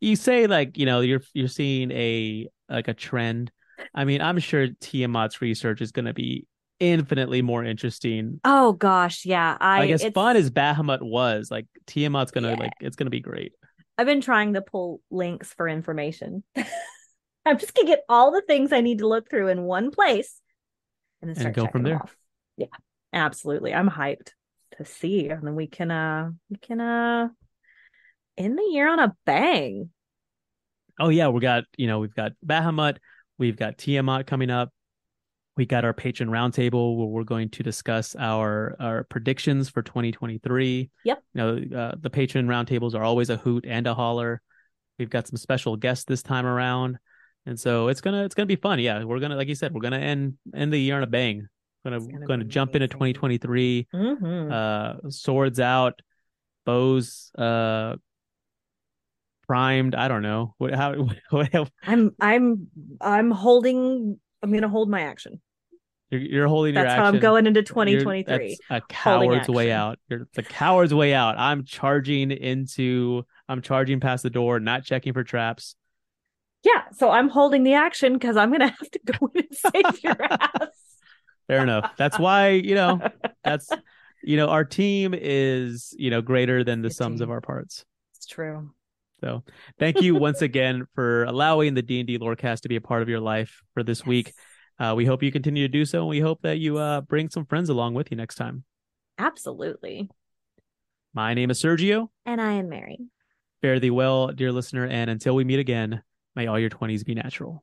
you 0.00 0.16
say 0.16 0.46
like 0.46 0.76
you 0.78 0.86
know 0.86 1.00
you're 1.00 1.22
you're 1.34 1.48
seeing 1.48 1.90
a 1.92 2.48
like 2.68 2.88
a 2.88 2.94
trend. 2.94 3.50
I 3.94 4.04
mean, 4.04 4.20
I'm 4.20 4.38
sure 4.38 4.68
Tiamat's 4.68 5.40
research 5.40 5.80
is 5.80 5.90
going 5.92 6.04
to 6.04 6.14
be 6.14 6.46
infinitely 6.78 7.42
more 7.42 7.64
interesting. 7.64 8.40
Oh 8.44 8.72
gosh, 8.72 9.24
yeah. 9.24 9.56
I 9.60 9.80
Like 9.80 9.90
as 9.90 10.04
fun 10.12 10.36
as 10.36 10.50
Bahamut 10.50 11.02
was, 11.02 11.50
like 11.50 11.66
Tiamat's 11.86 12.30
gonna 12.30 12.50
Yeah. 12.52 12.58
like 12.58 12.72
it's 12.80 12.96
gonna 12.96 13.10
be 13.10 13.20
great. 13.20 13.52
I've 13.98 14.06
been 14.06 14.20
trying 14.20 14.54
to 14.54 14.62
pull 14.62 15.00
links 15.10 15.52
for 15.52 15.68
information. 15.68 16.42
I'm 17.44 17.58
just 17.58 17.74
gonna 17.74 17.88
get 17.88 18.04
all 18.08 18.30
the 18.32 18.42
things 18.42 18.72
I 18.72 18.80
need 18.80 18.98
to 18.98 19.08
look 19.08 19.28
through 19.28 19.48
in 19.48 19.62
one 19.62 19.90
place 19.90 20.40
and 21.20 21.28
then 21.30 21.46
And 21.46 21.54
start 21.54 21.66
go 21.66 21.72
from 21.72 21.82
there. 21.82 22.02
off. 22.02 22.16
Yeah, 22.56 22.66
absolutely. 23.12 23.74
I'm 23.74 23.88
hyped 23.88 24.30
to 24.76 24.84
see, 24.84 25.28
and 25.28 25.46
then 25.46 25.54
we 25.54 25.66
can 25.66 25.90
uh 25.90 26.30
we 26.48 26.56
can 26.56 26.80
uh 26.80 27.28
end 28.36 28.58
the 28.58 28.68
year 28.70 28.90
on 28.90 28.98
a 28.98 29.14
bang. 29.24 29.90
Oh 30.98 31.08
yeah, 31.08 31.28
we 31.28 31.40
got 31.40 31.64
you 31.76 31.86
know 31.86 31.98
we've 31.98 32.14
got 32.14 32.32
Bahamut, 32.44 32.98
we've 33.38 33.56
got 33.56 33.78
Tiamat 33.78 34.26
coming 34.26 34.50
up. 34.50 34.70
We 35.54 35.66
got 35.66 35.84
our 35.84 35.92
patron 35.92 36.30
roundtable 36.30 36.96
where 36.96 37.06
we're 37.06 37.24
going 37.24 37.50
to 37.50 37.62
discuss 37.62 38.16
our 38.18 38.74
our 38.80 39.04
predictions 39.04 39.68
for 39.68 39.82
2023. 39.82 40.90
Yep. 41.04 41.22
You 41.34 41.38
know, 41.40 41.78
uh, 41.78 41.94
the 42.00 42.08
patron 42.08 42.46
roundtables 42.46 42.94
are 42.94 43.02
always 43.02 43.28
a 43.28 43.36
hoot 43.36 43.66
and 43.68 43.86
a 43.86 43.94
holler. 43.94 44.40
We've 44.98 45.10
got 45.10 45.26
some 45.26 45.36
special 45.36 45.76
guests 45.76 46.04
this 46.04 46.22
time 46.22 46.46
around, 46.46 46.98
and 47.44 47.58
so 47.60 47.88
it's 47.88 48.00
gonna 48.00 48.24
it's 48.24 48.34
gonna 48.34 48.46
be 48.46 48.56
fun. 48.56 48.78
Yeah, 48.78 49.04
we're 49.04 49.20
gonna 49.20 49.36
like 49.36 49.48
you 49.48 49.54
said, 49.54 49.74
we're 49.74 49.80
gonna 49.82 49.98
end 49.98 50.34
end 50.54 50.72
the 50.72 50.78
year 50.78 50.96
on 50.96 51.02
a 51.02 51.06
bang. 51.06 51.48
Gonna 51.84 52.00
gonna 52.26 52.44
jump 52.44 52.74
into 52.76 52.86
2023. 52.88 53.88
Mm-hmm. 53.92 54.52
Uh, 54.52 55.10
swords 55.10 55.58
out, 55.58 56.00
bows 56.64 57.30
uh 57.36 57.96
primed. 59.46 59.94
I 59.94 60.08
don't 60.08 60.22
know 60.22 60.54
what 60.58 60.74
how 60.74 60.94
what, 61.30 61.70
I'm 61.84 62.14
I'm 62.20 62.68
I'm 63.00 63.30
holding. 63.30 64.18
I'm 64.42 64.52
gonna 64.52 64.68
hold 64.68 64.88
my 64.88 65.02
action. 65.02 65.40
You're, 66.10 66.20
you're 66.20 66.48
holding 66.48 66.74
your 66.74 66.84
That's 66.84 66.92
action. 66.92 67.02
how 67.04 67.08
I'm 67.08 67.18
going 67.20 67.46
into 67.46 67.60
You're- 67.60 67.66
2023. 68.00 68.56
That's 68.68 68.84
a 68.84 68.86
coward's 68.92 69.48
way 69.48 69.72
out. 69.72 69.98
You're 70.08 70.28
the 70.34 70.42
coward's 70.42 70.92
way 70.94 71.14
out. 71.14 71.36
I'm 71.38 71.64
charging 71.64 72.30
into. 72.30 73.24
I'm 73.48 73.60
charging 73.62 73.98
past 73.98 74.22
the 74.22 74.30
door, 74.30 74.60
not 74.60 74.84
checking 74.84 75.14
for 75.14 75.24
traps. 75.24 75.74
Yeah, 76.64 76.82
so 76.92 77.10
I'm 77.10 77.28
holding 77.28 77.64
the 77.64 77.74
action 77.74 78.12
because 78.12 78.36
I'm 78.36 78.52
gonna 78.52 78.68
have 78.78 78.90
to 78.90 79.00
go 79.04 79.30
in 79.34 79.44
and 79.48 79.56
save 79.56 80.04
your 80.04 80.22
ass. 80.30 80.68
Fair 81.52 81.62
enough. 81.62 81.92
That's 81.96 82.18
why 82.18 82.50
you 82.50 82.74
know. 82.74 83.00
That's 83.44 83.68
you 84.22 84.36
know 84.36 84.48
our 84.48 84.64
team 84.64 85.14
is 85.18 85.94
you 85.98 86.10
know 86.10 86.22
greater 86.22 86.64
than 86.64 86.80
the 86.80 86.90
sums 86.90 87.20
of 87.20 87.30
our 87.30 87.40
parts. 87.40 87.84
It's 88.16 88.26
true. 88.26 88.70
So 89.20 89.44
thank 89.78 90.00
you 90.00 90.14
once 90.14 90.42
again 90.42 90.86
for 90.94 91.24
allowing 91.24 91.74
the 91.74 91.82
D 91.82 92.00
and 92.00 92.06
D 92.06 92.18
Lorecast 92.18 92.62
to 92.62 92.68
be 92.68 92.76
a 92.76 92.80
part 92.80 93.02
of 93.02 93.08
your 93.08 93.20
life 93.20 93.62
for 93.74 93.82
this 93.82 94.06
week. 94.06 94.32
Uh, 94.78 94.94
we 94.96 95.04
hope 95.04 95.22
you 95.22 95.30
continue 95.30 95.64
to 95.64 95.72
do 95.72 95.84
so, 95.84 96.00
and 96.00 96.08
we 96.08 96.20
hope 96.20 96.42
that 96.42 96.58
you 96.58 96.78
uh, 96.78 97.02
bring 97.02 97.28
some 97.28 97.44
friends 97.44 97.68
along 97.68 97.94
with 97.94 98.10
you 98.10 98.16
next 98.16 98.36
time. 98.36 98.64
Absolutely. 99.18 100.08
My 101.14 101.34
name 101.34 101.50
is 101.50 101.62
Sergio. 101.62 102.08
And 102.24 102.40
I 102.40 102.52
am 102.52 102.68
Mary. 102.68 102.98
Fare 103.60 103.78
thee 103.78 103.90
well, 103.90 104.28
dear 104.28 104.50
listener, 104.50 104.86
and 104.86 105.10
until 105.10 105.34
we 105.34 105.44
meet 105.44 105.60
again, 105.60 106.02
may 106.34 106.46
all 106.46 106.58
your 106.58 106.70
20s 106.70 107.04
be 107.04 107.14
natural. 107.14 107.62